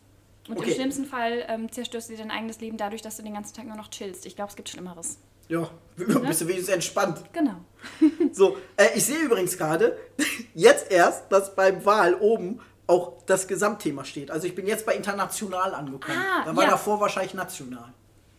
Und 0.48 0.58
Okay. 0.58 0.68
im 0.70 0.74
schlimmsten 0.76 1.04
Fall 1.06 1.44
ähm, 1.48 1.72
zerstörst 1.72 2.08
du 2.08 2.12
dir 2.12 2.18
dein 2.18 2.30
eigenes 2.30 2.60
Leben 2.60 2.76
dadurch, 2.76 3.02
dass 3.02 3.16
du 3.16 3.22
den 3.22 3.34
ganzen 3.34 3.56
Tag 3.56 3.66
nur 3.66 3.76
noch 3.76 3.88
chillst. 3.90 4.26
Ich 4.26 4.36
glaube, 4.36 4.50
es 4.50 4.56
gibt 4.56 4.68
Schlimmeres. 4.68 5.18
Ja, 5.48 5.68
bist 5.96 6.40
du 6.40 6.48
wenigstens 6.48 6.68
entspannt. 6.74 7.22
Genau. 7.32 7.56
So, 8.32 8.56
äh, 8.76 8.86
ich 8.96 9.04
sehe 9.04 9.18
übrigens 9.18 9.56
gerade, 9.56 9.96
jetzt 10.54 10.90
erst, 10.90 11.30
dass 11.30 11.54
beim 11.54 11.84
Wahl 11.84 12.14
oben 12.14 12.60
auch 12.86 13.12
das 13.26 13.48
Gesamtthema 13.48 14.04
steht. 14.04 14.30
Also 14.30 14.46
ich 14.46 14.54
bin 14.54 14.66
jetzt 14.66 14.84
bei 14.86 14.94
international 14.94 15.74
angekommen. 15.74 16.18
Ah, 16.18 16.44
da 16.44 16.54
war 16.54 16.64
ja. 16.64 16.70
davor 16.70 17.00
wahrscheinlich 17.00 17.34
national. 17.34 17.92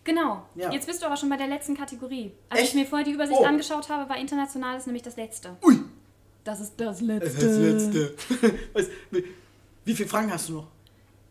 Genau. 0.04 0.44
Ja. 0.54 0.72
Jetzt 0.72 0.86
bist 0.86 1.02
du 1.02 1.08
aber 1.08 1.18
schon 1.18 1.30
bei 1.30 1.38
der 1.38 1.48
letzten 1.48 1.76
Kategorie. 1.76 2.32
Als 2.50 2.62
Echt? 2.62 2.70
ich 2.70 2.76
mir 2.76 2.86
vorher 2.86 3.06
die 3.06 3.12
Übersicht 3.14 3.40
Oh. 3.42 3.46
angeschaut 3.46 3.90
habe, 3.90 4.08
war 4.08 4.18
international 4.18 4.78
ist 4.78 4.86
nämlich 4.86 5.02
das 5.04 5.16
letzte. 5.18 5.56
Ui, 5.64 5.80
Das 6.44 6.60
ist 6.60 6.74
das 6.80 7.00
das 7.00 7.02
letzte. 7.02 7.28
ist 7.28 7.44
das 7.44 7.58
letzte. 7.58 8.16
Wie, 9.84 9.96
viele 9.96 10.08
Fragen 10.08 10.32
hast 10.32 10.50
du 10.50 10.54
noch? 10.54 10.68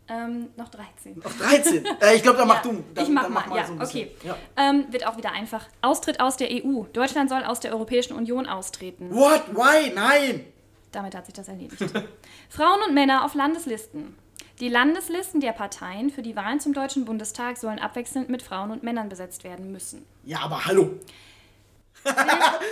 Ähm, 0.09 0.49
noch 0.57 0.69
13. 0.69 1.19
Noch 1.19 1.33
13. 1.39 1.85
äh, 2.01 2.17
ich 2.17 2.23
glaube, 2.23 2.39
dann 2.39 2.49
mach 2.49 2.65
Ja, 2.65 2.71
du. 2.73 2.85
Dann, 2.95 3.05
ich 3.05 3.11
mach 3.11 3.23
dann 3.23 3.33
mal, 3.33 3.57
ja, 3.57 3.67
so 3.67 3.75
okay. 3.75 4.11
Ja. 4.25 4.37
Ähm, 4.57 4.87
wird 4.91 5.07
auch 5.07 5.17
wieder 5.17 5.31
einfach. 5.33 5.67
Austritt 5.81 6.19
aus 6.21 6.37
der 6.37 6.49
EU. 6.51 6.83
Deutschland 6.93 7.31
soll 7.31 7.45
aus 7.45 7.61
der 7.61 7.73
Europäischen 7.73 8.15
Union 8.15 8.47
austreten. 8.47 9.15
What? 9.15 9.55
Why? 9.55 9.93
Nein! 9.95 10.47
Damit 10.95 11.15
hat 11.15 11.27
sich 11.27 11.35
das 11.35 11.49
erledigt. 11.49 11.83
Frauen 12.49 12.81
und 12.87 12.95
Männer 12.95 13.25
auf 13.25 13.35
Landeslisten. 13.35 14.17
Die 14.61 14.69
Landeslisten 14.69 15.41
der 15.41 15.53
Parteien 15.53 16.11
für 16.11 16.23
die 16.23 16.37
Wahlen 16.37 16.61
zum 16.61 16.73
Deutschen 16.73 17.05
Bundestag 17.05 17.57
sollen 17.57 17.81
abwechselnd 17.81 18.29
mit 18.29 18.43
Frauen 18.43 18.71
und 18.71 18.83
Männern 18.85 19.09
besetzt 19.09 19.43
werden 19.43 19.73
müssen. 19.73 20.05
Ja, 20.25 20.41
aber 20.41 20.65
hallo. 20.67 20.93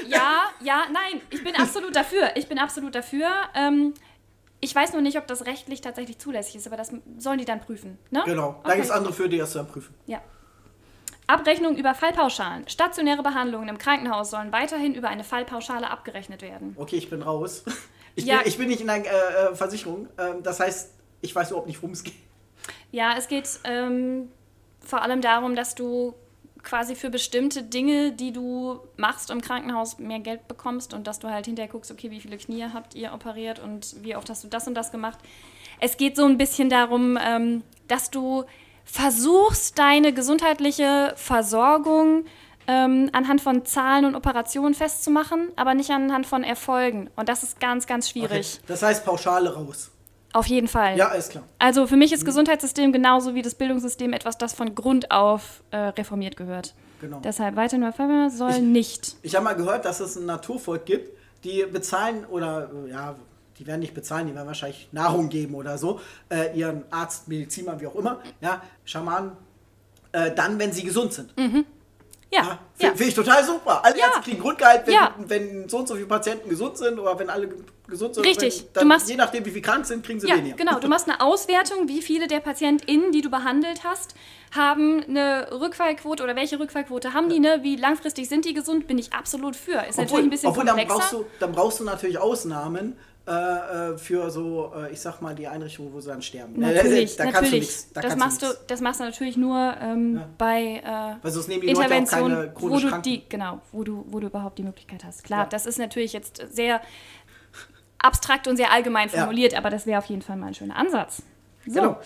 Ja, 0.07 0.51
ja, 0.61 0.83
nein, 0.93 1.21
ich 1.31 1.43
bin 1.43 1.57
absolut 1.57 1.97
dafür. 1.97 2.37
Ich 2.37 2.49
bin 2.49 2.59
absolut 2.59 2.95
dafür. 2.95 3.29
Ähm, 3.55 3.95
ich 4.61 4.75
weiß 4.75 4.93
nur 4.93 5.03
nicht, 5.03 5.19
ob 5.19 5.27
das 5.27 5.47
rechtlich 5.47 5.81
tatsächlich 5.81 6.19
zulässig 6.19 6.57
ist, 6.57 6.67
aber 6.67 6.77
das 6.77 6.93
sollen 7.19 7.39
die 7.39 7.45
dann 7.45 7.61
prüfen. 7.61 7.99
Ne? 8.11 8.23
Genau. 8.27 8.61
Da 8.63 8.69
Okay. 8.69 8.75
gibt 8.77 8.85
es 8.85 8.91
andere 8.91 9.13
für, 9.13 9.29
die 9.29 9.39
das 9.39 9.53
dann 9.55 9.67
prüfen. 9.67 9.95
Ja. 10.07 10.21
Abrechnung 11.27 11.77
über 11.77 11.95
Fallpauschalen. 11.95 12.69
Stationäre 12.69 13.23
Behandlungen 13.23 13.69
im 13.69 13.79
Krankenhaus 13.79 14.31
sollen 14.31 14.53
weiterhin 14.53 14.95
über 14.95 15.09
eine 15.09 15.25
Fallpauschale 15.25 15.91
abgerechnet 15.91 16.43
werden. 16.43 16.75
Okay, 16.79 16.97
ich 16.97 17.09
bin 17.11 17.23
raus. 17.23 17.65
Ich, 18.15 18.25
Ja. 18.25 18.39
bin, 18.39 18.49
ich 18.49 18.59
bin 18.59 18.69
nicht 18.69 18.81
in 18.81 18.91
einer 18.91 19.05
äh, 19.05 19.09
äh, 19.09 19.55
Versicherung. 19.55 20.09
Ähm, 20.19 20.43
das 20.43 20.61
heißt, 20.61 20.91
ich 21.21 21.35
weiß 21.35 21.51
überhaupt 21.51 21.69
nicht, 21.69 21.81
worum 21.83 21.93
es 21.93 22.03
geht. 22.05 22.15
Ja, 22.91 23.15
es 23.17 23.29
geht 23.29 23.49
ähm, 23.65 24.29
vor 24.81 25.03
allem 25.03 25.21
darum, 25.21 25.57
dass 25.57 25.75
du 25.75 26.15
quasi 26.63 26.95
für 26.95 27.11
bestimmte 27.11 27.63
Dinge, 27.65 28.13
die 28.13 28.33
du 28.33 28.79
machst 28.97 29.31
im 29.31 29.41
Krankenhaus, 29.41 29.99
mehr 29.99 30.21
Geld 30.21 30.47
bekommst 30.47 30.95
und 30.95 31.07
dass 31.09 31.19
du 31.19 31.29
halt 31.29 31.47
hinterher 31.47 31.71
guckst, 31.73 31.91
okay, 31.91 32.11
wie 32.13 32.21
viele 32.21 32.37
Knie 32.39 32.65
habt 32.73 32.95
ihr 32.95 33.13
operiert 33.13 33.59
und 33.59 33.97
wie 34.03 34.15
oft 34.15 34.31
hast 34.31 34.45
du 34.45 34.49
das 34.49 34.69
und 34.69 34.75
das 34.75 34.93
gemacht. 34.93 35.19
Es 35.81 35.97
geht 35.97 36.15
so 36.17 36.25
ein 36.25 36.39
bisschen 36.39 36.71
darum, 36.71 37.19
ähm, 37.21 37.65
dass 37.89 38.11
du 38.11 38.45
versuchst, 38.85 39.77
deine 39.79 40.13
gesundheitliche 40.13 41.15
Versorgung 41.17 42.27
ähm, 42.73 43.11
anhand 43.13 43.41
von 43.41 43.65
Zahlen 43.67 44.07
und 44.07 44.15
Operationen 44.15 44.75
festzumachen, 44.75 45.49
aber 45.57 45.75
nicht 45.75 45.91
anhand 45.91 46.27
von 46.27 46.43
Erfolgen. 46.43 47.11
Und 47.17 47.29
das 47.29 47.43
ist 47.43 47.61
ganz, 47.61 47.87
ganz 47.87 48.09
schwierig. 48.09 48.55
Okay. 48.55 48.65
Das 48.69 48.83
heißt, 48.83 49.05
Pauschale 49.05 49.55
raus. 49.55 49.91
Auf 50.33 50.47
jeden 50.47 50.69
Fall. 50.69 50.97
Ja, 50.97 51.09
ist 51.09 51.33
klar. 51.33 51.45
Also 51.59 51.87
für 51.87 51.97
mich 51.97 52.11
ist 52.13 52.25
Gesundheitssystem 52.25 52.91
genauso 52.91 53.35
wie 53.35 53.43
das 53.43 53.55
Bildungssystem 53.55 54.15
etwas, 54.15 54.39
das 54.39 54.55
von 54.55 54.75
Grund 54.75 55.11
auf 55.11 55.63
äh, 55.71 55.77
reformiert 55.77 56.39
gehört. 56.39 56.75
Genau. 57.03 57.21
Deshalb 57.23 57.57
weiter 57.57 57.77
nur 57.77 58.31
soll 58.31 58.63
nicht. 58.63 59.17
Ich 59.23 59.35
habe 59.35 59.45
mal 59.45 59.55
gehört, 59.55 59.85
dass 59.85 60.01
es 60.01 60.17
ein 60.17 60.25
Naturvolk 60.25 60.87
gibt, 60.87 61.19
die 61.45 61.67
bezahlen 61.71 62.25
oder 62.25 62.71
ja, 62.89 63.17
die 63.59 63.67
werden 63.67 63.81
nicht 63.81 63.93
bezahlen, 63.93 64.29
die 64.29 64.35
werden 64.35 64.47
wahrscheinlich 64.47 64.89
Nahrung 64.93 65.29
geben 65.29 65.55
oder 65.55 65.77
so, 65.77 66.01
äh, 66.31 66.57
ihren 66.57 66.85
Arzt, 66.91 67.29
Mediziner, 67.29 67.79
wie 67.81 67.87
auch 67.89 67.97
immer, 67.97 68.21
ja, 68.41 68.63
Schamanen, 68.85 69.33
äh, 70.13 70.31
dann, 70.35 70.59
wenn 70.59 70.73
sie 70.73 70.85
gesund 70.85 71.13
sind. 71.13 71.35
Ja, 71.37 71.63
Ja, 72.33 72.43
ja. 72.43 72.59
Finde 72.75 72.97
find 72.97 73.09
ich 73.11 73.15
total 73.15 73.45
super. 73.45 73.85
Alle 73.85 73.99
Ja. 73.99 74.07
Ärzte 74.07 74.23
kriegen 74.23 74.41
Grundgehalt, 74.41 74.87
wenn, 74.87 74.95
Ja. 74.95 75.15
wenn 75.19 75.69
so 75.69 75.79
und 75.79 75.89
so 75.89 75.95
viele 75.95 76.07
Patienten 76.07 76.49
gesund 76.49 76.79
sind 76.79 76.99
oder 76.99 77.19
wenn 77.19 77.29
alle 77.29 77.47
ge- 77.49 77.59
gesund 77.87 78.15
sind. 78.15 78.25
Richtig. 78.27 78.61
Wenn, 78.61 78.67
Du 78.73 78.81
dann, 78.81 78.89
machst- 78.89 79.09
je 79.11 79.17
nachdem, 79.17 79.45
wie 79.45 79.51
viel 79.51 79.61
krank 79.61 79.85
sind, 79.85 80.05
kriegen 80.05 80.19
sie 80.19 80.29
Ja, 80.29 80.37
weniger. 80.37 80.57
genau. 80.57 80.79
Du 80.79 80.89
machst 80.89 81.09
eine 81.09 81.21
Auswertung, 81.21 81.89
wie 81.89 82.01
viele 82.01 82.27
der 82.29 82.41
PatientInnen, 82.41 83.13
die 83.13 83.21
du 83.21 83.29
behandelt 83.31 83.85
hast, 83.85 84.15
haben 84.57 85.05
eine 85.07 85.49
Rückfallquote 85.53 86.23
oder 86.23 86.35
welche 86.37 86.59
Rückfallquote 86.59 87.13
haben 87.13 87.29
die, 87.29 87.39
ne? 87.41 87.61
Wie 87.63 87.77
langfristig 87.77 88.29
sind 88.29 88.45
die 88.47 88.55
gesund? 88.55 88.87
Bin 88.87 88.99
ich 88.99 89.13
absolut 89.13 89.55
für. 89.57 89.85
Ist 89.89 89.99
natürlich 89.99 90.25
ein 90.25 90.31
bisschen 90.31 90.49
obwohl 90.49 90.65
dann, 90.65 90.77
komplexer. 90.77 90.99
brauchst 90.99 91.13
du, 91.13 91.27
dann 91.41 91.53
brauchst 91.53 91.81
du 91.81 91.85
natürlich 91.85 92.19
Ausnahmen 92.19 92.97
äh, 93.27 93.31
äh, 93.93 93.99
für 93.99 94.31
so, 94.31 94.73
äh, 94.75 94.93
ich 94.93 95.01
sag 95.01 95.21
mal, 95.21 95.35
die 95.35 95.47
Einrichtungen, 95.47 95.93
wo 95.93 96.01
sie 96.01 96.09
dann 96.09 96.23
sterben. 96.23 96.59
Natürlich, 96.59 97.17
da, 97.17 97.25
da 97.27 97.31
natürlich. 97.31 97.53
nix, 97.53 97.93
da 97.93 98.01
das, 98.01 98.17
machst 98.17 98.43
du 98.43 98.47
nix. 98.47 98.61
das 98.67 98.81
machst 98.81 99.01
du 99.01 99.05
natürlich 99.05 99.37
nur 99.37 99.77
ähm, 99.81 100.17
Ja. 100.17 100.29
bei 100.39 100.83
äh, 100.85 101.23
Weil 101.25 101.31
sonst 101.31 101.49
nehmen 101.49 101.61
die 101.61 101.69
Leute 101.69 101.79
auch 101.79 101.83
Intervention, 101.85 102.31
keine 102.33 102.53
wo 102.57 102.79
du 102.79 103.01
die, 103.03 103.23
genau, 103.29 103.61
wo 103.71 103.85
du, 103.85 104.05
wo 104.09 104.19
du 104.19 104.27
überhaupt 104.27 104.59
die 104.59 104.65
Möglichkeit 104.65 105.05
hast. 105.05 105.23
Klar, 105.23 105.41
Ja. 105.45 105.47
das 105.47 105.67
ist 105.67 105.79
natürlich 105.79 106.13
jetzt 106.13 106.43
sehr 106.53 106.81
abstrakt 107.99 108.49
und 108.49 108.57
sehr 108.57 108.73
allgemein 108.73 109.09
Ja. 109.11 109.19
formuliert, 109.21 109.55
aber 109.55 109.71
das 109.71 109.87
wäre 109.87 109.99
auf 109.99 110.07
jeden 110.07 110.23
Fall 110.23 110.37
mal 110.37 110.49
ein 110.49 110.55
schöner 110.55 110.77
Ansatz. 110.77 111.23
So, 111.67 111.73
Genau. 111.81 112.01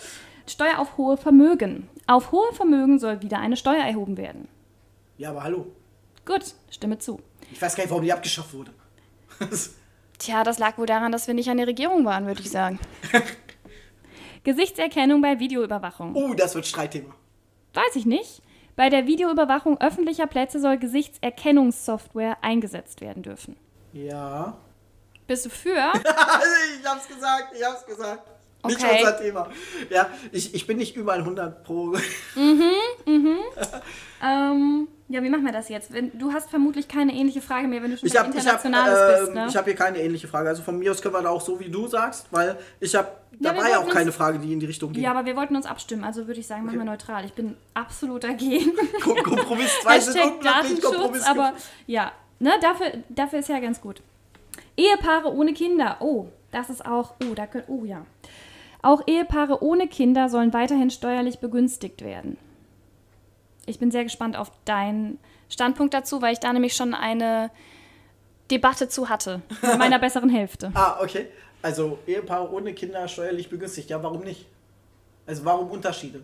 Steuer 0.45 0.77
auf 0.79 0.97
hohe 0.97 1.17
Vermögen. 1.17 1.89
Auf 2.05 2.31
hohe 2.31 2.53
Vermögen 2.53 2.99
soll 2.99 3.21
wieder 3.23 3.39
eine 3.39 3.57
Steuer 3.57 3.83
erhoben 3.83 4.17
werden. 4.17 4.47
Ja, 5.17 5.31
aber 5.31 5.43
hallo. 5.43 5.65
Gut, 6.25 6.53
stimme 6.69 6.99
zu. 6.99 7.19
Ich 7.51 7.59
weiß 7.61 7.75
gar 7.75 7.83
nicht, 7.83 7.89
warum 7.89 8.03
die 8.03 8.13
abgeschafft 8.13 8.53
wurde. 8.53 8.71
Tja, 10.17 10.43
das 10.43 10.59
lag 10.59 10.77
wohl 10.77 10.85
daran, 10.85 11.11
dass 11.11 11.27
wir 11.27 11.33
nicht 11.33 11.49
an 11.49 11.57
der 11.57 11.67
Regierung 11.67 12.05
waren, 12.05 12.25
würde 12.25 12.41
ich 12.41 12.49
sagen. 12.49 12.79
Gesichtserkennung 14.43 15.21
bei 15.21 15.39
Videoüberwachung. 15.39 16.15
oh, 16.15 16.33
das 16.33 16.55
wird 16.55 16.65
Streitthema. 16.65 17.13
Weiß 17.73 17.95
ich 17.95 18.05
nicht. 18.05 18.41
Bei 18.75 18.89
der 18.89 19.07
Videoüberwachung 19.07 19.79
öffentlicher 19.81 20.27
Plätze 20.27 20.59
soll 20.59 20.77
Gesichtserkennungssoftware 20.77 22.37
eingesetzt 22.43 23.01
werden 23.01 23.23
dürfen. 23.23 23.57
Ja. 23.91 24.57
Bist 25.25 25.45
du 25.45 25.49
für? 25.49 25.91
ich 26.79 26.87
hab's 26.87 27.07
gesagt, 27.07 27.53
ich 27.55 27.65
hab's 27.65 27.85
gesagt. 27.85 28.29
Nicht 28.65 28.83
Okay. 28.83 28.97
unser 28.99 29.17
Thema. 29.19 29.49
Ja, 29.89 30.09
ich, 30.31 30.53
ich 30.53 30.65
bin 30.67 30.77
nicht 30.77 30.95
überall 30.95 31.19
100 31.19 31.63
pro. 31.63 31.93
Ähm, 34.23 34.87
ja, 35.09 35.23
wie 35.23 35.29
machen 35.29 35.45
wir 35.45 35.51
das 35.53 35.69
jetzt? 35.69 35.91
Du 36.13 36.33
hast 36.33 36.49
vermutlich 36.49 36.87
keine 36.87 37.13
ähnliche 37.13 37.41
Frage 37.41 37.67
mehr, 37.67 37.81
wenn 37.83 37.91
du 37.91 37.97
schon 37.97 38.07
Ich 38.07 38.13
bei 38.13 38.19
habe 38.19 38.29
ich 38.35 38.45
hab, 38.47 38.65
Internationales 38.65 39.19
ähm, 39.19 39.25
bist, 39.25 39.35
ne? 39.35 39.45
ich 39.49 39.55
hab 39.55 39.65
hier 39.65 39.75
keine 39.75 39.99
ähnliche 39.99 40.27
Frage. 40.27 40.49
Also 40.49 40.63
von 40.63 40.79
mir 40.79 40.91
aus 40.91 41.01
können 41.01 41.13
wir 41.13 41.21
da 41.21 41.29
auch 41.29 41.39
so, 41.41 41.59
wie 41.59 41.69
du 41.69 41.87
sagst, 41.87 42.25
weil 42.31 42.57
ich 42.79 42.93
habe, 42.95 43.07
Ja, 43.39 43.53
ja 43.53 43.77
auch 43.77 43.81
wollten 43.83 43.91
keine 43.91 44.05
uns- 44.07 44.15
Frage, 44.15 44.39
die 44.39 44.51
in 44.51 44.59
die 44.59 44.65
Richtung 44.65 44.91
ging. 44.91 45.03
ja, 45.03 45.11
aber 45.11 45.25
wir 45.25 45.35
wollten 45.35 45.55
uns 45.55 45.65
abstimmen, 45.65 46.03
also 46.03 46.27
würde 46.27 46.39
ich 46.39 46.47
sagen, 46.47 46.65
machen 46.65 46.79
wir 46.79 46.85
neutral. 46.85 47.23
Ich 47.25 47.33
bin 47.33 47.55
absolut 47.75 48.23
dagegen. 48.23 48.73
Kom 49.03 49.21
Kompromiss, 49.23 49.71
zwei 49.81 49.97
unglaublich 49.99 50.41
Datenschutz, 50.43 50.83
Kompromiss. 50.83 51.23
aber 51.25 51.53
ja, 51.85 52.11
ne, 52.39 52.51
dafür, 52.61 52.91
dafür 53.09 53.39
ist 53.39 53.49
ja 53.49 53.59
ganz 53.59 53.79
gut. 53.79 54.01
Ehepaare 54.75 55.31
ohne 55.31 55.53
Kinder. 55.53 55.97
Oh, 55.99 56.25
das 56.51 56.69
ist 56.69 56.85
auch, 56.85 57.13
oh, 57.29 57.33
da 57.35 57.45
können, 57.47 57.65
oh 57.67 57.85
ja. 57.85 58.05
Auch 58.81 59.01
Ehepaare 59.07 59.61
ohne 59.63 59.87
Kinder 59.87 60.29
sollen 60.29 60.53
weiterhin 60.53 60.89
steuerlich 60.89 61.39
begünstigt 61.39 62.01
werden. 62.03 62.37
Ich 63.65 63.79
bin 63.79 63.91
sehr 63.91 64.03
gespannt 64.03 64.37
auf 64.37 64.51
deinen 64.65 65.19
Standpunkt 65.49 65.93
dazu, 65.93 66.21
weil 66.21 66.33
ich 66.33 66.39
da 66.39 66.53
nämlich 66.53 66.75
schon 66.75 66.93
eine 66.93 67.51
Debatte 68.51 68.87
zu 68.87 69.09
hatte 69.09 69.41
mit 69.61 69.77
meiner 69.77 69.99
besseren 69.99 70.29
Hälfte. 70.29 70.71
Ah, 70.73 70.99
okay. 71.01 71.27
Also 71.61 71.97
Ehepaare 72.07 72.51
ohne 72.53 72.73
Kinder 72.73 73.07
steuerlich 73.07 73.49
begünstigt. 73.49 73.89
Ja, 73.89 74.01
warum 74.03 74.21
nicht? 74.21 74.45
Also 75.25 75.43
warum 75.43 75.69
Unterschiede? 75.69 76.23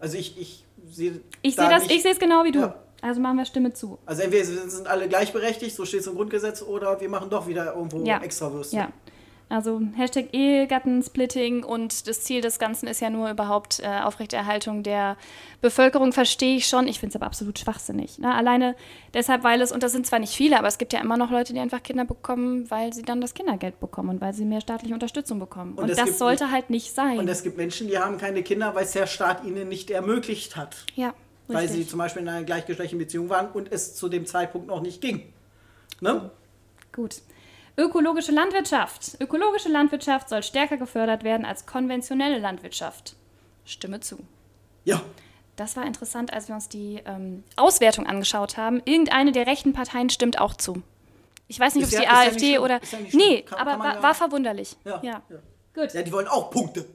Also 0.00 0.16
ich, 0.18 0.40
ich 0.40 0.64
sehe 0.90 1.12
Mhm. 1.12 1.20
Ich 1.42 1.54
da 1.56 1.62
sehe 1.62 1.70
das, 1.70 1.82
nicht- 1.84 1.94
ich 1.96 2.02
sehe 2.02 2.12
es 2.12 2.18
genau 2.18 2.42
wie 2.44 2.52
du. 2.52 2.60
Ja. 2.60 2.74
Also 3.02 3.20
machen 3.20 3.36
wir 3.38 3.44
Stimme 3.46 3.72
zu. 3.72 3.98
Also 4.04 4.22
entweder 4.22 4.44
sind 4.44 4.70
sind 4.70 4.86
alle 4.88 5.08
gleichberechtigt, 5.08 5.74
so 5.76 5.84
steht 5.84 6.00
es 6.00 6.06
im 6.06 6.16
Grundgesetz, 6.16 6.60
oder 6.62 7.00
wir 7.00 7.08
machen 7.08 7.30
doch 7.30 7.46
wieder 7.46 7.74
irgendwo 7.74 8.04
Ja. 8.04 8.18
extra 8.22 8.52
Würste. 8.52 8.76
Ja. 8.76 8.88
Also 9.50 9.82
Hashtag 9.96 10.32
Ehegattensplitting 10.32 11.64
und 11.64 12.06
das 12.06 12.22
Ziel 12.22 12.40
des 12.40 12.60
Ganzen 12.60 12.86
ist 12.86 13.00
ja 13.00 13.10
nur 13.10 13.28
überhaupt 13.28 13.80
äh, 13.80 14.00
Aufrechterhaltung 14.04 14.84
der 14.84 15.16
Bevölkerung, 15.60 16.12
verstehe 16.12 16.56
ich 16.56 16.68
schon. 16.68 16.86
Ich 16.86 17.00
finde 17.00 17.10
es 17.10 17.16
aber 17.16 17.26
absolut 17.26 17.58
schwachsinnig. 17.58 18.20
Ne? 18.20 18.32
Alleine 18.32 18.76
deshalb, 19.12 19.42
weil 19.42 19.60
es, 19.60 19.72
und 19.72 19.82
das 19.82 19.90
sind 19.90 20.06
zwar 20.06 20.20
nicht 20.20 20.34
viele, 20.34 20.56
aber 20.56 20.68
es 20.68 20.78
gibt 20.78 20.92
ja 20.92 21.00
immer 21.00 21.16
noch 21.16 21.32
Leute, 21.32 21.52
die 21.52 21.58
einfach 21.58 21.82
Kinder 21.82 22.04
bekommen, 22.04 22.70
weil 22.70 22.92
sie 22.92 23.02
dann 23.02 23.20
das 23.20 23.34
Kindergeld 23.34 23.80
bekommen 23.80 24.10
und 24.10 24.20
weil 24.20 24.32
sie 24.32 24.44
mehr 24.44 24.60
staatliche 24.60 24.94
Unterstützung 24.94 25.40
bekommen. 25.40 25.74
Und, 25.74 25.90
es 25.90 25.96
das 25.96 26.16
sollte 26.16 26.52
halt 26.52 26.70
nicht 26.70 26.94
sein. 26.94 27.18
Und 27.18 27.26
es 27.26 27.42
gibt 27.42 27.56
Menschen, 27.56 27.88
die 27.88 27.98
haben 27.98 28.18
keine 28.18 28.44
Kinder, 28.44 28.72
weil 28.76 28.84
es 28.84 28.92
der 28.92 29.08
Staat 29.08 29.42
ihnen 29.44 29.68
nicht 29.68 29.90
ermöglicht 29.90 30.54
hat. 30.54 30.86
ja, 30.94 31.12
Weil 31.48 31.66
sie 31.66 31.78
richtig. 31.78 31.90
zum 31.90 31.98
Beispiel 31.98 32.22
in 32.22 32.28
einer 32.28 32.44
gleichgeschlechtlichen 32.44 33.00
Beziehung 33.00 33.28
waren 33.28 33.48
und 33.50 33.72
es 33.72 33.96
zu 33.96 34.08
dem 34.08 34.26
Zeitpunkt 34.26 34.68
noch 34.68 34.80
nicht 34.80 35.00
ging. 35.00 35.32
Ne? 36.00 36.30
Gut. 36.92 37.16
Ökologische 37.80 38.32
Landwirtschaft. 38.32 39.16
Ökologische 39.20 39.68
Landwirtschaft 39.68 40.28
soll 40.28 40.42
stärker 40.42 40.76
gefördert 40.76 41.24
werden 41.24 41.46
als 41.46 41.64
konventionelle 41.66 42.38
Landwirtschaft. 42.38 43.16
Stimme 43.64 44.00
zu. 44.00 44.18
Ja. 44.84 45.00
Das 45.56 45.76
war 45.76 45.84
interessant, 45.86 46.32
als 46.32 46.48
wir 46.48 46.54
uns 46.54 46.68
die 46.68 47.00
ähm, 47.04 47.42
Auswertung 47.56 48.06
angeschaut 48.06 48.56
haben. 48.56 48.80
Irgendeine 48.84 49.32
der 49.32 49.46
rechten 49.46 49.72
Parteien 49.72 50.10
stimmt 50.10 50.38
auch 50.40 50.54
zu. 50.54 50.82
Ich 51.48 51.58
weiß 51.58 51.74
nicht, 51.74 51.84
ob 51.84 51.90
es 51.92 51.96
die 51.98 52.04
ja- 52.04 52.12
ja 52.22 52.28
AfD 52.28 52.38
schlimm. 52.52 52.62
oder. 52.62 52.80
Ja 52.82 52.98
nee, 53.12 53.42
Kann- 53.42 53.58
aber 53.58 53.70
kann 53.72 53.80
war, 53.80 53.94
ja- 53.94 54.02
war 54.02 54.14
verwunderlich. 54.14 54.76
Ja. 54.84 55.00
ja. 55.02 55.22
ja. 55.28 55.36
Gut. 55.74 55.92
Ja, 55.94 56.02
die 56.02 56.12
wollen 56.12 56.28
auch 56.28 56.50
Punkte. 56.50 56.86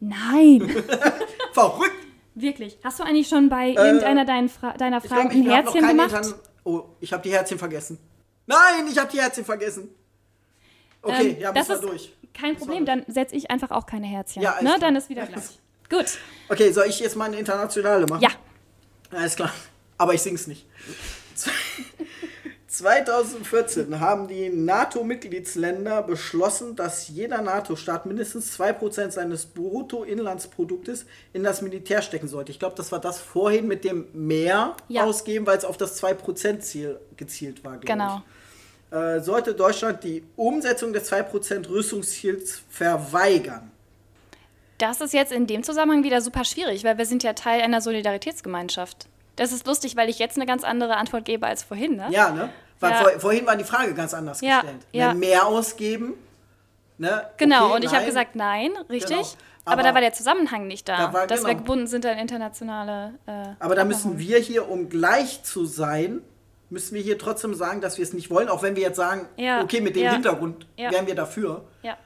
Nein, 0.00 0.60
Verrückt! 1.52 1.92
wirklich. 2.34 2.76
Hast 2.84 2.98
du 2.98 3.02
eigentlich 3.04 3.28
schon 3.28 3.48
bei 3.48 3.70
irgendeiner 3.70 4.26
dein 4.26 4.50
Fra 4.50 4.72
deiner 4.74 4.98
Äh, 4.98 5.08
Fragen 5.08 5.30
glaube, 5.30 5.34
ich 5.34 5.46
ein 5.46 5.50
Herzchen 5.64 5.88
gemacht? 5.88 6.12
Intern 6.14 6.34
Oh, 6.64 6.82
ich 7.00 7.12
habe 7.12 7.22
die 7.22 7.32
Herzchen 7.32 7.58
vergessen. 7.58 7.98
Nein, 8.46 8.86
ich 8.90 8.98
habe 8.98 9.10
die 9.10 9.18
Herzchen 9.20 9.44
vergessen. 9.44 9.88
Okay, 11.06 11.30
Ähm, 11.30 11.40
ja, 11.40 11.52
das 11.52 11.68
ist 11.68 11.80
durch. 11.82 12.12
Kein 12.34 12.56
Problem, 12.56 12.84
dann 12.84 13.04
setze 13.08 13.34
ich 13.34 13.50
einfach 13.50 13.70
auch 13.70 13.86
keine 13.86 14.06
Herzchen. 14.06 14.42
Ja, 14.42 14.60
ne? 14.60 14.76
Dann 14.80 14.94
ist 14.96 15.08
wieder 15.08 15.26
gleich. 15.26 15.58
Gut. 15.88 16.18
Okay, 16.48 16.70
soll 16.72 16.86
ich 16.86 17.00
jetzt 17.00 17.16
mal 17.16 17.26
eine 17.26 17.38
internationale 17.38 18.06
machen? 18.06 18.22
Ja. 18.22 18.30
Alles 19.10 19.36
klar. 19.36 19.52
Aber 19.98 20.12
ich 20.14 20.20
sing's 20.22 20.46
nicht. 20.46 20.66
2014 22.68 24.00
haben 24.00 24.28
die 24.28 24.48
NATO-Mitgliedsländer 24.50 26.02
beschlossen, 26.02 26.76
dass 26.76 27.08
jeder 27.08 27.40
NATO-Staat 27.40 28.04
mindestens 28.06 28.58
2% 28.58 29.12
seines 29.12 29.46
Bruttoinlandsproduktes 29.46 31.06
in 31.32 31.42
das 31.42 31.62
Militär 31.62 32.02
stecken 32.02 32.28
sollte. 32.28 32.52
Ich 32.52 32.58
glaube, 32.58 32.74
das 32.76 32.92
war 32.92 33.00
das 33.00 33.18
vorhin 33.18 33.66
mit 33.66 33.84
dem 33.84 34.08
mehr 34.12 34.76
Ja. 34.88 35.04
ausgeben, 35.04 35.46
weil 35.46 35.56
es 35.56 35.64
auf 35.64 35.76
das 35.78 35.96
2%-Ziel 36.02 36.98
gezielt 37.16 37.64
war, 37.64 37.78
glaube 37.78 37.86
Genau. 37.86 38.16
ich. 38.18 38.35
Äh, 38.96 39.20
sollte 39.20 39.52
Deutschland 39.54 40.02
die 40.04 40.24
Umsetzung 40.36 40.92
des 40.94 41.10
2% 41.12 41.68
Rüstungsziels 41.68 42.62
verweigern? 42.70 43.70
Das 44.78 45.00
ist 45.00 45.12
jetzt 45.12 45.32
in 45.32 45.46
dem 45.46 45.62
Zusammenhang 45.62 46.02
wieder 46.02 46.20
super 46.20 46.44
schwierig, 46.44 46.82
weil 46.84 46.96
wir 46.96 47.04
sind 47.06 47.22
ja 47.22 47.32
Teil 47.34 47.60
einer 47.60 47.80
Solidaritätsgemeinschaft. 47.80 49.06
Das 49.36 49.52
ist 49.52 49.66
lustig, 49.66 49.96
weil 49.96 50.08
ich 50.08 50.18
jetzt 50.18 50.36
eine 50.36 50.46
ganz 50.46 50.64
andere 50.64 50.96
Antwort 50.96 51.24
gebe 51.26 51.46
als 51.46 51.62
vorhin, 51.62 51.96
ne? 51.96 52.06
Ja, 52.10 52.30
ne? 52.30 52.48
Weil 52.80 52.90
Ja. 52.92 52.96
vor, 52.98 53.10
vorhin 53.20 53.46
war 53.46 53.56
die 53.56 53.64
Frage 53.64 53.92
ganz 53.94 54.14
anders 54.14 54.40
Ja, 54.40 54.60
gestellt. 54.60 54.86
ja. 54.92 55.12
Ne, 55.12 55.18
Mehr 55.18 55.46
ausgeben. 55.46 56.14
Ne? 56.98 57.22
Genau, 57.36 57.66
Okay, 57.66 57.74
und 57.76 57.84
ich 57.84 57.94
habe 57.94 58.06
gesagt 58.06 58.36
nein, 58.36 58.70
richtig. 58.88 59.10
Genau. 59.16 59.28
Aber, 59.66 59.72
Aber- 59.74 59.82
da 59.82 59.94
war 59.94 60.00
der 60.00 60.12
Zusammenhang 60.14 60.66
nicht 60.66 60.88
da, 60.88 60.96
Da 61.08 61.12
war- 61.12 61.26
dass 61.26 61.40
wir 61.42 61.48
genau. 61.48 61.58
gebunden 61.58 61.86
sind 61.86 62.06
an 62.06 62.16
internationale. 62.18 63.14
Äh, 63.26 63.32
Aber 63.58 63.74
da 63.74 63.84
müssen 63.84 64.18
wir 64.18 64.38
hier, 64.38 64.68
um 64.70 64.88
gleich 64.88 65.42
zu 65.42 65.66
sein, 65.66 66.20
müssen 66.70 66.94
wir 66.94 67.02
hier 67.02 67.18
trotzdem 67.18 67.54
sagen, 67.54 67.80
dass 67.80 67.98
wir 67.98 68.02
es 68.02 68.12
nicht 68.12 68.30
wollen, 68.30 68.48
auch 68.48 68.62
wenn 68.62 68.76
wir 68.76 68.82
jetzt 68.82 68.96
sagen, 68.96 69.28
Ja, 69.36 69.62
okay, 69.62 69.80
mit 69.80 69.96
dem 69.96 70.04
ja, 70.04 70.12
Hintergrund 70.12 70.66
ja. 70.76 70.90
wären 70.90 71.06
wir 71.06 71.14
dafür, 71.14 71.64
Ja, 71.82 71.96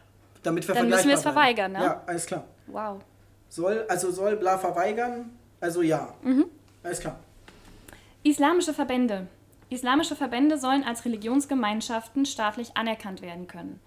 damit 0.43 0.67
wir 0.67 0.75
Dann 0.75 0.89
müssen 0.89 1.09
wir 1.09 1.15
es 1.15 1.23
verweigern, 1.23 1.73
ne? 1.73 1.83
Ja, 1.83 2.03
alles 2.07 2.27
klar. 2.27 2.45
wow. 2.67 3.01
Soll, 3.49 3.85
also 3.89 4.11
soll 4.13 4.37
bla 4.37 4.59
verweigern, 4.59 5.31
also 5.61 5.83
ja. 5.83 6.15
Mhm. 6.23 6.47
Alles 6.83 7.01
klar. 7.01 7.19
Islamische 8.23 8.73
Verbände. 8.73 9.27
Islamische 9.71 10.15
Verbände 10.15 10.59
sollen 10.59 10.85
als 10.85 11.05
Religionsgemeinschaften 11.05 12.27
staatlich 12.27 12.77
anerkannt 12.77 13.23
werden 13.23 13.47
können. 13.47 13.81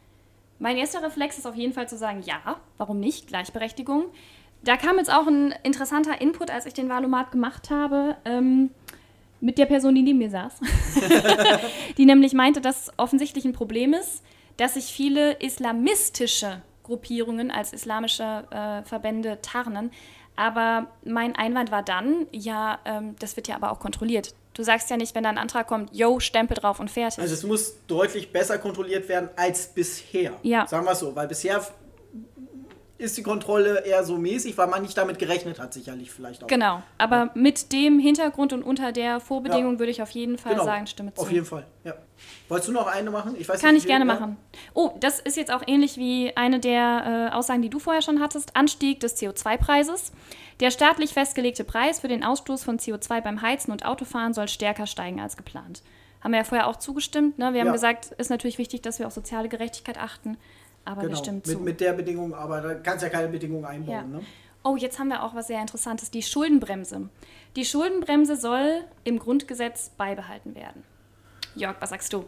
Mein 0.60 0.78
erster 0.78 1.04
Reflex 1.04 1.38
ist 1.38 1.46
auf 1.46 1.56
jeden 1.56 1.74
Fall 1.74 1.88
zu 1.90 1.98
sagen, 1.98 2.22
ja, 2.24 2.58
warum 2.78 3.00
nicht? 3.00 3.28
Gleichberechtigung. 3.28 4.06
Da 4.64 4.78
kam 4.78 4.98
jetzt 4.98 5.12
auch 5.12 5.28
ein 5.28 5.54
interessanter 5.64 6.22
Input, 6.22 6.50
als 6.50 6.66
ich 6.66 6.74
den 6.74 6.88
Valomat 6.88 7.32
gemacht 7.32 7.70
habe, 7.70 8.16
ähm, 8.24 8.70
mit 9.44 9.58
der 9.58 9.66
Person, 9.66 9.94
die 9.94 10.02
neben 10.02 10.20
mir 10.20 10.30
saß. 10.30 10.54
die 11.98 12.06
nämlich 12.06 12.34
meinte, 12.34 12.62
dass 12.62 12.91
offensichtlich 12.96 13.44
ein 13.44 13.52
Problem 13.52 13.94
ist, 13.94 14.24
dass 14.56 14.76
sich 14.76 14.86
viele 14.86 15.34
islamistische 15.34 16.62
Gruppierungen 16.84 17.52
als 17.52 17.74
islamische 17.74 18.46
äh, 18.52 18.88
Verbände 18.88 19.39
tarnen. 19.41 19.91
Aber 20.38 20.88
mein 21.04 21.36
Einwand 21.36 21.72
war 21.72 21.84
dann, 21.84 22.26
ja, 22.32 22.80
ähm, 22.86 23.16
das 23.20 23.36
wird 23.36 23.50
ja 23.50 23.56
aber 23.56 23.72
auch 23.72 23.80
kontrolliert. 23.80 24.34
Du 24.54 24.64
sagst 24.64 24.89
ja 24.89 24.96
nicht, 24.96 25.14
wenn 25.14 25.24
da 25.24 25.30
ein 25.30 25.38
Antrag 25.38 25.68
kommt, 25.68 25.94
yo, 25.94 26.20
Stempel 26.22 26.56
drauf 26.56 26.80
und 26.80 26.89
fertig. 26.89 27.20
Also 27.20 27.34
es 27.34 27.44
muss 27.44 27.86
deutlich 27.88 28.32
besser 28.32 28.58
kontrolliert 28.60 29.10
werden 29.10 29.30
als 29.36 29.68
bisher. 29.68 30.34
Ja. 30.44 30.68
Sagen 30.68 30.86
wir 30.86 30.91
es 30.91 31.00
so, 31.00 31.16
weil 31.16 31.28
bisher 31.28 31.62
ist 33.04 33.18
die 33.18 33.24
Kontrolle 33.24 33.86
eher 33.86 34.04
so 34.04 34.18
mäßig, 34.18 34.58
weil 34.58 34.68
man 34.68 34.82
nicht 34.82 34.97
damit 34.97 35.20
gerechnet 35.20 35.60
hat, 35.60 35.74
sicherlich 35.74 36.10
vielleicht 36.12 36.43
auch. 36.43 36.47
genau. 36.47 36.82
Aber 36.97 37.30
mit 37.36 37.72
dem 37.74 37.99
Hintergrund 37.99 38.54
und 38.54 38.64
unter 38.64 38.91
der 38.91 39.20
Vorbedingung 39.20 39.74
Ja. 39.74 39.80
würde 39.80 39.91
ich 39.91 40.01
auf 40.01 40.10
jeden 40.12 40.38
Fall 40.38 40.54
Genau. 40.54 40.66
sagen, 40.66 40.88
Stimme 40.88 41.14
zu. 41.14 41.22
Auf 41.22 41.32
jeden 41.32 41.45
Fall, 41.45 41.66
ja. 41.84 41.93
Wolltest 42.47 42.70
du 42.70 42.74
noch 42.74 42.88
eine 42.88 43.12
machen? 43.12 43.36
Ich 43.38 43.47
weiß 43.49 43.60
Kann 43.62 43.74
nicht, 43.74 43.84
ich 43.84 43.88
gerne 43.88 44.06
machen. 44.06 44.38
Oh, 44.74 44.91
das 44.99 45.20
ist 45.20 45.36
jetzt 45.38 45.51
auch 45.51 45.64
ähnlich 45.68 45.97
wie 45.97 46.32
eine 46.38 46.60
der 46.60 47.30
äh, 47.32 47.36
Aussagen, 47.36 47.62
die 47.62 47.70
du 47.70 47.80
vorher 47.80 48.01
schon 48.01 48.22
hattest. 48.22 48.56
Anstieg 48.56 48.99
des 49.01 49.18
CO2-Preises. 49.18 50.12
Der 50.60 50.72
staatlich 50.72 51.12
festgelegte 51.14 51.64
Preis 51.64 51.99
für 51.99 52.08
den 52.08 52.24
Ausstoß 52.24 52.64
von 52.64 52.80
CO2 52.80 53.22
beim 53.22 53.41
Heizen 53.41 53.72
und 53.72 53.86
Autofahren 53.86 54.34
soll 54.34 54.47
stärker 54.47 54.88
steigen 54.88 55.20
als 55.20 55.36
geplant. 55.36 55.82
Haben 56.22 56.32
wir 56.32 56.38
ja 56.39 56.43
vorher 56.45 56.68
auch 56.68 56.78
zugestimmt. 56.78 57.38
Ne? 57.38 57.54
Wir 57.54 57.60
haben 57.62 57.68
Ja. 57.68 57.74
gesagt, 57.74 58.12
ist 58.18 58.30
natürlich 58.30 58.58
wichtig, 58.58 58.82
dass 58.82 58.97
wir 58.99 59.08
auf 59.08 59.14
soziale 59.14 59.49
Gerechtigkeit 59.49 59.97
achten. 59.97 60.38
Aber 60.86 61.04
Genau, 61.04 61.22
mit, 61.32 61.46
zu. 61.46 61.60
mit 61.60 61.80
der 61.80 61.94
Bedingung, 61.94 62.34
aber 62.34 62.62
da 62.62 62.76
kannst 62.76 63.04
ja 63.04 63.10
keine 63.10 63.30
Bedingung 63.30 63.66
einbauen. 63.66 63.94
Ja. 63.94 64.04
Ne? 64.04 64.22
Oh, 64.64 64.76
jetzt 64.76 65.00
haben 65.00 65.10
wir 65.10 65.24
auch 65.24 65.36
was 65.36 65.48
sehr 65.48 65.62
Interessantes, 65.62 66.12
die 66.12 66.24
Schuldenbremse. 66.24 67.10
Die 67.56 67.66
Schuldenbremse 67.66 68.36
soll 68.36 68.84
im 69.04 69.20
Grundgesetz 69.20 69.90
beibehalten 69.98 70.56
werden. 70.56 70.84
Jörg, 71.56 71.76
was 71.80 71.90
sagst 71.90 72.12
du? 72.14 72.26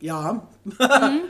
Ja, 0.00 0.46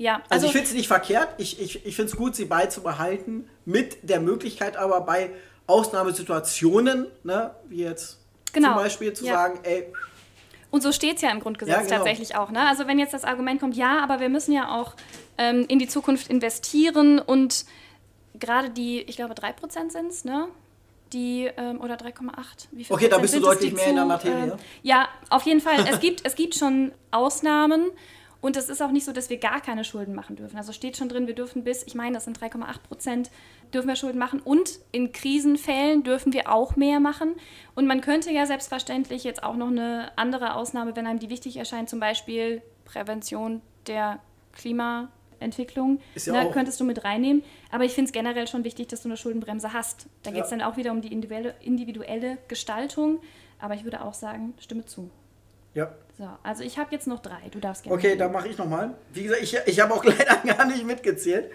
Ja, 0.00 0.22
also, 0.30 0.46
also, 0.46 0.46
ich 0.46 0.52
finde 0.52 0.66
es 0.66 0.72
nicht 0.72 0.88
verkehrt. 0.88 1.28
Ich, 1.36 1.60
ich, 1.60 1.84
ich 1.84 1.94
finde 1.94 2.10
es 2.10 2.16
gut, 2.16 2.34
sie 2.34 2.46
beizubehalten, 2.46 3.50
mit 3.66 3.98
der 4.08 4.18
Möglichkeit 4.18 4.78
aber 4.78 5.02
bei 5.02 5.30
Ausnahmesituationen, 5.66 7.06
ne, 7.22 7.54
wie 7.68 7.82
jetzt 7.82 8.18
Genau, 8.54 8.68
zum 8.68 8.76
Beispiel 8.76 9.12
zu 9.12 9.26
ja. 9.26 9.34
sagen, 9.34 9.60
ey, 9.62 9.92
und 10.70 10.82
so 10.82 10.92
steht 10.92 11.16
es 11.16 11.22
ja 11.22 11.30
im 11.30 11.40
Grundgesetz 11.40 11.74
Ja, 11.74 11.82
genau. 11.82 11.94
tatsächlich 11.96 12.36
auch. 12.36 12.50
Ne? 12.50 12.60
Also 12.68 12.86
wenn 12.86 12.98
jetzt 12.98 13.12
das 13.14 13.24
Argument 13.24 13.60
kommt, 13.60 13.76
ja, 13.76 14.00
aber 14.02 14.20
wir 14.20 14.28
müssen 14.28 14.52
ja 14.52 14.68
auch 14.80 14.94
ähm, 15.38 15.64
in 15.68 15.78
die 15.78 15.88
Zukunft 15.88 16.28
investieren 16.28 17.18
und 17.18 17.64
gerade 18.38 18.70
die, 18.70 19.00
ich 19.02 19.16
glaube 19.16 19.34
3% 19.34 19.90
sind 19.90 20.06
es, 20.08 20.24
ne? 20.24 20.46
Die, 21.12 21.50
ähm, 21.56 21.80
oder 21.80 21.96
3,8. 21.96 22.68
Wie 22.70 22.84
viel 22.84 22.94
Okay, 22.94 23.08
da 23.08 23.18
bist 23.18 23.34
du 23.34 23.40
deutlich 23.40 23.72
mehr 23.74 23.88
in 23.88 23.96
der 23.96 24.04
Materie. 24.04 24.52
ähm, 24.52 24.58
ja, 24.84 25.08
auf 25.28 25.42
jeden 25.42 25.60
Fall. 25.60 25.84
es, 25.90 25.98
gibt, 25.98 26.24
es 26.24 26.36
gibt 26.36 26.54
schon 26.54 26.92
Ausnahmen 27.10 27.90
Und 28.40 28.56
es 28.56 28.68
ist 28.68 28.80
auch 28.80 28.92
nicht 28.92 29.04
so, 29.04 29.12
dass 29.12 29.28
wir 29.28 29.36
gar 29.38 29.60
keine 29.60 29.82
Schulden 29.84 30.14
machen 30.14 30.36
dürfen. 30.36 30.56
Also 30.56 30.72
steht 30.72 30.96
schon 30.96 31.08
drin, 31.08 31.26
wir 31.26 31.34
dürfen 31.34 31.64
bis, 31.64 31.82
ich 31.82 31.94
meine, 31.96 32.14
das 32.14 32.24
sind 32.24 32.38
3,8 32.40 32.78
Prozent, 32.88 33.30
dürfen 33.72 33.88
wir 33.88 33.96
Schulden 33.96 34.18
machen. 34.18 34.40
Und 34.40 34.78
in 34.92 35.12
Krisenfällen 35.12 36.02
dürfen 36.02 36.32
wir 36.32 36.50
auch 36.52 36.76
mehr 36.76 37.00
machen. 37.00 37.34
Und 37.74 37.86
man 37.86 38.00
könnte 38.00 38.30
ja 38.32 38.46
selbstverständlich 38.46 39.24
jetzt 39.24 39.42
auch 39.42 39.56
noch 39.56 39.68
eine 39.68 40.10
andere 40.16 40.54
Ausnahme, 40.54 40.96
wenn 40.96 41.06
einem 41.06 41.18
die 41.18 41.30
wichtig 41.30 41.56
erscheint, 41.56 41.88
zum 41.88 42.00
Beispiel 42.00 42.62
Prävention 42.84 43.60
der 43.86 44.18
Klimaentwicklung, 44.52 46.00
ja 46.14 46.42
auch- 46.42 46.52
könntest 46.52 46.80
du 46.80 46.84
mit 46.84 47.04
reinnehmen. 47.04 47.42
Aber 47.70 47.84
ich 47.84 47.92
finde 47.92 48.08
es 48.08 48.12
generell 48.12 48.46
schon 48.48 48.64
wichtig, 48.64 48.88
dass 48.88 49.02
du 49.02 49.08
eine 49.08 49.16
Schuldenbremse 49.16 49.72
hast. 49.72 50.06
Da 50.22 50.30
geht 50.30 50.44
es 50.44 50.50
dann 50.50 50.62
auch 50.62 50.76
wieder 50.76 50.90
um 50.92 51.00
die 51.00 51.12
individuelle, 51.12 51.54
individuelle 51.60 52.38
Gestaltung. 52.48 53.20
Aber 53.58 53.74
ich 53.74 53.84
würde 53.84 54.02
auch 54.02 54.14
sagen, 54.14 54.54
stimme 54.60 54.84
zu. 54.86 55.10
Ja. 55.74 55.92
So, 56.18 56.28
also 56.42 56.64
ich 56.64 56.78
habe 56.78 56.88
jetzt 56.92 57.06
noch 57.06 57.20
drei. 57.20 57.48
Du 57.50 57.60
darfst 57.60 57.84
gerne. 57.84 57.96
Okay, 57.96 58.16
dann 58.16 58.32
mache 58.32 58.48
ich 58.48 58.58
nochmal. 58.58 58.94
Wie 59.12 59.22
gesagt, 59.22 59.42
ich, 59.42 59.56
ich 59.66 59.80
habe 59.80 59.94
auch 59.94 60.04
leider 60.04 60.36
gar 60.44 60.64
nicht 60.66 60.84
mitgezählt. 60.84 61.50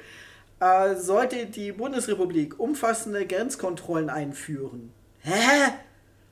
Äh, 0.60 0.96
sollte 0.96 1.46
die 1.48 1.72
Bundesrepublik 1.72 2.60
umfassende 2.60 3.26
Grenzkontrollen 3.26 4.10
einführen? 4.10 4.94
Hä? 5.22 5.74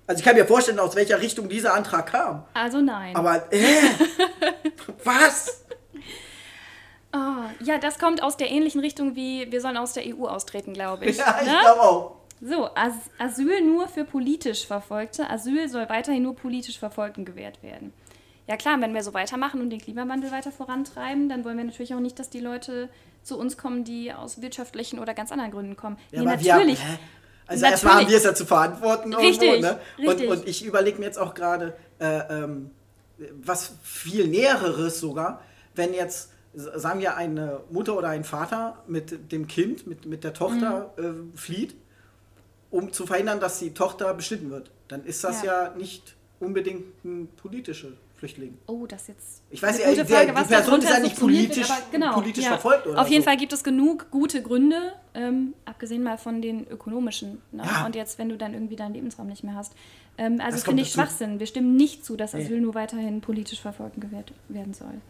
Also 0.08 0.20
ich 0.20 0.26
kann 0.26 0.36
mir 0.36 0.46
vorstellen, 0.46 0.80
aus 0.80 0.96
welcher 0.96 1.22
Richtung 1.22 1.50
dieser 1.50 1.74
Antrag 1.74 2.08
kam. 2.08 2.46
Also 2.54 2.82
nein. 2.82 3.16
Aber, 3.16 3.48
hä? 3.52 3.76
Was? 5.04 5.64
Ah, 7.12 7.50
ja, 7.62 7.78
das 7.78 8.00
kommt 8.00 8.24
aus 8.24 8.38
der 8.38 8.50
ähnlichen 8.50 8.82
Richtung 8.82 9.16
wie 9.16 9.52
wir 9.52 9.62
sollen 9.62 9.78
aus 9.78 9.94
der 9.94 10.04
EU 10.04 10.26
austreten, 10.26 10.74
glaube 10.74 11.06
ich. 11.06 11.18
Ja, 11.18 11.40
ich 11.42 11.48
ne? 11.48 11.58
glaube 11.62 11.82
auch. 11.82 12.16
So, 12.42 12.70
As 12.76 12.94
Asyl 13.20 13.62
nur 13.62 13.88
für 13.88 14.04
politisch 14.04 14.66
Verfolgte. 14.66 15.30
Asyl 15.30 15.70
soll 15.70 15.88
weiterhin 15.90 16.24
nur 16.24 16.36
politisch 16.36 16.80
Verfolgten 16.80 17.24
gewährt 17.24 17.62
werden. 17.62 17.94
Ja 18.48 18.58
klar, 18.58 18.82
wenn 18.82 18.94
wir 18.94 19.04
so 19.04 19.14
weitermachen 19.14 19.62
und 19.62 19.70
den 19.70 19.80
Klimawandel 19.80 20.32
weiter 20.32 20.52
vorantreiben, 20.52 21.30
dann 21.30 21.46
wollen 21.46 21.58
wir 21.58 21.64
natürlich 21.64 21.94
auch 21.94 22.00
nicht, 22.00 22.20
dass 22.20 22.30
die 22.30 22.42
Leute 22.42 22.90
zu 23.24 23.38
uns 23.38 23.58
kommen, 23.58 23.84
die 23.84 24.14
aus 24.14 24.42
wirtschaftlichen 24.42 25.00
oder 25.00 25.14
ganz 25.14 25.32
anderen 25.32 25.52
Gründen 25.52 25.76
kommen. 25.76 25.98
Ja, 26.12 26.20
nee, 26.20 26.26
natürlich. 26.26 26.80
Hä? 26.84 27.00
also 27.48 27.66
erstmal 27.66 27.96
haben 27.96 28.10
wir 28.10 28.18
es 28.18 28.24
ja 28.24 28.36
zu 28.36 28.46
verantworten. 28.46 29.14
Richtig, 29.14 29.50
irgendwo, 29.50 29.68
ne? 29.68 29.80
und, 29.98 30.08
richtig. 30.08 30.30
und 30.30 30.48
ich 30.48 30.66
überlege 30.66 31.00
mir 31.00 31.06
jetzt 31.06 31.20
auch 31.20 31.34
gerade, 31.34 31.76
äh, 32.00 32.20
ähm, 32.30 32.72
was 33.44 33.74
viel 33.84 34.28
Näheres 34.28 35.00
sogar, 35.00 35.42
wenn 35.76 35.94
jetzt, 35.94 36.32
sagen 36.54 37.00
wir, 37.00 37.16
eine 37.16 37.62
Mutter 37.70 37.98
oder 37.98 38.10
ein 38.10 38.24
Vater 38.24 38.84
mit 38.88 39.32
dem 39.32 39.48
Kind, 39.48 39.88
mit, 39.88 40.06
mit 40.06 40.24
der 40.24 40.34
Tochter 40.34 40.92
Mhm. 40.98 41.32
äh, 41.34 41.38
flieht, 41.38 41.76
um 42.70 42.92
zu 42.92 43.06
verhindern, 43.06 43.40
dass 43.40 43.60
die 43.60 43.74
Tochter 43.74 44.14
beschnitten 44.14 44.50
wird. 44.52 44.72
Dann 44.88 45.04
ist 45.06 45.24
das 45.24 45.44
ja, 45.44 45.66
Ja. 45.66 45.76
nicht 45.76 46.16
unbedingt 46.40 47.04
ein 47.06 47.28
politische 47.42 47.94
Flüchtling. 48.24 48.58
Oh, 48.68 48.86
das 48.88 49.08
jetzt. 49.08 49.42
Ich 49.50 49.62
weiß 49.62 49.80
der- 49.80 50.06
Frage, 50.06 50.28
die 50.34 50.48
Person 50.54 50.80
ist 50.80 50.90
ja 50.90 51.00
nicht 51.00 51.20
politisch- 51.20 51.70
aber 51.70 51.82
genau, 51.92 52.14
politisch 52.14 52.46
ja. 52.46 52.52
verfolgt 52.52 52.88
oder 52.88 53.02
Auf 53.02 53.10
jeden 53.10 53.22
so. 53.22 53.30
Fall 53.30 53.36
gibt 53.36 53.52
es 53.52 53.66
genug 53.66 54.10
gute 54.12 54.42
Gründe, 54.42 54.94
ähm, 55.14 55.54
abgesehen 55.66 56.04
mal 56.04 56.18
von 56.18 56.42
den 56.42 56.66
ökonomischen. 56.70 57.42
Ne? 57.52 57.64
Ja. 57.66 57.86
Und 57.86 57.98
jetzt, 57.98 58.18
wenn 58.20 58.30
du 58.30 58.38
dann 58.38 58.54
irgendwie 58.54 58.78
deinen 58.78 58.94
Lebensraum 58.94 59.28
nicht 59.28 59.44
mehr 59.44 59.56
hast. 59.56 59.74
Ähm, 60.18 60.40
also 60.40 60.58
finde 60.60 60.84
ich 60.84 60.94
dazu. 60.94 61.02
Schwachsinn. 61.02 61.40
Wir 61.42 61.48
stimmen 61.48 61.76
nicht 61.76 62.06
zu, 62.06 62.16
dass 62.16 62.34
Nee. 62.34 62.46
Asyl 62.46 62.62
nur 62.62 62.76
weiterhin 62.76 63.20
politisch 63.20 63.60
verfolgt 63.60 64.00
gewährt 64.00 64.32
werden 64.48 64.74
soll. 64.74 65.02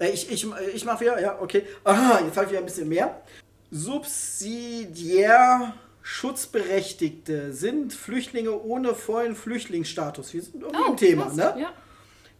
Äh, 0.00 0.10
Ich, 0.10 0.28
ich, 0.30 0.44
ich 0.74 0.84
mache 0.84 1.00
wieder, 1.02 1.20
ja, 1.20 1.40
okay. 1.40 1.62
Aha, 1.84 2.20
jetzt 2.24 2.36
habe 2.36 2.46
ich 2.46 2.50
wieder 2.50 2.60
ein 2.60 2.66
bisschen 2.66 2.88
mehr. 2.88 3.20
Subsidiär 3.70 5.74
Schutzberechtigte 6.02 7.52
sind 7.52 7.92
Flüchtlinge 7.92 8.58
ohne 8.62 8.94
vollen 8.94 9.36
Flüchtlingsstatus. 9.36 10.32
Wir 10.32 10.42
sind 10.42 10.62
irgendwie 10.62 10.88
im 10.90 10.96
Thema, 10.96 11.24
krass. 11.26 11.36
ne? 11.36 11.52
Oh, 11.54 11.60
Ja. 11.60 11.72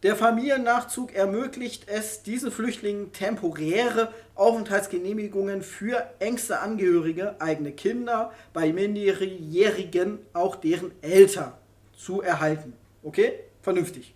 Der 0.05 0.15
Familiennachzug 0.15 1.13
ermöglicht 1.13 1.89
es 1.89 2.23
diesen 2.23 2.53
Flüchtlingen 2.53 3.13
temporäre 3.13 4.15
Aufenthaltsgenehmigungen 4.37 5.63
für 5.63 6.09
engste 6.21 6.61
Angehörige, 6.61 7.41
eigene 7.41 7.73
Kinder, 7.73 8.33
bei 8.53 8.73
Minderjährigen 8.73 10.21
auch 10.35 10.55
deren 10.55 10.93
Eltern 11.03 11.53
zu 11.97 12.23
erhalten. 12.23 12.75
Okay? 13.03 13.41
Vernünftig. 13.61 14.15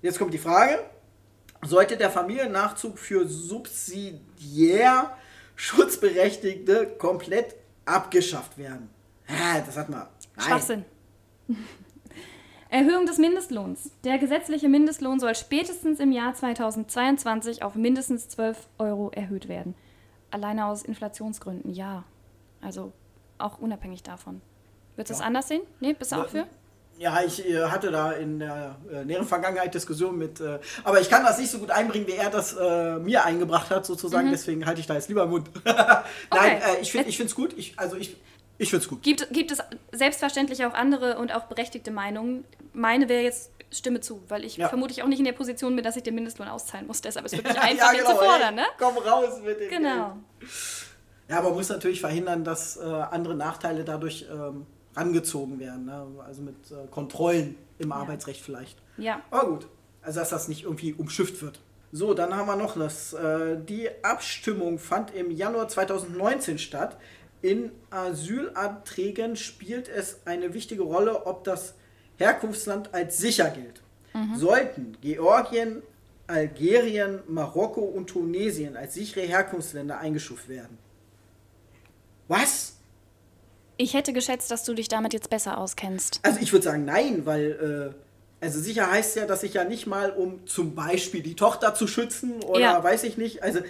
Jetzt 0.00 0.18
kommt 0.18 0.32
die 0.32 0.38
Frage, 0.38 0.78
sollte 1.62 1.96
der 1.96 2.10
Familiennachzug 2.10 2.96
für 2.96 3.26
subsidiär 3.26 5.16
Schutzberechtigte 5.56 6.86
komplett 6.98 7.56
abgeschafft 7.84 8.58
werden? 8.58 8.90
Ah, 9.26 9.58
das 9.58 9.76
hat 9.76 9.88
man. 9.88 10.06
Schwachsinn. 10.38 10.84
Erhöhung 12.68 13.06
des 13.06 13.18
Mindestlohns. 13.18 13.90
Der 14.04 14.18
gesetzliche 14.18 14.68
Mindestlohn 14.68 15.20
soll 15.20 15.34
spätestens 15.36 16.00
im 16.00 16.10
Jahr 16.12 16.34
2022 16.34 17.62
auf 17.62 17.74
mindestens 17.74 18.28
12 18.28 18.66
Euro 18.78 19.10
erhöht 19.14 19.48
werden. 19.48 19.74
Alleine 20.30 20.66
aus 20.66 20.82
Inflationsgründen, 20.82 21.72
ja. 21.72 22.04
Also 22.60 22.92
auch 23.38 23.58
unabhängig 23.58 24.02
davon. 24.02 24.40
Würdest 24.96 25.10
du 25.10 25.14
es 25.14 25.20
Ja. 25.20 25.26
anders 25.26 25.48
sehen? 25.48 25.62
Nee, 25.80 25.92
bist 25.92 26.12
du 26.12 26.16
auch 26.16 26.28
für? 26.28 26.46
Ja, 26.98 27.20
ich 27.22 27.46
äh, 27.46 27.64
hatte 27.66 27.90
da 27.90 28.12
in 28.12 28.38
der 28.38 28.76
äh, 28.90 29.04
näheren 29.04 29.26
Vergangenheit 29.26 29.74
Diskussionen 29.74 30.16
mit, 30.16 30.40
äh, 30.40 30.58
aber 30.82 30.98
ich 30.98 31.10
kann 31.10 31.22
das 31.24 31.38
nicht 31.38 31.50
so 31.50 31.58
gut 31.58 31.70
einbringen, 31.70 32.06
wie 32.06 32.12
er 32.12 32.30
das 32.30 32.56
äh, 32.58 32.96
mir 32.98 33.22
eingebracht 33.26 33.68
hat, 33.70 33.84
sozusagen. 33.84 34.30
Deswegen 34.30 34.64
halte 34.64 34.80
ich 34.80 34.86
da 34.86 34.94
jetzt 34.94 35.08
lieber 35.08 35.26
Mund. 35.26 35.50
Nein, 35.64 35.74
Mhm. 35.74 35.98
Okay. 36.30 36.58
äh, 36.78 36.80
ich 36.80 36.90
finde 36.90 37.10
es 37.10 37.34
gut. 37.34 37.52
Ich, 37.58 37.78
also 37.78 37.96
ich, 37.96 38.16
ich 38.58 38.70
finde 38.70 38.82
es 38.84 38.88
gut. 38.88 39.02
Gibt, 39.02 39.32
gibt 39.32 39.50
es 39.50 39.58
selbstverständlich 39.92 40.64
auch 40.64 40.74
andere 40.74 41.18
und 41.18 41.34
auch 41.34 41.44
berechtigte 41.44 41.90
Meinungen. 41.90 42.44
Meine 42.72 43.08
wäre 43.08 43.22
jetzt 43.22 43.50
Stimme 43.70 44.00
zu, 44.00 44.22
weil 44.28 44.44
ich 44.44 44.56
Ja. 44.56 44.68
vermutlich 44.68 45.02
auch 45.02 45.08
nicht 45.08 45.18
in 45.18 45.24
der 45.24 45.32
Position 45.32 45.74
bin, 45.74 45.84
dass 45.84 45.96
ich 45.96 46.02
den 46.02 46.14
Mindestlohn 46.14 46.48
auszahlen 46.48 46.86
muss. 46.86 47.00
Deshalb 47.00 47.26
ist 47.26 47.32
es 47.32 47.38
wirklich 47.44 47.56
Ja, 47.56 47.62
einfach, 47.62 47.92
ihn 47.92 48.00
zu 48.00 48.14
fordern, 48.14 48.54
ne? 48.54 48.64
Komm 48.78 48.96
raus 48.98 49.40
mit 49.44 49.60
dem 49.60 49.68
Genau. 49.70 50.16
Geld. 50.40 50.50
Ja, 51.28 51.38
aber 51.38 51.48
man 51.48 51.58
muss 51.58 51.68
natürlich 51.68 52.00
verhindern, 52.00 52.44
dass 52.44 52.76
äh, 52.76 52.82
andere 52.84 53.34
Nachteile 53.34 53.84
dadurch 53.84 54.26
ähm, 54.30 54.64
rangezogen 54.94 55.58
werden. 55.58 55.84
Ne? 55.86 56.06
Also 56.24 56.42
mit 56.42 56.54
äh, 56.70 56.86
Kontrollen 56.90 57.56
im 57.78 57.90
Arbeitsrecht 57.92 58.40
vielleicht. 58.40 58.78
Ja. 58.96 59.20
Aber 59.32 59.48
gut, 59.50 59.66
also 60.02 60.20
dass 60.20 60.30
das 60.30 60.46
nicht 60.48 60.62
irgendwie 60.62 60.92
umschifft 60.94 61.42
wird. 61.42 61.58
So, 61.92 62.14
dann 62.14 62.34
haben 62.36 62.46
wir 62.46 62.56
noch 62.56 62.76
das. 62.78 63.12
Äh, 63.14 63.56
die 63.64 63.88
Abstimmung 64.04 64.78
fand 64.78 65.12
im 65.14 65.30
Januar 65.32 65.66
2019 65.68 66.58
statt. 66.58 66.96
In 67.46 67.70
Asylanträgen 67.90 69.36
spielt 69.36 69.88
es 69.88 70.18
eine 70.24 70.52
wichtige 70.52 70.82
Rolle, 70.82 71.26
ob 71.26 71.44
das 71.44 71.74
Herkunftsland 72.18 72.92
als 72.92 73.18
sicher 73.18 73.50
gilt. 73.50 73.82
Sollten 74.34 74.96
Georgien, 75.00 75.80
Algerien, 76.26 77.20
Marokko 77.28 77.82
und 77.82 78.08
Tunesien 78.08 78.76
als 78.76 78.94
sichere 78.94 79.20
Herkunftsländer 79.20 79.96
eingestuft 79.98 80.48
werden? 80.48 80.76
Was? 82.26 82.78
Ich 83.76 83.94
hätte 83.94 84.12
geschätzt, 84.12 84.50
dass 84.50 84.64
du 84.64 84.74
dich 84.74 84.88
damit 84.88 85.12
jetzt 85.12 85.30
besser 85.30 85.56
auskennst. 85.58 86.18
Also 86.24 86.40
ich 86.40 86.52
würde 86.52 86.64
sagen 86.64 86.84
nein, 86.84 87.26
weil 87.26 87.94
äh, 88.42 88.44
also 88.44 88.58
sicher 88.58 88.90
heißt 88.90 89.14
ja, 89.16 89.26
dass 89.26 89.44
ich 89.44 89.54
ja 89.54 89.62
nicht 89.62 89.86
mal, 89.86 90.10
um 90.10 90.44
zum 90.48 90.74
Beispiel 90.74 91.22
die 91.22 91.36
Tochter 91.36 91.74
zu 91.76 91.86
schützen 91.86 92.42
oder 92.42 92.58
Ja. 92.60 92.82
weiß 92.82 93.04
ich 93.04 93.16
nicht, 93.18 93.44
also 93.44 93.60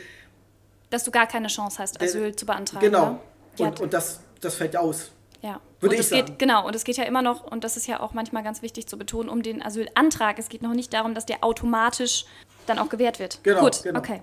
Dass 0.89 1.05
du 1.05 1.11
gar 1.11 1.27
keine 1.27 1.49
Chance 1.49 1.79
hast, 1.79 2.01
Asyl 2.01 2.35
zu 2.35 2.47
beantragen. 2.47 2.87
genau. 2.87 3.11
Ne? 3.11 3.21
Ja, 3.59 3.67
Und, 3.69 3.81
und 3.81 3.93
das, 3.93 4.21
das 4.41 4.55
fällt 4.55 4.77
aus. 4.77 5.11
ja. 5.43 5.61
würde 5.81 5.95
und 5.95 6.01
ich 6.01 6.01
es 6.07 6.11
geht, 6.11 6.27
sagen. 6.29 6.39
Genau, 6.39 6.67
und 6.67 6.75
es 6.75 6.85
geht 6.85 6.97
ja 6.97 7.05
immer 7.05 7.23
noch, 7.23 7.45
und 7.45 7.65
das 7.65 7.77
ist 7.77 7.87
ja 7.87 8.01
auch 8.01 8.13
manchmal 8.15 8.43
ganz 8.43 8.63
wichtig 8.63 8.87
zu 8.87 8.97
betonen, 8.99 9.29
um 9.29 9.43
den 9.43 9.63
Asylantrag. 9.63 10.39
Es 10.39 10.49
geht 10.49 10.63
noch 10.63 10.75
nicht 10.75 10.93
darum, 10.93 11.15
dass 11.15 11.27
der 11.27 11.43
automatisch 11.45 12.25
dann 12.67 12.79
auch 12.79 12.89
gewährt 12.89 13.19
wird. 13.19 13.41
Genau, 13.43 13.61
Gut, 13.61 13.83
genau. 13.83 13.99
okay. 13.99 14.23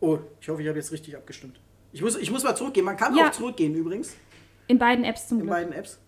Oh, 0.00 0.18
ich 0.40 0.48
hoffe, 0.48 0.62
ich 0.62 0.68
habe 0.68 0.78
jetzt 0.78 0.92
richtig 0.92 1.16
abgestimmt. 1.16 1.60
Ich 1.92 2.00
muss, 2.02 2.16
ich 2.16 2.30
muss 2.30 2.42
mal 2.44 2.54
zurückgehen. 2.56 2.86
Man 2.86 2.96
kann 2.96 3.14
Ja. 3.16 3.28
auch 3.28 3.32
zurückgehen 3.32 3.74
übrigens 3.74 4.12
In 4.68 4.78
beiden 4.78 5.04
Apps 5.04 5.28
zum 5.28 5.38
in 5.40 5.44
Glück. 5.44 5.54
beiden 5.56 5.72
Apps. 5.72 5.98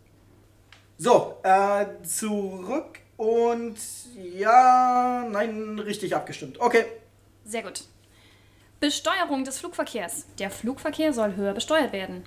So, 0.99 1.35
äh, 1.43 1.85
zurück 2.05 3.01
und 3.17 3.77
ja, 4.35 5.27
nein, 5.29 5.79
richtig 5.81 6.15
abgestimmt. 6.15 6.61
Okay. 6.61 6.85
Sehr 7.45 7.63
gut. 7.63 7.83
Besteuerung 8.83 9.45
des 9.45 9.61
Flugverkehrs. 9.61 10.27
Der 10.41 10.51
Flugverkehr 10.51 11.13
soll 11.13 11.37
höher 11.37 11.55
besteuert 11.55 11.93
werden. 11.93 12.25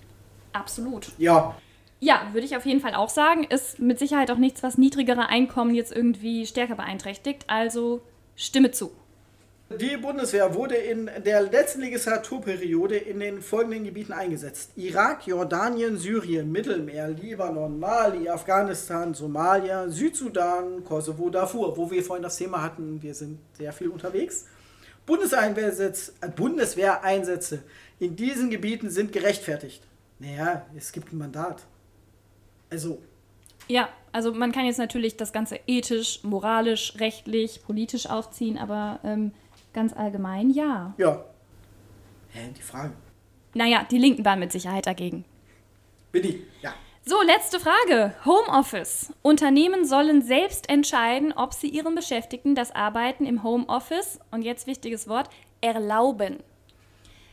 Absolut. 0.53 1.11
Ja, 1.17 1.57
Ja, 1.99 2.29
würde 2.31 2.45
ich 2.45 2.55
auf 2.55 2.65
jeden 2.65 2.79
Fall 2.79 2.95
auch 2.95 3.09
sagen. 3.09 3.43
Ist 3.43 3.79
mit 3.79 3.99
Sicherheit 3.99 4.31
auch 4.31 4.37
nichts, 4.37 4.63
was 4.63 4.77
niedrigere 4.77 5.27
Einkommen 5.27 5.75
jetzt 5.75 5.91
irgendwie 5.91 6.45
stärker 6.45 6.75
beeinträchtigt. 6.75 7.43
Also 7.47 8.01
Stimme 8.37 8.71
zu. 8.71 8.91
Die 9.69 9.97
Bundeswehr 9.97 10.53
wurde 10.55 10.75
in 10.75 11.09
der 11.25 11.41
letzten 11.41 11.81
Legislaturperiode 11.81 12.95
in 12.95 13.19
den 13.19 13.41
folgenden 13.41 13.83
Gebieten 13.83 14.13
eingesetzt. 14.13 14.71
Irak, 14.77 15.27
Jordanien, 15.27 15.97
Syrien, 15.97 16.51
Mittelmeer, 16.53 17.09
Libanon, 17.09 17.79
Mali, 17.79 18.29
Afghanistan, 18.29 19.13
Somalia, 19.13 19.89
Südsudan, 19.89 20.85
Kosovo, 20.85 21.29
Darfur, 21.29 21.75
wo 21.75 21.91
wir 21.91 22.01
vorhin 22.03 22.23
das 22.23 22.37
Thema 22.37 22.61
hatten, 22.61 23.01
wir 23.01 23.13
sind 23.13 23.39
sehr 23.57 23.73
viel 23.73 23.89
unterwegs. 23.89 24.45
Bundeseinsätze, 25.05 26.13
äh, 26.21 26.29
Bundeswehreinsätze 26.29 27.63
in 27.99 28.15
diesen 28.15 28.49
Gebieten 28.49 28.89
sind 28.89 29.11
gerechtfertigt. 29.11 29.81
Naja, 30.19 30.65
es 30.75 30.91
gibt 30.91 31.13
ein 31.13 31.17
Mandat. 31.17 31.63
Also, 32.69 33.01
Ja, 33.67 33.89
also 34.11 34.33
man 34.33 34.51
kann 34.51 34.65
jetzt 34.65 34.79
natürlich 34.79 35.17
das 35.17 35.33
Ganze 35.33 35.59
ethisch, 35.67 36.23
moralisch, 36.23 36.95
rechtlich, 36.99 37.61
politisch 37.63 38.07
aufziehen, 38.07 38.57
aber 38.57 38.99
ähm, 39.03 39.31
Ganz 39.75 39.91
allgemein 39.91 40.51
ja. 40.51 40.93
Ja. 40.97 41.25
Hä, 42.29 42.49
die 42.57 42.61
Frage. 42.61 42.93
Naja, 43.53 43.85
die 43.91 43.97
Linken 43.97 44.23
waren 44.23 44.39
mit 44.39 44.53
Sicherheit 44.53 44.85
dagegen. 44.85 45.25
Bin 46.13 46.23
ich? 46.23 46.37
Ja. 46.61 46.73
So, 47.07 47.21
letzte 47.21 47.59
Frage. 47.59 48.15
Homeoffice. 48.25 49.13
Unternehmen 49.21 49.85
sollen 49.85 50.23
selbst 50.23 50.67
entscheiden, 50.71 51.33
ob 51.33 51.53
sie 51.53 51.67
ihren 51.67 51.93
Beschäftigten 51.93 52.55
das 52.55 52.73
Arbeiten 52.73 53.27
im 53.27 53.43
Homeoffice, 53.43 54.19
und 54.31 54.41
jetzt 54.41 54.65
wichtiges 54.65 55.07
Wort, 55.07 55.29
erlauben. 55.61 56.39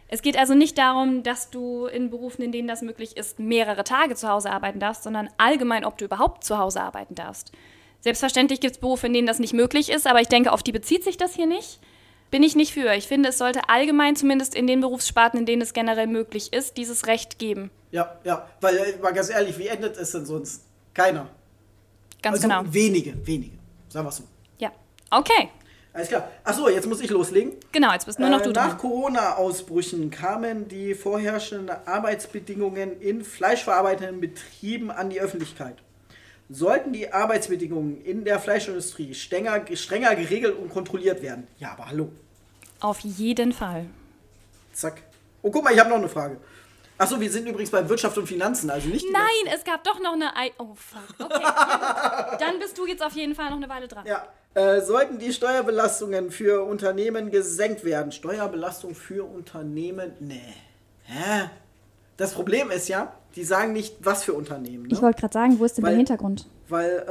Es 0.09 0.21
geht 0.21 0.37
also 0.37 0.53
nicht 0.53 0.77
darum, 0.77 1.23
dass 1.23 1.49
du 1.49 1.87
in 1.87 2.11
Berufen, 2.11 2.43
in 2.43 2.53
denen 2.53 2.69
das 2.69 2.83
möglich 2.83 3.17
ist, 3.17 3.39
mehrere 3.39 3.83
Tage 3.83 4.15
zu 4.15 4.29
Hause 4.29 4.51
arbeiten 4.51 4.79
darfst, 4.79 5.05
sondern 5.05 5.31
allgemein, 5.39 5.87
ob 5.87 5.97
du 5.97 6.05
überhaupt 6.05 6.45
zu 6.45 6.59
Hause 6.59 6.83
arbeiten 6.83 7.15
darfst. 7.15 7.51
Selbstverständlich 8.01 8.61
gibt 8.61 8.75
es 8.75 8.81
Berufe, 8.81 9.07
in 9.07 9.15
denen 9.15 9.27
das 9.27 9.39
nicht 9.39 9.55
möglich 9.55 9.89
ist, 9.89 10.07
aber 10.07 10.21
ich 10.21 10.29
denke, 10.29 10.53
auf 10.53 10.63
die 10.63 10.73
bezieht 10.73 11.03
sich 11.03 11.17
das 11.17 11.35
hier 11.35 11.47
nicht. 11.47 11.81
Bin 12.33 12.43
ich 12.43 12.57
nicht 12.57 12.73
für. 12.73 12.95
Ich 12.95 13.07
finde, 13.07 13.29
es 13.29 13.37
sollte 13.37 13.69
allgemein, 13.69 14.17
zumindest 14.17 14.55
in 14.55 14.67
den 14.67 14.81
Berufssparten, 14.81 15.39
in 15.39 15.45
denen 15.45 15.61
es 15.61 15.75
generell 15.75 16.07
möglich 16.07 16.55
ist, 16.55 16.79
dieses 16.79 17.07
Recht 17.07 17.39
geben. 17.39 17.71
Ja, 17.91 18.17
ja. 18.25 18.49
Weil, 18.63 18.79
äh, 18.79 18.97
mal 19.03 19.13
ganz 19.13 19.29
ehrlich, 19.29 19.59
wie 19.59 19.67
endet 19.67 19.99
es 19.99 20.13
denn 20.13 20.25
sonst? 20.25 20.63
Keiner. 20.95 21.29
Ganz 22.23 22.37
also 22.43 22.49
genau. 22.49 22.63
wenige, 22.73 23.15
wenige. 23.27 23.59
Sagen 23.91 24.07
wir 24.07 24.13
so. 24.13 24.23
Ja. 24.59 24.73
Okay. 25.11 25.51
Alles 25.93 26.09
klar. 26.09 26.27
Achso, 26.43 26.71
jetzt 26.71 26.89
muss 26.89 27.03
ich 27.03 27.11
loslegen. 27.11 27.53
Genau, 27.71 27.93
jetzt 27.93 28.07
bist 28.07 28.19
nur 28.19 28.31
noch 28.31 28.41
Äh, 28.41 28.45
du 28.45 28.53
nach. 28.53 28.79
Corona-Ausbrüchen 28.79 30.11
kamen 30.11 30.69
die 30.69 30.95
vorherrschenden 30.95 31.77
Arbeitsbedingungen 31.85 32.99
in 33.03 33.25
fleischverarbeitenden 33.25 34.23
Betrieben 34.23 34.91
an 34.91 35.11
die 35.11 35.21
Öffentlichkeit. 35.21 35.77
Sollten 36.53 36.93
die 36.93 37.11
Arbeitsbedingungen 37.11 38.05
in 38.05 38.25
der 38.25 38.39
Fleischindustrie 38.39 39.15
strenger, 39.15 39.65
strenger 39.75 40.15
geregelt 40.15 40.59
und 40.59 40.69
kontrolliert 40.69 41.23
werden? 41.23 41.47
Ja, 41.59 41.73
aber 41.73 41.89
hallo. 41.89 42.13
Auf 42.81 43.01
jeden 43.01 43.53
Fall. 43.53 43.87
Zack. 44.73 45.03
Oh, 45.41 45.51
guck 45.51 45.65
mal, 45.65 45.73
ich 45.73 45.81
habe 45.81 45.89
noch 45.89 45.97
eine 45.97 46.11
Frage. 46.11 46.37
Achso, 46.99 47.19
wir 47.19 47.31
sind 47.31 47.49
übrigens 47.49 47.71
bei 47.71 47.89
Wirtschaft 47.89 48.19
und 48.19 48.27
Finanzen, 48.27 48.69
also 48.69 48.89
nicht 48.89 49.07
Nein, 49.11 49.55
es 49.55 49.65
gab 49.65 49.83
doch 49.83 49.99
noch 49.99 50.13
eine. 50.13 50.37
Ei 50.37 50.53
oh, 50.59 50.75
fuck. 50.75 51.15
Okay. 51.19 51.43
Dann 52.39 52.59
bist 52.59 52.77
du 52.77 52.87
jetzt 52.87 53.03
auf 53.03 53.15
jeden 53.15 53.35
Fall 53.35 53.49
noch 53.49 53.57
eine 53.57 53.69
Weile 53.71 53.89
dran. 53.89 54.05
Ja. 54.07 54.29
Äh, 54.55 54.83
sollten 54.83 55.19
die 55.19 55.33
Steuerbelastungen 55.33 56.31
für 56.31 56.65
Unternehmen 56.65 57.31
gesenkt 57.31 57.83
werden? 57.85 58.13
Steuerbelastung 58.13 58.95
für 58.95 59.25
Unternehmen? 59.25 60.13
Nee. 60.21 60.55
Hä? 61.05 61.49
Das 62.19 62.35
Problem 62.35 62.71
ist 62.71 62.89
ja, 62.89 63.15
die 63.37 63.45
sagen 63.45 63.73
nicht, 63.73 63.97
was 64.01 64.25
für 64.25 64.33
Unternehmen. 64.35 64.85
Ne? 64.85 64.89
Ich 64.93 65.03
wollte 65.03 65.21
gerade 65.21 65.33
sagen, 65.33 65.59
wo 65.59 65.65
ist 65.65 65.77
denn 65.79 65.85
Weil- 65.85 65.91
der 65.93 65.99
Hintergrund? 65.99 66.49
Weil, 66.69 67.05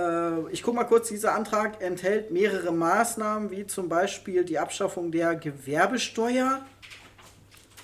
äh, 0.50 0.52
ich 0.54 0.64
guck 0.64 0.74
mal 0.74 0.86
kurz, 0.86 1.10
dieser 1.10 1.36
Antrag 1.36 1.82
enthält 1.84 2.32
mehrere 2.32 2.72
Maßnahmen, 2.72 3.52
wie 3.52 3.68
zum 3.68 3.90
Beispiel 3.90 4.44
die 4.44 4.58
Abschaffung 4.58 5.12
der 5.12 5.36
Gewerbesteuer, 5.36 6.62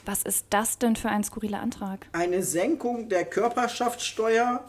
Was 0.06 0.24
ist 0.24 0.46
das 0.50 0.78
denn 0.80 0.96
für 0.96 1.10
ein 1.10 1.24
skurriler 1.24 1.60
Antrag? 1.60 2.08
eine 2.14 2.42
Senkung 2.42 3.10
der 3.10 3.26
Körperschaftssteuer 3.26 4.64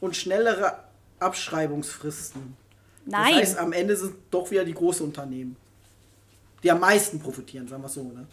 und 0.00 0.16
schnellere 0.16 0.78
Abschreibungsfristen. 1.20 2.56
Nein. 3.06 3.32
Das 3.32 3.40
heißt, 3.40 3.58
am 3.58 3.72
Ende 3.72 3.96
sind 3.96 4.14
doch 4.30 4.50
wieder 4.50 4.64
die 4.64 4.74
großen 4.74 5.04
Unternehmen, 5.06 5.56
die 6.62 6.70
am 6.70 6.80
meisten 6.80 7.20
profitieren, 7.20 7.68
sagen 7.68 7.82
wir 7.82 7.86
es 7.86 7.94
so. 7.94 8.02
Ne? 8.04 8.26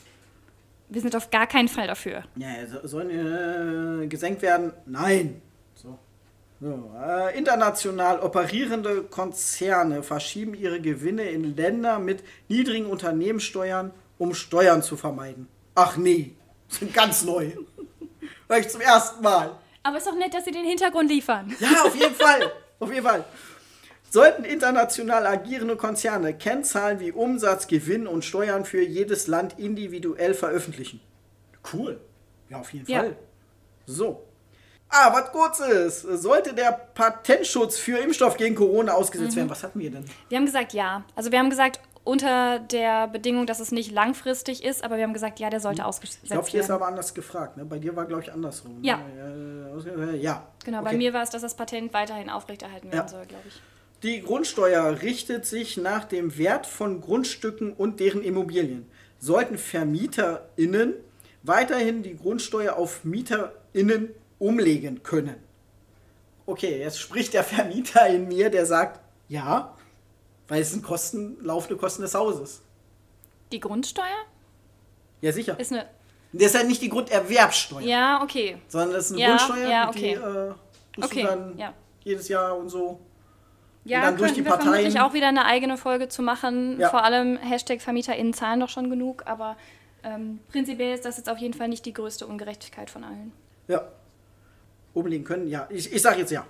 Wir 0.90 1.02
sind 1.02 1.16
auf 1.16 1.30
gar 1.32 1.48
keinen 1.48 1.68
Fall 1.68 1.88
dafür. 1.88 2.24
Ja, 2.36 2.48
so- 2.66 2.88
sollen 2.88 4.04
äh, 4.04 4.08
gesenkt 4.08 4.42
werden? 4.42 4.72
Nein. 4.86 5.42
So. 5.76 5.98
So, 6.60 6.92
äh, 7.00 7.38
international 7.38 8.20
operierende 8.20 9.04
Konzerne 9.04 10.02
verschieben 10.02 10.54
ihre 10.56 10.82
Gewinne 10.82 11.24
in 11.30 11.56
Länder 11.56 12.00
mit 12.00 12.24
niedrigen 12.48 12.88
Unternehmenssteuern, 12.88 13.92
um 14.18 14.34
Steuern 14.34 14.82
zu 14.82 14.98
vermeiden. 14.98 15.48
Ach 15.76 15.98
nee, 15.98 16.34
sind 16.68 16.94
ganz 16.94 17.24
neu. 17.24 17.52
Ich 18.58 18.70
zum 18.70 18.82
ersten 18.82 19.22
Mal. 19.22 19.52
Aber 19.84 19.98
ist 19.98 20.08
doch 20.08 20.16
nett, 20.16 20.34
dass 20.34 20.46
sie 20.46 20.52
den 20.52 20.66
Hintergrund 20.66 21.10
liefern. 21.12 21.54
Ja, 21.60 21.84
auf 21.84 21.96
jeden 21.96 22.16
Fall. 22.16 22.52
Auf 22.80 22.92
jeden 22.92 23.06
Fall. 23.06 23.24
Sollten 24.10 24.46
international 24.46 25.26
agierende 25.28 25.76
Konzerne 25.76 26.34
Kennzahlen 26.34 27.00
wie 27.00 27.12
Umsatz, 27.12 27.68
Gewinn 27.68 28.08
und 28.08 28.24
Steuern 28.24 28.64
für 28.66 28.82
jedes 28.82 29.28
Land 29.28 29.60
individuell 29.60 30.34
veröffentlichen? 30.34 31.02
Cool. 31.74 32.00
Ja, 32.50 32.60
auf 32.60 32.72
jeden 32.74 32.90
Ja. 32.90 33.00
Fall. 33.00 33.16
So. 33.86 34.24
Ah, 34.90 35.12
was 35.14 35.32
kurzes. 35.34 36.02
Sollte 36.02 36.54
der 36.54 36.72
Patentschutz 36.94 37.78
für 37.78 37.98
Impfstoff 37.98 38.38
gegen 38.38 38.56
Corona 38.56 38.94
ausgesetzt 38.94 39.32
Mhm. 39.34 39.38
werden? 39.38 39.50
Was 39.50 39.64
hatten 39.64 39.80
wir 39.80 39.92
denn? 39.92 40.06
Wir 40.30 40.38
haben 40.38 40.46
gesagt 40.46 40.72
ja. 40.74 41.04
Also 41.16 41.32
wir 41.34 41.40
haben 41.40 41.50
gesagt, 41.50 41.82
unter 42.06 42.60
der 42.60 43.10
Bedingung, 43.10 43.46
dass 43.48 43.60
es 43.60 43.74
nicht 43.74 43.92
langfristig 43.92 44.64
ist, 44.64 44.86
aber 44.86 44.96
wir 44.96 45.04
haben 45.04 45.12
gesagt, 45.14 45.40
ja, 45.42 45.50
der 45.50 45.60
sollte 45.60 45.84
ausgesetzt 45.86 46.20
Ich 46.24 46.30
glaube, 46.32 46.48
hier 46.48 46.62
ist 46.62 46.70
werden. 46.70 46.82
aber 46.82 46.88
anders 46.88 47.14
gefragt. 47.14 47.58
Ne? 47.58 47.66
Bei 47.66 47.80
dir 47.80 47.94
war, 47.98 48.06
glaube 48.06 48.22
ich, 48.24 48.32
andersrum. 48.32 48.78
Ja. 48.82 49.00
Ne? 49.00 50.14
Äh, 50.14 50.16
Ja. 50.18 50.48
Genau, 50.64 50.82
bei 50.84 50.88
Okay. 50.92 50.98
mir 50.98 51.14
war 51.14 51.24
es, 51.24 51.32
dass 51.32 51.42
das 51.42 51.56
Patent 51.56 51.92
weiterhin 51.94 52.30
aufrechterhalten 52.30 52.90
werden 52.94 53.08
Ja. 53.08 53.10
soll, 53.10 53.26
glaube 53.26 53.44
ich. 53.50 53.62
Die 54.04 54.22
Grundsteuer 54.22 55.02
richtet 55.02 55.46
sich 55.46 55.78
nach 55.78 56.06
dem 56.06 56.38
Wert 56.38 56.68
von 56.68 57.02
Grundstücken 57.02 57.74
und 57.74 58.00
deren 58.00 58.22
Immobilien. 58.22 58.90
Sollten 59.20 59.58
VermieterInnen 59.58 60.94
weiterhin 61.44 62.04
die 62.04 62.16
Grundsteuer 62.16 62.76
auf 62.76 63.04
MieterInnen 63.04 64.10
umlegen 64.38 65.02
können? 65.02 65.36
Okay, 66.46 66.80
jetzt 66.80 67.00
spricht 67.00 67.34
der 67.34 67.44
Vermieter 67.44 68.08
in 68.08 68.28
mir, 68.28 68.50
der 68.50 68.66
sagt, 68.66 69.00
ja, 69.28 69.76
weil 70.48 70.62
es 70.62 70.72
sind 70.72 70.84
Kosten, 70.84 71.38
laufende 71.44 71.76
Kosten 71.76 72.04
des 72.04 72.14
Hauses. 72.14 72.62
Die 73.52 73.60
Grundsteuer 73.60 74.26
Ja, 75.22 75.32
sicher. 75.32 75.60
ist 75.60 75.72
eine. 75.74 75.88
Das 76.34 76.48
ist 76.48 76.56
ja 76.56 76.64
nicht 76.64 76.82
die 76.82 76.90
Grunderwerbsteuer, 76.90 77.82
Ja, 77.82 78.22
okay. 78.22 78.58
sondern 78.68 78.92
das 78.94 79.06
ist 79.06 79.12
eine 79.14 79.22
Ja, 79.22 79.28
Grundsteuer, 79.38 79.70
ja, 79.70 79.92
die 79.92 79.98
okay. 79.98 80.14
äh, 80.14 80.48
musst 80.98 81.12
Okay, 81.12 81.22
du 81.24 81.28
dann 81.28 81.58
ja. 81.58 81.74
jedes 82.04 82.28
Jahr 82.28 82.56
und 82.56 82.70
so. 82.70 83.00
Ja, 83.90 84.02
dann 84.02 84.18
durch 84.18 84.34
die 84.34 84.44
wir 84.46 84.52
vermutlich 84.54 84.94
Parteien- 84.94 84.98
auch 85.02 85.14
wieder 85.14 85.28
eine 85.28 85.46
eigene 85.46 85.78
Folge 85.78 86.08
zu 86.10 86.22
machen. 86.22 86.80
Ja. 86.80 86.90
Vor 86.90 87.04
allem 87.04 87.38
Hashtag 87.38 87.82
VermieterInnen 87.82 88.34
zahlen 88.34 88.60
doch 88.60 88.70
schon 88.70 88.90
genug, 88.90 89.24
aber 89.26 89.58
ähm, 90.04 90.40
prinzipiell 90.52 90.94
ist 90.94 91.06
das 91.06 91.18
jetzt 91.18 91.30
auf 91.30 91.38
jeden 91.38 91.54
Fall 91.54 91.68
nicht 91.68 91.86
die 91.86 91.94
größte 91.94 92.28
Ungerechtigkeit 92.28 92.90
von 92.90 93.04
allen. 93.04 93.32
Ja. 93.68 93.88
Umlegen 94.94 95.26
können, 95.26 95.48
ja. 95.48 95.68
Ich, 95.70 95.92
ich 95.92 96.02
sag 96.02 96.18
jetzt 96.18 96.32
ja. 96.32 96.46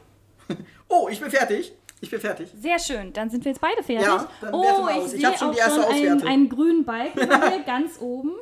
Oh, 0.89 1.09
ich 1.11 1.19
bin 1.19 1.29
fertig. 1.29 1.73
Ich 1.99 2.09
bin 2.11 2.19
fertig. 2.21 2.49
Sehr 2.59 2.79
schön, 2.79 3.11
dann 3.11 3.29
sind 3.29 3.43
wir 3.43 3.51
jetzt 3.51 3.59
beide 3.59 3.81
fertig. 3.83 4.05
Ja, 4.05 4.29
dann 4.39 4.53
oh, 4.53 4.87
ich. 4.89 5.03
Ich 5.05 5.09
sehe 5.19 5.27
hab 5.27 5.37
schon 5.37 5.51
die 5.51 5.57
erste 5.57 5.81
schon 5.81 5.91
einen, 5.91 6.27
einen 6.27 6.49
grünen 6.49 6.85
Balken 6.85 7.27
mir 7.27 7.63
ganz 7.65 7.99
oben. 7.99 8.31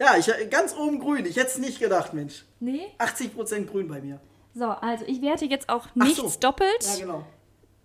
Ja, 0.00 0.16
ich 0.16 0.30
ganz 0.48 0.76
oben 0.76 1.00
grün. 1.00 1.26
Ich 1.26 1.36
hätte 1.36 1.48
es 1.48 1.58
nicht 1.58 1.80
gedacht, 1.80 2.14
Mensch. 2.14 2.44
Nee. 2.60 2.86
80% 3.00 3.66
grün 3.66 3.88
bei 3.88 4.00
mir. 4.00 4.20
So, 4.54 4.66
also 4.66 5.04
ich 5.06 5.20
werte 5.22 5.44
jetzt 5.44 5.68
auch 5.68 5.86
nichts 5.96 6.34
so. 6.34 6.40
doppelt, 6.40 6.84
Ja, 6.84 7.04
genau. 7.04 7.26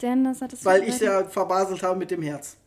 Denn 0.03 0.23
das 0.23 0.41
hat 0.41 0.53
es 0.53 0.63
Weil 0.65 0.83
ich 0.83 0.99
ja 0.99 1.23
verbaselt 1.23 1.81
habe 1.81 1.97
mit 1.97 2.11
dem 2.11 2.21
Herz. 2.21 2.57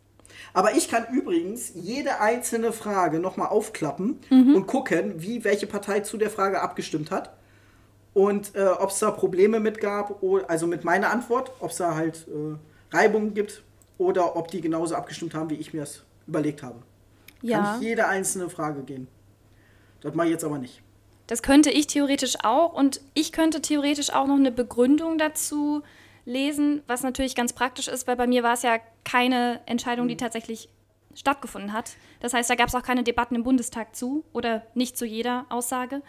Aber 0.52 0.74
ich 0.74 0.88
kann 0.88 1.06
übrigens 1.12 1.72
jede 1.74 2.20
einzelne 2.20 2.72
Frage 2.72 3.20
nochmal 3.20 3.48
aufklappen 3.48 4.18
Mhm. 4.30 4.54
und 4.54 4.66
gucken, 4.66 5.14
wie 5.22 5.44
welche 5.44 5.66
Partei 5.66 6.00
zu 6.00 6.16
der 6.16 6.30
Frage 6.30 6.60
abgestimmt 6.60 7.10
hat. 7.10 7.32
Und 8.14 8.54
äh, 8.54 8.64
ob 8.66 8.90
es 8.90 8.98
da 8.98 9.10
Probleme 9.10 9.60
mit 9.60 9.78
gab, 9.80 10.22
also 10.48 10.66
mit 10.66 10.84
meiner 10.84 11.10
Antwort, 11.10 11.52
ob 11.60 11.70
es 11.70 11.76
da 11.76 11.94
halt 11.94 12.26
äh, 12.28 12.94
Reibungen 12.96 13.34
gibt 13.34 13.62
oder 13.98 14.36
ob 14.36 14.48
die 14.48 14.60
genauso 14.62 14.94
abgestimmt 14.94 15.34
haben, 15.34 15.50
wie 15.50 15.54
ich 15.56 15.74
mir 15.74 15.80
das 15.80 16.02
überlegt 16.26 16.62
habe. 16.62 16.78
Kann 17.40 17.48
Ja, 17.48 17.76
ich 17.78 17.82
jede 17.86 18.08
einzelne 18.08 18.48
Frage 18.48 18.82
gehen. 18.82 19.06
Das 20.00 20.14
mache 20.14 20.28
ich 20.28 20.32
jetzt 20.32 20.44
aber 20.44 20.58
nicht. 20.58 20.82
das 21.26 21.42
könnte 21.42 21.70
ich 21.70 21.86
theoretisch 21.88 22.36
auch 22.42 22.72
und 22.72 23.00
ich 23.14 23.32
könnte 23.32 23.60
theoretisch 23.60 24.10
auch 24.10 24.26
noch 24.26 24.36
eine 24.36 24.52
Begründung 24.52 25.18
dazu 25.18 25.82
lesen, 26.26 26.82
was 26.86 27.02
natürlich 27.02 27.34
ganz 27.34 27.52
praktisch 27.54 27.88
ist, 27.88 28.06
weil 28.06 28.16
bei 28.16 28.26
mir 28.26 28.42
war 28.42 28.52
es 28.52 28.62
ja 28.62 28.78
keine 29.04 29.60
Entscheidung, 29.66 30.04
Mhm. 30.06 30.10
die 30.10 30.16
tatsächlich 30.18 30.68
stattgefunden 31.14 31.72
hat. 31.72 31.92
Das 32.20 32.34
heißt, 32.34 32.50
da 32.50 32.54
gab 32.56 32.68
es 32.68 32.74
auch 32.74 32.82
keine 32.82 33.02
Debatten 33.02 33.34
im 33.36 33.42
Bundestag 33.44 33.96
zu 33.96 34.24
oder 34.34 34.62
nicht 34.74 34.98
zu 34.98 35.06
jeder 35.06 35.46
Aussage. 35.48 36.02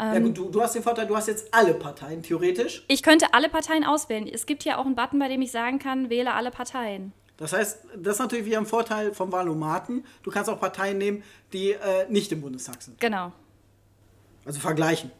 ja 0.00 0.14
Ähm. 0.14 0.24
gut, 0.24 0.38
du, 0.38 0.48
du 0.50 0.60
hast 0.62 0.74
den 0.74 0.82
Vorteil, 0.82 1.06
du 1.06 1.14
hast 1.16 1.28
jetzt 1.28 1.52
alle 1.54 1.74
Parteien 1.74 2.22
theoretisch. 2.22 2.84
Ich 2.88 3.02
könnte 3.02 3.26
alle 3.34 3.48
Parteien 3.48 3.84
auswählen. 3.84 4.26
Es 4.26 4.46
gibt 4.46 4.62
hier 4.64 4.78
auch 4.78 4.86
einen 4.86 4.96
Button, 4.96 5.18
bei 5.20 5.28
dem 5.28 5.42
ich 5.42 5.52
sagen 5.52 5.78
kann, 5.78 6.08
wähle 6.10 6.32
alle 6.32 6.50
Parteien. 6.50 7.12
Das 7.36 7.52
heißt, 7.52 7.84
das 7.96 8.14
ist 8.14 8.18
natürlich 8.18 8.44
wieder 8.46 8.58
ein 8.58 8.66
Vorteil 8.66 9.14
vom 9.14 9.30
Wahlomaten. 9.30 10.04
Du 10.22 10.30
kannst 10.30 10.50
auch 10.50 10.58
Parteien 10.58 10.98
nehmen, 10.98 11.22
die 11.52 11.72
äh, 11.72 12.06
nicht 12.08 12.32
im 12.32 12.40
Bundestag 12.40 12.82
sind. 12.82 12.98
Genau. 13.00 13.32
Also 14.44 14.58
vergleichen. 14.58 15.10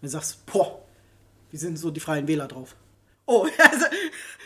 Wenn 0.00 0.08
du 0.08 0.12
sagst, 0.12 0.44
boah, 0.46 0.80
wie 1.50 1.56
sind 1.56 1.78
so 1.78 1.90
die 1.90 2.00
freien 2.00 2.26
Wähler 2.28 2.48
drauf? 2.48 2.76
Oh, 3.28 3.50
also, 3.58 3.86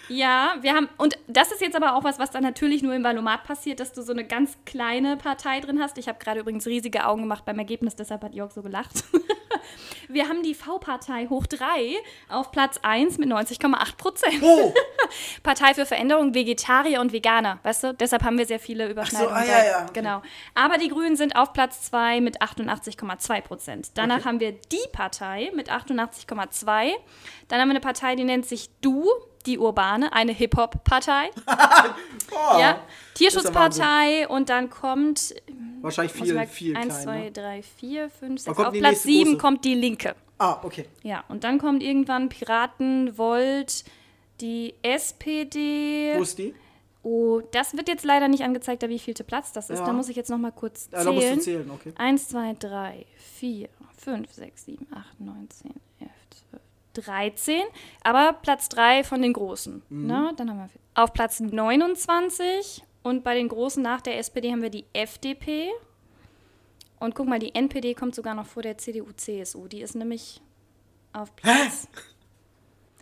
Ja, 0.08 0.54
wir 0.60 0.74
haben, 0.74 0.88
und 0.98 1.18
das 1.26 1.50
ist 1.52 1.60
jetzt 1.60 1.74
aber 1.76 1.96
auch 1.96 2.04
was, 2.04 2.18
was 2.18 2.30
dann 2.30 2.42
natürlich 2.42 2.82
nur 2.82 2.94
im 2.94 3.02
Valomat 3.02 3.44
passiert, 3.44 3.80
dass 3.80 3.92
du 3.92 4.02
so 4.02 4.12
eine 4.12 4.24
ganz 4.24 4.56
kleine 4.64 5.16
Partei 5.16 5.60
drin 5.60 5.80
hast. 5.80 5.98
Ich 5.98 6.06
habe 6.08 6.18
gerade 6.18 6.40
übrigens 6.40 6.66
riesige 6.66 7.06
Augen 7.06 7.22
gemacht 7.22 7.44
beim 7.44 7.58
Ergebnis, 7.58 7.96
deshalb 7.96 8.22
hat 8.22 8.34
Jörg 8.34 8.52
so 8.52 8.62
gelacht. 8.62 9.02
wir 10.08 10.28
haben 10.28 10.42
die 10.44 10.54
V-Partei 10.54 11.26
hoch 11.28 11.46
3 11.46 11.96
auf 12.28 12.52
Platz 12.52 12.78
1 12.82 13.18
mit 13.18 13.28
90,8 13.28 13.96
Prozent. 13.96 14.42
Oh! 14.42 14.72
Partei 15.42 15.74
für 15.74 15.86
Veränderung, 15.86 16.34
Vegetarier 16.34 17.00
und 17.00 17.12
Veganer, 17.12 17.58
weißt 17.64 17.84
du? 17.84 17.94
Deshalb 17.94 18.22
haben 18.22 18.38
wir 18.38 18.46
sehr 18.46 18.60
viele 18.60 18.88
Überschneidungen. 18.88 19.34
ah, 19.34 19.44
ja, 19.44 19.52
bei- 19.58 19.66
ja, 19.66 19.82
okay. 19.82 19.90
Genau. 19.94 20.22
Aber 20.54 20.78
die 20.78 20.88
Grünen 20.88 21.16
sind 21.16 21.34
auf 21.36 21.52
Platz 21.52 21.82
2 21.82 22.20
mit 22.20 22.40
88,2 22.42 23.40
Prozent. 23.40 23.90
Danach 23.94 24.16
Okay. 24.18 24.24
haben 24.26 24.40
wir 24.40 24.52
die 24.52 24.88
Partei 24.92 25.50
mit 25.54 25.70
88,2. 25.70 26.92
Dann 27.48 27.60
haben 27.60 27.68
wir 27.68 27.72
eine 27.72 27.80
Partei, 27.80 28.14
die 28.14 28.24
nennt 28.24 28.46
sich 28.46 28.70
Du, 28.80 29.04
die 29.46 29.58
Urbane, 29.58 30.12
eine 30.12 30.32
Hip-Hop-Partei. 30.32 31.30
Oh, 32.32 32.58
ja. 32.58 32.80
Tierschutzpartei 33.14 34.26
und 34.28 34.48
dann 34.48 34.68
kommt 34.68 35.34
Wahrscheinlich 35.80 36.12
viel, 36.12 36.34
mal- 36.34 36.46
viel 36.46 36.76
1, 36.76 36.88
klein. 37.02 37.02
2, 37.04 37.18
ne? 37.20 37.32
3, 37.32 37.62
4, 37.62 38.10
5, 38.10 38.40
6. 38.40 38.56
kommt 38.56 38.66
Auf 38.68 38.72
Platz 38.74 38.82
nächste 38.92 39.08
7 39.08 39.24
große. 39.30 39.38
kommt 39.38 39.64
die 39.64 39.74
Linke. 39.74 40.14
Ah, 40.38 40.58
okay. 40.62 40.86
Ja, 41.02 41.24
und 41.28 41.44
dann 41.44 41.58
kommt 41.58 41.82
irgendwann 41.82 42.28
Piraten, 42.28 43.16
Volt, 43.16 43.84
die 44.40 44.74
SPD. 44.82 46.14
Wo 46.16 46.22
ist 46.22 46.38
die? 46.38 46.54
Oh, 47.02 47.40
das 47.52 47.76
wird 47.76 47.88
jetzt 47.88 48.04
leider 48.04 48.26
nicht 48.28 48.42
angezeigt, 48.42 48.82
da 48.82 48.88
wie 48.88 48.98
vielte 48.98 49.22
Platz 49.22 49.52
das 49.52 49.70
ist. 49.70 49.78
Ja. 49.78 49.86
Da 49.86 49.92
muss 49.92 50.08
ich 50.08 50.16
jetzt 50.16 50.28
noch 50.28 50.38
mal 50.38 50.50
kurz 50.52 50.88
Ja, 50.92 51.04
da 51.04 51.12
musst 51.12 51.22
du 51.22 51.28
zählen. 51.28 51.40
zählen, 51.40 51.70
okay. 51.70 51.92
1, 51.96 52.28
2, 52.28 52.54
3, 52.58 53.06
4, 53.38 53.68
5, 53.98 54.32
6, 54.32 54.64
7, 54.64 54.86
8, 54.92 55.20
9, 55.20 55.48
10, 55.48 55.70
11, 55.70 55.74
12, 55.76 55.76
13. 57.02 57.62
Aber 58.02 58.32
Platz 58.34 58.68
3 58.68 59.04
von 59.04 59.22
den 59.22 59.32
Großen. 59.32 59.82
Mhm. 59.88 60.06
Ne? 60.06 60.32
Dann 60.36 60.50
haben 60.50 60.58
wir 60.58 60.68
auf 60.94 61.12
Platz 61.12 61.40
29 61.40 62.82
und 63.02 63.22
bei 63.22 63.34
den 63.34 63.48
Großen 63.48 63.82
nach 63.82 64.00
der 64.00 64.18
SPD 64.18 64.50
haben 64.50 64.62
wir 64.62 64.70
die 64.70 64.84
FDP. 64.92 65.70
Und 66.98 67.14
guck 67.14 67.28
mal, 67.28 67.38
die 67.38 67.54
NPD 67.54 67.94
kommt 67.94 68.14
sogar 68.14 68.34
noch 68.34 68.46
vor 68.46 68.62
der 68.62 68.78
CDU-CSU. 68.78 69.68
Die 69.68 69.82
ist 69.82 69.94
nämlich 69.94 70.40
auf 71.12 71.34
Platz, 71.36 71.88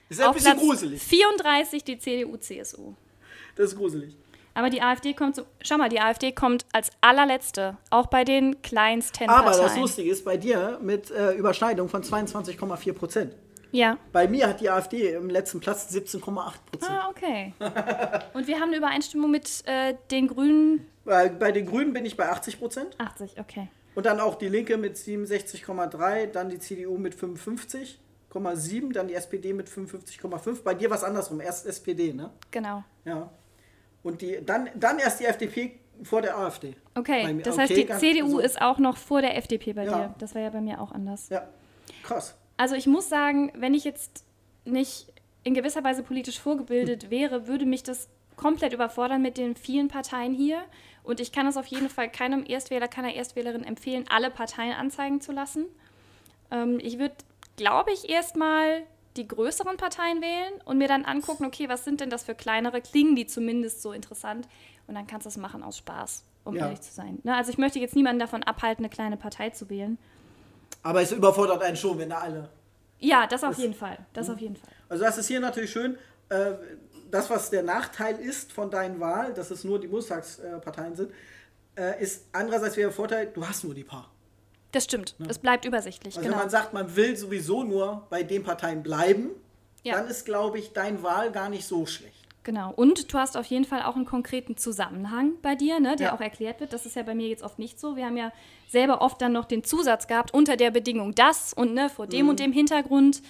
Ist 0.08 0.20
ja 0.20 0.28
ein 0.28 0.34
bisschen 0.34 0.52
Platz 0.52 0.64
gruselig. 0.64 1.02
34 1.02 1.84
die 1.84 1.98
CDU-CSU. 1.98 2.94
Das 3.56 3.70
ist 3.70 3.76
gruselig. 3.76 4.16
Aber 4.54 4.70
die 4.70 4.82
AfD 4.82 5.14
kommt 5.14 5.34
so. 5.34 5.42
Schau 5.62 5.78
mal, 5.78 5.88
die 5.88 6.00
AfD 6.00 6.32
kommt 6.32 6.64
als 6.72 6.90
allerletzte, 7.00 7.76
auch 7.90 8.06
bei 8.06 8.24
den 8.24 8.62
kleinsten 8.62 9.28
Aber 9.28 9.50
das 9.50 9.76
Lustige 9.76 10.10
ist 10.10 10.24
bei 10.24 10.36
dir 10.36 10.78
mit 10.80 11.10
äh, 11.10 11.32
Überschneidung 11.32 11.88
von 11.88 12.02
22,4 12.02 12.92
Prozent. 12.92 13.34
Ja. 13.74 13.98
Bei 14.12 14.28
mir 14.28 14.46
hat 14.48 14.60
die 14.60 14.70
AfD 14.70 15.14
im 15.14 15.28
letzten 15.28 15.58
Platz 15.58 15.92
17,8 15.92 16.20
Prozent. 16.22 16.92
Ah, 16.92 17.08
okay. 17.10 17.52
Und 18.32 18.46
wir 18.46 18.60
haben 18.60 18.68
eine 18.68 18.76
Übereinstimmung 18.76 19.32
mit 19.32 19.64
äh, 19.66 19.96
den 20.12 20.28
Grünen. 20.28 20.86
Bei, 21.04 21.28
bei 21.28 21.50
den 21.50 21.66
Grünen 21.66 21.92
bin 21.92 22.06
ich 22.06 22.16
bei 22.16 22.28
80 22.28 22.60
Prozent. 22.60 23.00
80, 23.00 23.40
okay. 23.40 23.68
Und 23.96 24.06
dann 24.06 24.20
auch 24.20 24.36
die 24.36 24.48
Linke 24.48 24.76
mit 24.76 24.96
67,3, 24.96 26.26
dann 26.26 26.50
die 26.50 26.60
CDU 26.60 26.98
mit 26.98 27.16
55,7, 27.16 28.92
dann 28.92 29.08
die 29.08 29.14
SPD 29.14 29.52
mit 29.52 29.68
55,5. 29.68 30.62
Bei 30.62 30.74
dir 30.74 30.88
war 30.90 30.96
es 30.96 31.02
andersrum, 31.02 31.40
erst 31.40 31.66
SPD, 31.66 32.12
ne? 32.12 32.30
Genau. 32.52 32.84
Ja. 33.04 33.28
Und 34.04 34.22
die, 34.22 34.38
dann, 34.46 34.70
dann 34.76 35.00
erst 35.00 35.18
die 35.18 35.24
FDP 35.24 35.80
vor 36.04 36.22
der 36.22 36.38
AfD. 36.38 36.76
Okay, 36.94 37.40
das 37.42 37.54
okay, 37.54 37.62
heißt, 37.62 38.02
die 38.02 38.14
CDU 38.14 38.26
also- 38.26 38.38
ist 38.38 38.62
auch 38.62 38.78
noch 38.78 38.96
vor 38.96 39.20
der 39.20 39.36
FDP 39.36 39.72
bei 39.72 39.84
Ja. 39.84 39.90
dir. 39.90 40.14
Das 40.18 40.36
war 40.36 40.42
ja 40.42 40.50
bei 40.50 40.60
mir 40.60 40.80
auch 40.80 40.92
anders. 40.92 41.28
Ja, 41.28 41.48
krass. 42.04 42.36
Also 42.56 42.74
ich 42.74 42.86
muss 42.86 43.08
sagen, 43.08 43.52
wenn 43.56 43.74
ich 43.74 43.84
jetzt 43.84 44.24
nicht 44.64 45.06
in 45.42 45.54
gewisser 45.54 45.84
Weise 45.84 46.02
politisch 46.02 46.40
vorgebildet 46.40 47.10
wäre, 47.10 47.46
würde 47.46 47.66
mich 47.66 47.82
das 47.82 48.08
komplett 48.36 48.72
überfordern 48.72 49.22
mit 49.22 49.36
den 49.36 49.56
vielen 49.56 49.88
Parteien 49.88 50.32
hier. 50.32 50.62
Und 51.02 51.20
ich 51.20 51.32
kann 51.32 51.46
es 51.46 51.56
auf 51.56 51.66
jeden 51.66 51.90
Fall 51.90 52.10
keinem 52.10 52.44
Erstwähler, 52.46 52.88
keiner 52.88 53.14
Erstwählerin 53.14 53.62
empfehlen, 53.64 54.06
alle 54.08 54.30
Parteien 54.30 54.72
anzeigen 54.72 55.20
zu 55.20 55.32
lassen. 55.32 55.66
Ähm, 56.50 56.78
ich 56.82 56.98
würde, 56.98 57.14
glaube 57.56 57.92
ich, 57.92 58.08
erstmal 58.08 58.82
die 59.16 59.28
größeren 59.28 59.76
Parteien 59.76 60.22
wählen 60.22 60.54
und 60.64 60.78
mir 60.78 60.88
dann 60.88 61.04
angucken, 61.04 61.44
okay, 61.44 61.68
was 61.68 61.84
sind 61.84 62.00
denn 62.00 62.10
das 62.10 62.24
für 62.24 62.34
kleinere? 62.34 62.80
Klingen 62.80 63.14
die 63.14 63.26
zumindest 63.26 63.82
so 63.82 63.92
interessant? 63.92 64.48
Und 64.86 64.94
dann 64.94 65.06
kannst 65.06 65.26
du 65.26 65.28
es 65.28 65.36
machen 65.36 65.62
aus 65.62 65.78
Spaß, 65.78 66.24
um 66.44 66.56
Ja. 66.56 66.64
ehrlich 66.64 66.80
zu 66.80 66.92
sein. 66.92 67.20
Ne? 67.22 67.34
Also 67.36 67.50
ich 67.52 67.58
möchte 67.58 67.78
jetzt 67.78 67.94
niemanden 67.94 68.18
davon 68.18 68.42
abhalten, 68.42 68.84
eine 68.84 68.90
kleine 68.90 69.16
Partei 69.16 69.50
zu 69.50 69.70
wählen. 69.70 69.98
Aber 70.84 71.02
es 71.02 71.10
überfordert 71.10 71.62
einen 71.62 71.76
schon, 71.76 71.98
wenn 71.98 72.10
da 72.10 72.18
alle. 72.18 72.48
Ja, 73.00 73.26
das 73.26 73.42
auf 73.42 73.58
jeden 73.58 73.74
Fall. 73.74 73.98
Das 74.12 74.30
auf 74.30 74.38
jeden 74.38 74.54
Fall. 74.56 74.70
Also 74.88 75.02
das 75.02 75.18
ist 75.18 75.26
hier 75.26 75.40
natürlich 75.40 75.72
schön. 75.72 75.98
Äh, 76.28 76.52
das, 77.10 77.28
was 77.30 77.50
der 77.50 77.62
Nachteil 77.62 78.18
ist 78.20 78.52
von 78.52 78.70
deinen 78.70 79.00
Wahl, 79.00 79.34
dass 79.34 79.50
es 79.50 79.64
nur 79.64 79.80
die 79.80 79.88
Bundestagsparteien 79.88 80.94
sind, 80.94 81.10
äh, 81.76 82.00
ist 82.02 82.26
andererseits 82.32 82.76
wieder 82.76 82.88
der 82.88 82.94
Vorteil, 82.94 83.26
du 83.34 83.46
hast 83.46 83.64
nur 83.64 83.74
die 83.74 83.84
paar. 83.84 84.10
Das 84.72 84.84
stimmt. 84.84 85.14
Es 85.28 85.38
bleibt 85.38 85.64
übersichtlich, 85.64 86.16
Also 86.16 86.24
genau. 86.26 86.36
wenn 86.36 86.42
man 86.44 86.50
sagt, 86.50 86.72
man 86.72 86.94
will 86.96 87.16
sowieso 87.16 87.62
nur 87.64 88.06
bei 88.10 88.22
den 88.22 88.42
Parteien 88.42 88.82
bleiben, 88.82 89.30
Ja. 89.82 89.94
dann 89.94 90.08
ist, 90.08 90.24
glaube 90.24 90.58
ich, 90.58 90.72
dein 90.72 91.02
Wahl 91.02 91.30
gar 91.32 91.48
nicht 91.48 91.66
so 91.66 91.86
schlecht. 91.86 92.23
Genau. 92.44 92.72
Und 92.74 93.12
du 93.12 93.18
hast 93.18 93.36
auf 93.36 93.46
jeden 93.46 93.64
Fall 93.64 93.82
auch 93.82 93.96
einen 93.96 94.04
konkreten 94.04 94.56
Zusammenhang 94.56 95.32
bei 95.42 95.54
dir, 95.54 95.80
ne, 95.80 95.96
der 95.96 96.08
Ja. 96.08 96.14
auch 96.14 96.20
erklärt 96.20 96.60
wird. 96.60 96.72
Das 96.72 96.84
ist 96.86 96.94
ja 96.94 97.02
bei 97.02 97.14
mir 97.14 97.26
jetzt 97.28 97.42
oft 97.42 97.58
nicht 97.58 97.80
so. 97.80 97.96
Wir 97.96 98.04
haben 98.06 98.16
ja 98.18 98.32
selber 98.68 99.00
oft 99.02 99.20
dann 99.22 99.32
noch 99.32 99.46
den 99.46 99.64
Zusatz 99.64 100.06
gehabt, 100.06 100.32
unter 100.34 100.56
der 100.56 100.70
Bedingung 100.70 101.14
das 101.14 101.52
und 101.54 101.74
ne, 101.74 101.88
vor 101.88 102.06
dem 102.06 102.24
Mhm. 102.26 102.28
und 102.30 102.40
dem 102.40 102.52
Hintergrund. 102.52 103.22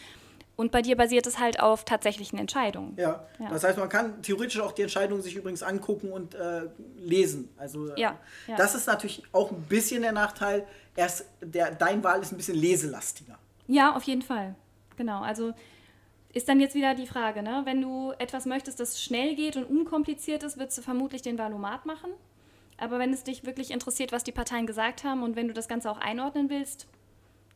Und 0.56 0.70
bei 0.70 0.82
dir 0.82 0.96
basiert 0.96 1.26
es 1.26 1.38
halt 1.40 1.58
auf 1.60 1.84
tatsächlichen 1.84 2.38
Entscheidungen. 2.38 2.94
Ja. 2.96 3.26
Ja. 3.40 3.48
Das 3.50 3.64
heißt, 3.64 3.76
man 3.78 3.88
kann 3.88 4.22
theoretisch 4.22 4.60
auch 4.60 4.70
die 4.72 4.82
Entscheidung 4.82 5.20
sich 5.20 5.34
übrigens 5.34 5.62
angucken 5.64 6.12
und 6.12 6.34
äh, 6.36 6.68
lesen. 6.96 7.48
Also 7.56 7.88
äh, 7.88 8.00
Ja, 8.00 8.18
ja. 8.46 8.56
das 8.56 8.74
ist 8.76 8.86
natürlich 8.86 9.22
auch 9.32 9.50
ein 9.50 9.62
bisschen 9.62 10.02
der 10.02 10.12
Nachteil. 10.12 10.64
Erst 10.96 11.24
der, 11.40 11.72
dein 11.72 12.04
Wahl 12.04 12.20
ist 12.20 12.30
ein 12.32 12.36
bisschen 12.36 12.54
leselastiger. 12.56 13.36
Ja, 13.66 13.96
auf 13.96 14.04
jeden 14.04 14.22
Fall. 14.22 14.54
Genau. 14.96 15.22
Also 15.22 15.54
ist 16.35 16.49
dann 16.49 16.61
jetzt 16.61 16.74
wieder 16.74 16.95
die 16.95 17.07
Frage, 17.07 17.43
ne? 17.43 17.62
Wenn 17.64 17.80
du 17.80 18.12
etwas 18.18 18.45
möchtest, 18.45 18.80
das 18.80 19.01
schnell 19.03 19.35
geht 19.37 19.57
und 19.57 19.64
unkompliziert 19.64 20.43
ist, 20.43 20.59
würdest 20.59 20.76
du 20.78 20.82
vermutlich 20.82 21.22
den 21.22 21.39
Valomat 21.39 21.87
machen. 21.87 22.11
Aber 22.76 22.99
wenn 22.99 23.12
es 23.12 23.22
dich 23.22 23.45
wirklich 23.47 23.70
interessiert, 23.70 24.11
was 24.12 24.24
die 24.24 24.32
Parteien 24.32 24.66
gesagt 24.66 25.05
haben 25.05 25.22
und 25.22 25.37
wenn 25.37 25.47
du 25.47 25.55
das 25.55 25.68
Ganze 25.68 25.89
auch 25.91 25.99
einordnen 25.99 26.51
willst, 26.51 26.89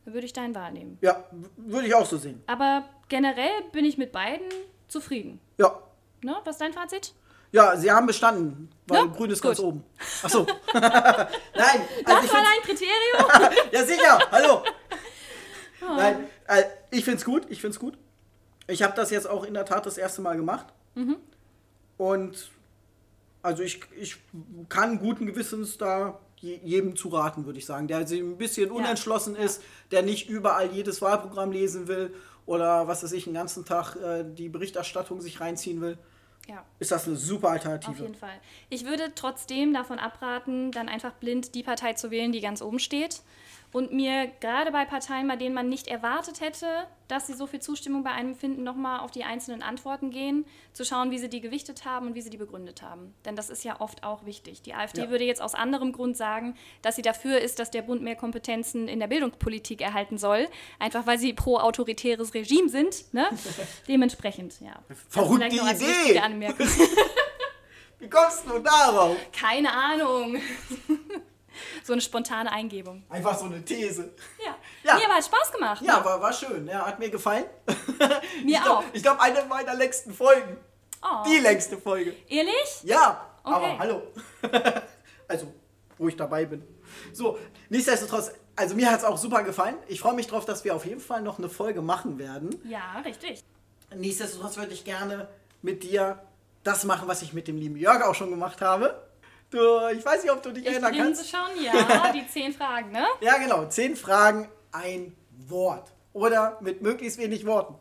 dann 0.05 0.13
würde 0.13 0.25
ich 0.25 0.31
deinen 0.33 0.55
Wahl 0.55 0.71
nehmen. 0.71 0.97
Ja, 1.01 1.25
würde 1.57 1.87
ich 1.87 1.93
auch 1.93 2.05
so 2.05 2.17
sehen. 2.17 2.41
Aber 2.47 2.85
generell 3.09 3.51
bin 3.73 3.83
ich 3.83 3.97
mit 3.97 4.13
beiden 4.13 4.47
zufrieden. 4.87 5.41
Ja. 5.57 5.77
Ne? 6.21 6.37
Was 6.45 6.55
ist 6.55 6.61
dein 6.61 6.73
Fazit? 6.73 7.13
Ja, 7.51 7.75
sie 7.75 7.91
haben 7.91 8.05
bestanden, 8.05 8.69
weil 8.87 8.99
Ja, 8.99 9.05
grün 9.07 9.31
ist 9.31 9.41
gut. 9.41 9.49
ganz 9.49 9.59
oben. 9.59 9.83
Achso. 10.23 10.45
Nein, 10.73 10.85
also 11.53 12.05
Das 12.05 12.25
ich 12.25 12.33
war 12.33 12.43
dein 12.43 12.61
Kriterium? 12.63 13.55
Ja, 13.71 13.83
sicher. 13.85 14.19
Hallo. 14.31 14.63
Oh. 15.81 15.95
Nein, 15.95 16.27
äh, 16.47 16.63
ich 16.91 17.05
find's 17.05 17.23
gut. 17.23 17.43
Ich 17.47 17.61
find's 17.61 17.79
gut. 17.79 17.97
Ich 18.69 18.83
habe 18.83 18.95
das 18.95 19.09
jetzt 19.11 19.27
auch 19.27 19.43
in 19.43 19.53
der 19.53 19.65
Tat 19.65 19.85
das 19.85 19.97
erste 19.97 20.21
Mal 20.21 20.35
gemacht. 20.37 20.67
Mhm. 20.95 21.17
Und 21.97 22.51
also 23.41 23.63
ich, 23.63 23.81
ich 23.99 24.17
kann 24.69 24.99
guten 24.99 25.25
Gewissens 25.25 25.77
da 25.77 26.19
je- 26.37 26.59
jedem 26.63 26.95
zu 26.95 27.09
raten, 27.09 27.45
würde 27.45 27.59
ich 27.59 27.65
sagen, 27.65 27.87
der 27.87 28.05
sich 28.07 28.19
ein 28.21 28.37
bisschen 28.37 28.71
unentschlossen 28.71 29.35
ist, 29.35 29.61
der 29.91 30.01
nicht 30.03 30.29
überall 30.29 30.71
jedes 30.71 31.01
Wahlprogramm 31.01 31.51
lesen 31.51 31.87
will 31.87 32.13
oder 32.45 32.87
was 32.87 33.03
weiß 33.03 33.11
ich, 33.13 33.25
den 33.25 33.33
ganzen 33.33 33.65
Tag 33.65 33.95
äh, 33.95 34.23
die 34.25 34.49
Berichterstattung 34.49 35.21
sich 35.21 35.39
reinziehen 35.39 35.81
will. 35.81 35.97
ja. 36.47 36.63
Ist 36.79 36.91
das 36.91 37.07
eine 37.07 37.15
super 37.15 37.47
Auf 37.47 37.53
Alternative? 37.53 38.01
jeden 38.03 38.15
Fall. 38.15 38.39
Ich 38.69 38.85
würde 38.85 39.11
trotzdem 39.15 39.73
davon 39.73 39.99
abraten, 39.99 40.71
dann 40.71 40.89
einfach 40.89 41.13
blind 41.13 41.53
die 41.55 41.63
Partei 41.63 41.93
zu 41.93 42.11
wählen, 42.11 42.31
die 42.31 42.41
ganz 42.41 42.61
oben 42.61 42.79
steht. 42.79 43.21
Und 43.71 43.93
mir 43.93 44.31
gerade 44.39 44.71
bei 44.71 44.83
Parteien, 44.85 45.27
bei 45.27 45.35
denen 45.35 45.53
man 45.53 45.69
nicht 45.69 45.87
erwartet 45.87 46.41
hätte, 46.41 46.65
dass 47.07 47.27
sie 47.27 47.33
so 47.33 47.45
viel 47.45 47.59
Zustimmung 47.59 48.03
bei 48.03 48.11
einem 48.11 48.33
finden, 48.35 48.63
nochmal 48.63 48.99
auf 48.99 49.11
die 49.11 49.23
einzelnen 49.23 49.61
Antworten 49.61 50.09
gehen, 50.09 50.45
zu 50.73 50.83
schauen, 50.83 51.11
wie 51.11 51.19
sie 51.19 51.29
die 51.29 51.39
gewichtet 51.41 51.85
haben 51.85 52.07
und 52.07 52.15
wie 52.15 52.21
sie 52.21 52.29
die 52.31 52.37
begründet 52.37 52.81
haben. 52.81 53.13
Denn 53.25 53.35
das 53.35 53.49
ist 53.51 53.63
ja 53.63 53.79
oft 53.79 54.03
auch 54.03 54.25
wichtig. 54.25 54.63
Die 54.63 54.73
AfD 54.73 55.01
Ja. 55.01 55.09
würde 55.09 55.23
jetzt 55.23 55.41
aus 55.41 55.53
anderem 55.53 55.91
Grund 55.91 56.17
sagen, 56.17 56.55
dass 56.81 56.95
sie 56.95 57.01
dafür 57.03 57.39
ist, 57.39 57.59
dass 57.59 57.69
der 57.69 57.83
Bund 57.83 58.01
mehr 58.01 58.15
Kompetenzen 58.15 58.87
in 58.87 58.99
der 58.99 59.07
Bildungspolitik 59.07 59.81
erhalten 59.81 60.17
soll. 60.17 60.47
Einfach 60.79 61.05
weil 61.05 61.19
sie 61.19 61.33
pro 61.33 61.57
autoritäres 61.57 62.33
Regime 62.33 62.69
sind. 62.69 63.13
Ne? 63.13 63.27
Dementsprechend, 63.87 64.59
ja. 64.61 64.73
Verrückte 65.09 65.47
Idee. 65.47 66.21
Wie 67.99 68.09
kommst 68.09 68.47
du 68.47 68.59
darauf? 68.59 69.15
Keine 69.31 69.71
Ahnung. 69.73 70.37
so 71.83 71.93
eine 71.93 72.01
spontane 72.01 72.51
Eingebung. 72.51 73.03
Einfach 73.09 73.37
so 73.37 73.45
eine 73.45 73.63
These. 73.63 74.13
Ja. 74.43 74.55
Ja. 74.83 74.95
Mir 74.95 75.05
aber 75.05 75.15
hat 75.15 75.25
Spaß 75.25 75.51
gemacht. 75.51 75.81
Ja, 75.81 75.99
ne? 75.99 76.05
war, 76.05 76.21
war 76.21 76.33
schön. 76.33 76.67
Ja, 76.67 76.85
hat 76.85 76.99
mir 76.99 77.09
gefallen. 77.09 77.45
Mir 78.43 78.57
ich 78.57 78.63
glaub, 78.63 78.77
auch. 78.79 78.83
Ich 78.93 79.03
glaube, 79.03 79.21
eine 79.21 79.43
meiner 79.45 79.75
längsten 79.75 80.13
Folgen. 80.13 80.57
Oh. 81.01 81.23
Die 81.27 81.37
längste 81.37 81.77
Folge. 81.77 82.15
Ehrlich? 82.27 82.83
Ja, 82.83 83.25
Okay. 83.43 83.55
aber 83.55 83.79
hallo. 83.79 84.03
also, 85.27 85.53
wo 85.97 86.07
ich 86.07 86.15
dabei 86.15 86.45
bin. 86.45 86.63
So, 87.13 87.37
nichtsdestotrotz, 87.69 88.31
also 88.55 88.75
mir 88.75 88.91
hat 88.91 88.99
es 88.99 89.05
auch 89.05 89.17
super 89.17 89.43
gefallen. 89.43 89.75
Ich 89.87 90.01
freue 90.01 90.13
mich 90.13 90.27
drauf, 90.27 90.45
dass 90.45 90.63
wir 90.63 90.75
auf 90.75 90.85
jeden 90.85 90.99
Fall 90.99 91.21
noch 91.21 91.37
eine 91.37 91.49
Folge 91.49 91.81
machen 91.81 92.19
werden. 92.19 92.59
Ja, 92.65 92.99
richtig. 93.05 93.43
Nichtsdestotrotz 93.95 94.57
würde 94.57 94.73
ich 94.73 94.85
gerne 94.85 95.27
mit 95.61 95.83
dir 95.83 96.21
das 96.63 96.83
machen, 96.83 97.07
was 97.07 97.21
ich 97.21 97.33
mit 97.33 97.47
dem 97.47 97.57
lieben 97.57 97.77
Jörg 97.77 98.03
auch 98.03 98.15
schon 98.15 98.29
gemacht 98.29 98.61
habe. 98.61 99.01
Du, 99.51 99.87
ich 99.89 100.05
weiß 100.05 100.23
nicht, 100.23 100.31
ob 100.31 100.41
du 100.43 100.51
dich 100.51 100.65
Ich 100.65 100.71
erinnern 100.71 100.95
kannst. 100.95 101.29
schon, 101.29 101.63
ja. 101.63 102.11
Die 102.13 102.27
zehn 102.27 102.53
Fragen, 102.53 102.91
ne? 102.91 103.05
Ja, 103.21 103.37
genau. 103.37 103.65
Zehn 103.67 103.95
Fragen, 103.95 104.49
ein 104.71 105.15
Wort. 105.47 105.91
oder 106.13 106.57
mit 106.61 106.81
möglichst 106.81 107.17
wenig 107.17 107.45
Worten. 107.45 107.75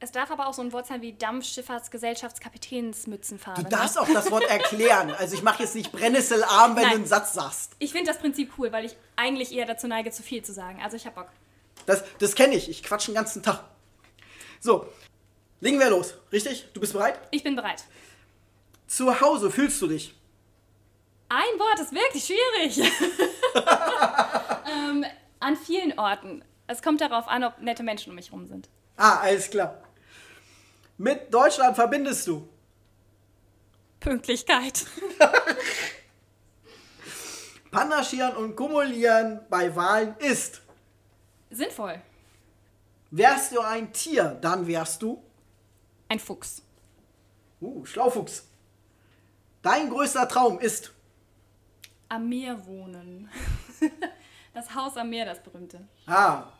Es 0.00 0.10
darf 0.12 0.30
aber 0.30 0.46
auch 0.48 0.54
so 0.54 0.60
ein 0.60 0.70
Wort 0.72 0.86
sein 0.86 1.00
wie 1.00 1.14
Dampfschifffahrtskapitänsmützenfarbe. 1.14 3.62
Du 3.62 3.70
ne? 3.70 3.74
darfst 3.74 3.98
auch 3.98 4.08
das 4.08 4.30
Wort 4.30 4.44
erklären. 4.44 5.10
Also 5.18 5.34
ich 5.34 5.42
mache 5.42 5.62
jetzt 5.62 5.74
nicht 5.74 5.92
Brennnesselarm, 5.92 6.76
wenn 6.76 6.82
Nein. 6.82 6.92
du 6.92 6.98
einen 6.98 7.06
Satz 7.06 7.32
sagst. 7.32 7.72
Ich 7.78 7.92
finde 7.92 8.10
das 8.10 8.18
Prinzip 8.18 8.52
cool, 8.58 8.70
weil 8.72 8.84
ich 8.84 8.94
eigentlich 9.16 9.54
eher 9.54 9.64
dazu 9.64 9.86
neige, 9.86 10.10
zu 10.10 10.22
viel 10.22 10.44
zu 10.44 10.52
sagen. 10.52 10.82
Also 10.82 10.96
ich 10.96 11.06
hab 11.06 11.14
Bock. 11.14 11.28
Das, 11.86 12.04
das 12.18 12.34
kenne 12.34 12.54
ich. 12.54 12.68
Ich 12.68 12.82
quatsch 12.82 13.08
den 13.08 13.14
ganzen 13.14 13.42
Tag. 13.42 13.64
So, 14.60 14.86
legen 15.60 15.78
wir 15.78 15.88
los. 15.88 16.14
Richtig? 16.32 16.68
Du 16.74 16.80
bist 16.80 16.92
bereit? 16.92 17.18
Ich 17.30 17.42
bin 17.42 17.56
bereit. 17.56 17.84
Zu 18.86 19.22
Hause 19.22 19.50
fühlst 19.50 19.80
du 19.80 19.86
dich. 19.86 20.14
Ein 21.36 21.58
Wort 21.58 21.80
ist 21.80 21.92
wirklich 21.92 22.24
schwierig. 22.24 22.78
ähm, 24.70 25.04
an 25.40 25.56
vielen 25.56 25.98
Orten. 25.98 26.44
Es 26.68 26.80
kommt 26.80 27.00
darauf 27.00 27.26
an, 27.26 27.42
ob 27.42 27.58
nette 27.58 27.82
Menschen 27.82 28.10
um 28.10 28.14
mich 28.14 28.30
rum 28.30 28.46
sind. 28.46 28.68
Ah, 28.96 29.18
alles 29.18 29.50
klar. 29.50 29.82
Mit 30.96 31.34
Deutschland 31.34 31.74
verbindest 31.74 32.28
du. 32.28 32.48
Pünktlichkeit. 33.98 34.86
Panaschieren 37.72 38.36
und 38.36 38.54
Kumulieren 38.54 39.40
bei 39.50 39.74
Wahlen 39.74 40.14
ist. 40.18 40.62
Sinnvoll. 41.50 42.00
Wärst 43.10 43.50
du 43.50 43.60
ein 43.60 43.92
Tier, 43.92 44.38
dann 44.40 44.68
wärst 44.68 45.02
du. 45.02 45.20
Ein 46.08 46.20
Fuchs. 46.20 46.62
Uh, 47.60 47.84
Schlaufuchs. 47.84 48.44
Dein 49.62 49.90
größter 49.90 50.28
Traum 50.28 50.60
ist. 50.60 50.93
Am 52.08 52.28
Meer 52.28 52.66
wohnen. 52.66 53.28
Das 54.54 54.72
Haus 54.76 54.96
am 54.96 55.10
Meer, 55.10 55.24
das 55.24 55.42
berühmte. 55.42 55.80
Ah. 56.06 56.52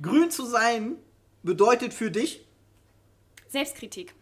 Grün 0.00 0.30
zu 0.30 0.46
sein 0.46 0.96
bedeutet 1.42 1.92
für 1.92 2.10
dich, 2.10 2.48
Selbstkritik. 3.48 4.14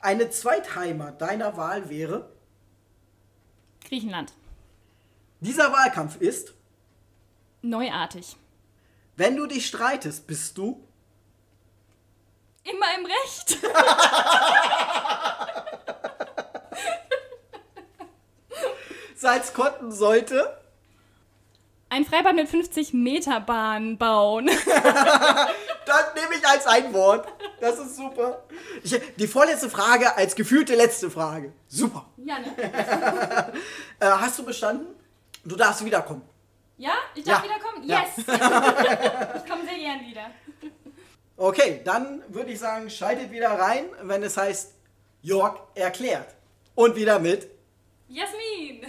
eine 0.00 0.30
Zweitheimat 0.30 1.20
deiner 1.20 1.58
Wahl 1.58 1.90
wäre. 1.90 2.32
Griechenland. 3.84 4.32
Dieser 5.40 5.70
Wahlkampf 5.70 6.16
ist, 6.16 6.54
Neuartig. 7.60 8.36
wenn 9.16 9.36
du 9.36 9.46
dich 9.46 9.66
streitest, 9.66 10.26
bist 10.26 10.56
du. 10.56 10.82
Immer 12.64 12.86
im 12.98 13.04
Recht. 13.04 13.58
Salzkotten 19.18 19.90
sollte. 19.90 20.56
Ein 21.90 22.04
Freibad 22.04 22.34
mit 22.34 22.48
50 22.48 22.92
Meter 22.92 23.40
Bahn 23.40 23.98
bauen. 23.98 24.50
Das 25.88 26.14
nehme 26.14 26.34
ich 26.38 26.46
als 26.46 26.66
ein 26.66 26.92
Wort. 26.92 27.26
Das 27.62 27.78
ist 27.78 27.96
super. 27.96 28.42
Ich, 28.82 29.00
die 29.16 29.26
vorletzte 29.26 29.70
Frage 29.70 30.14
als 30.18 30.34
gefühlte 30.34 30.74
letzte 30.74 31.10
Frage. 31.10 31.54
Super. 31.66 32.04
Ja, 32.18 32.38
ne? 32.40 32.54
Äh, 33.98 34.04
hast 34.06 34.38
du 34.38 34.44
bestanden? 34.44 34.86
Du 35.46 35.56
darfst 35.56 35.82
wiederkommen. 35.82 36.20
Ja? 36.76 36.92
Ich 37.14 37.24
darf 37.24 37.42
Ja. 37.42 37.50
wiederkommen? 37.50 37.88
Ja. 37.88 38.02
Yes! 38.02 38.18
ich 39.42 39.50
komme 39.50 39.64
sehr 39.64 39.78
gern 39.78 40.00
wieder. 40.06 40.30
Okay, 41.38 41.80
dann 41.84 42.22
würde 42.28 42.52
ich 42.52 42.58
sagen, 42.58 42.90
schaltet 42.90 43.30
wieder 43.30 43.58
rein, 43.58 43.86
wenn 44.02 44.22
es 44.22 44.36
heißt 44.36 44.74
Jörg 45.22 45.56
erklärt. 45.74 46.34
Und 46.74 46.96
wieder 46.96 47.18
mit 47.18 47.48
Jasmin! 48.08 48.82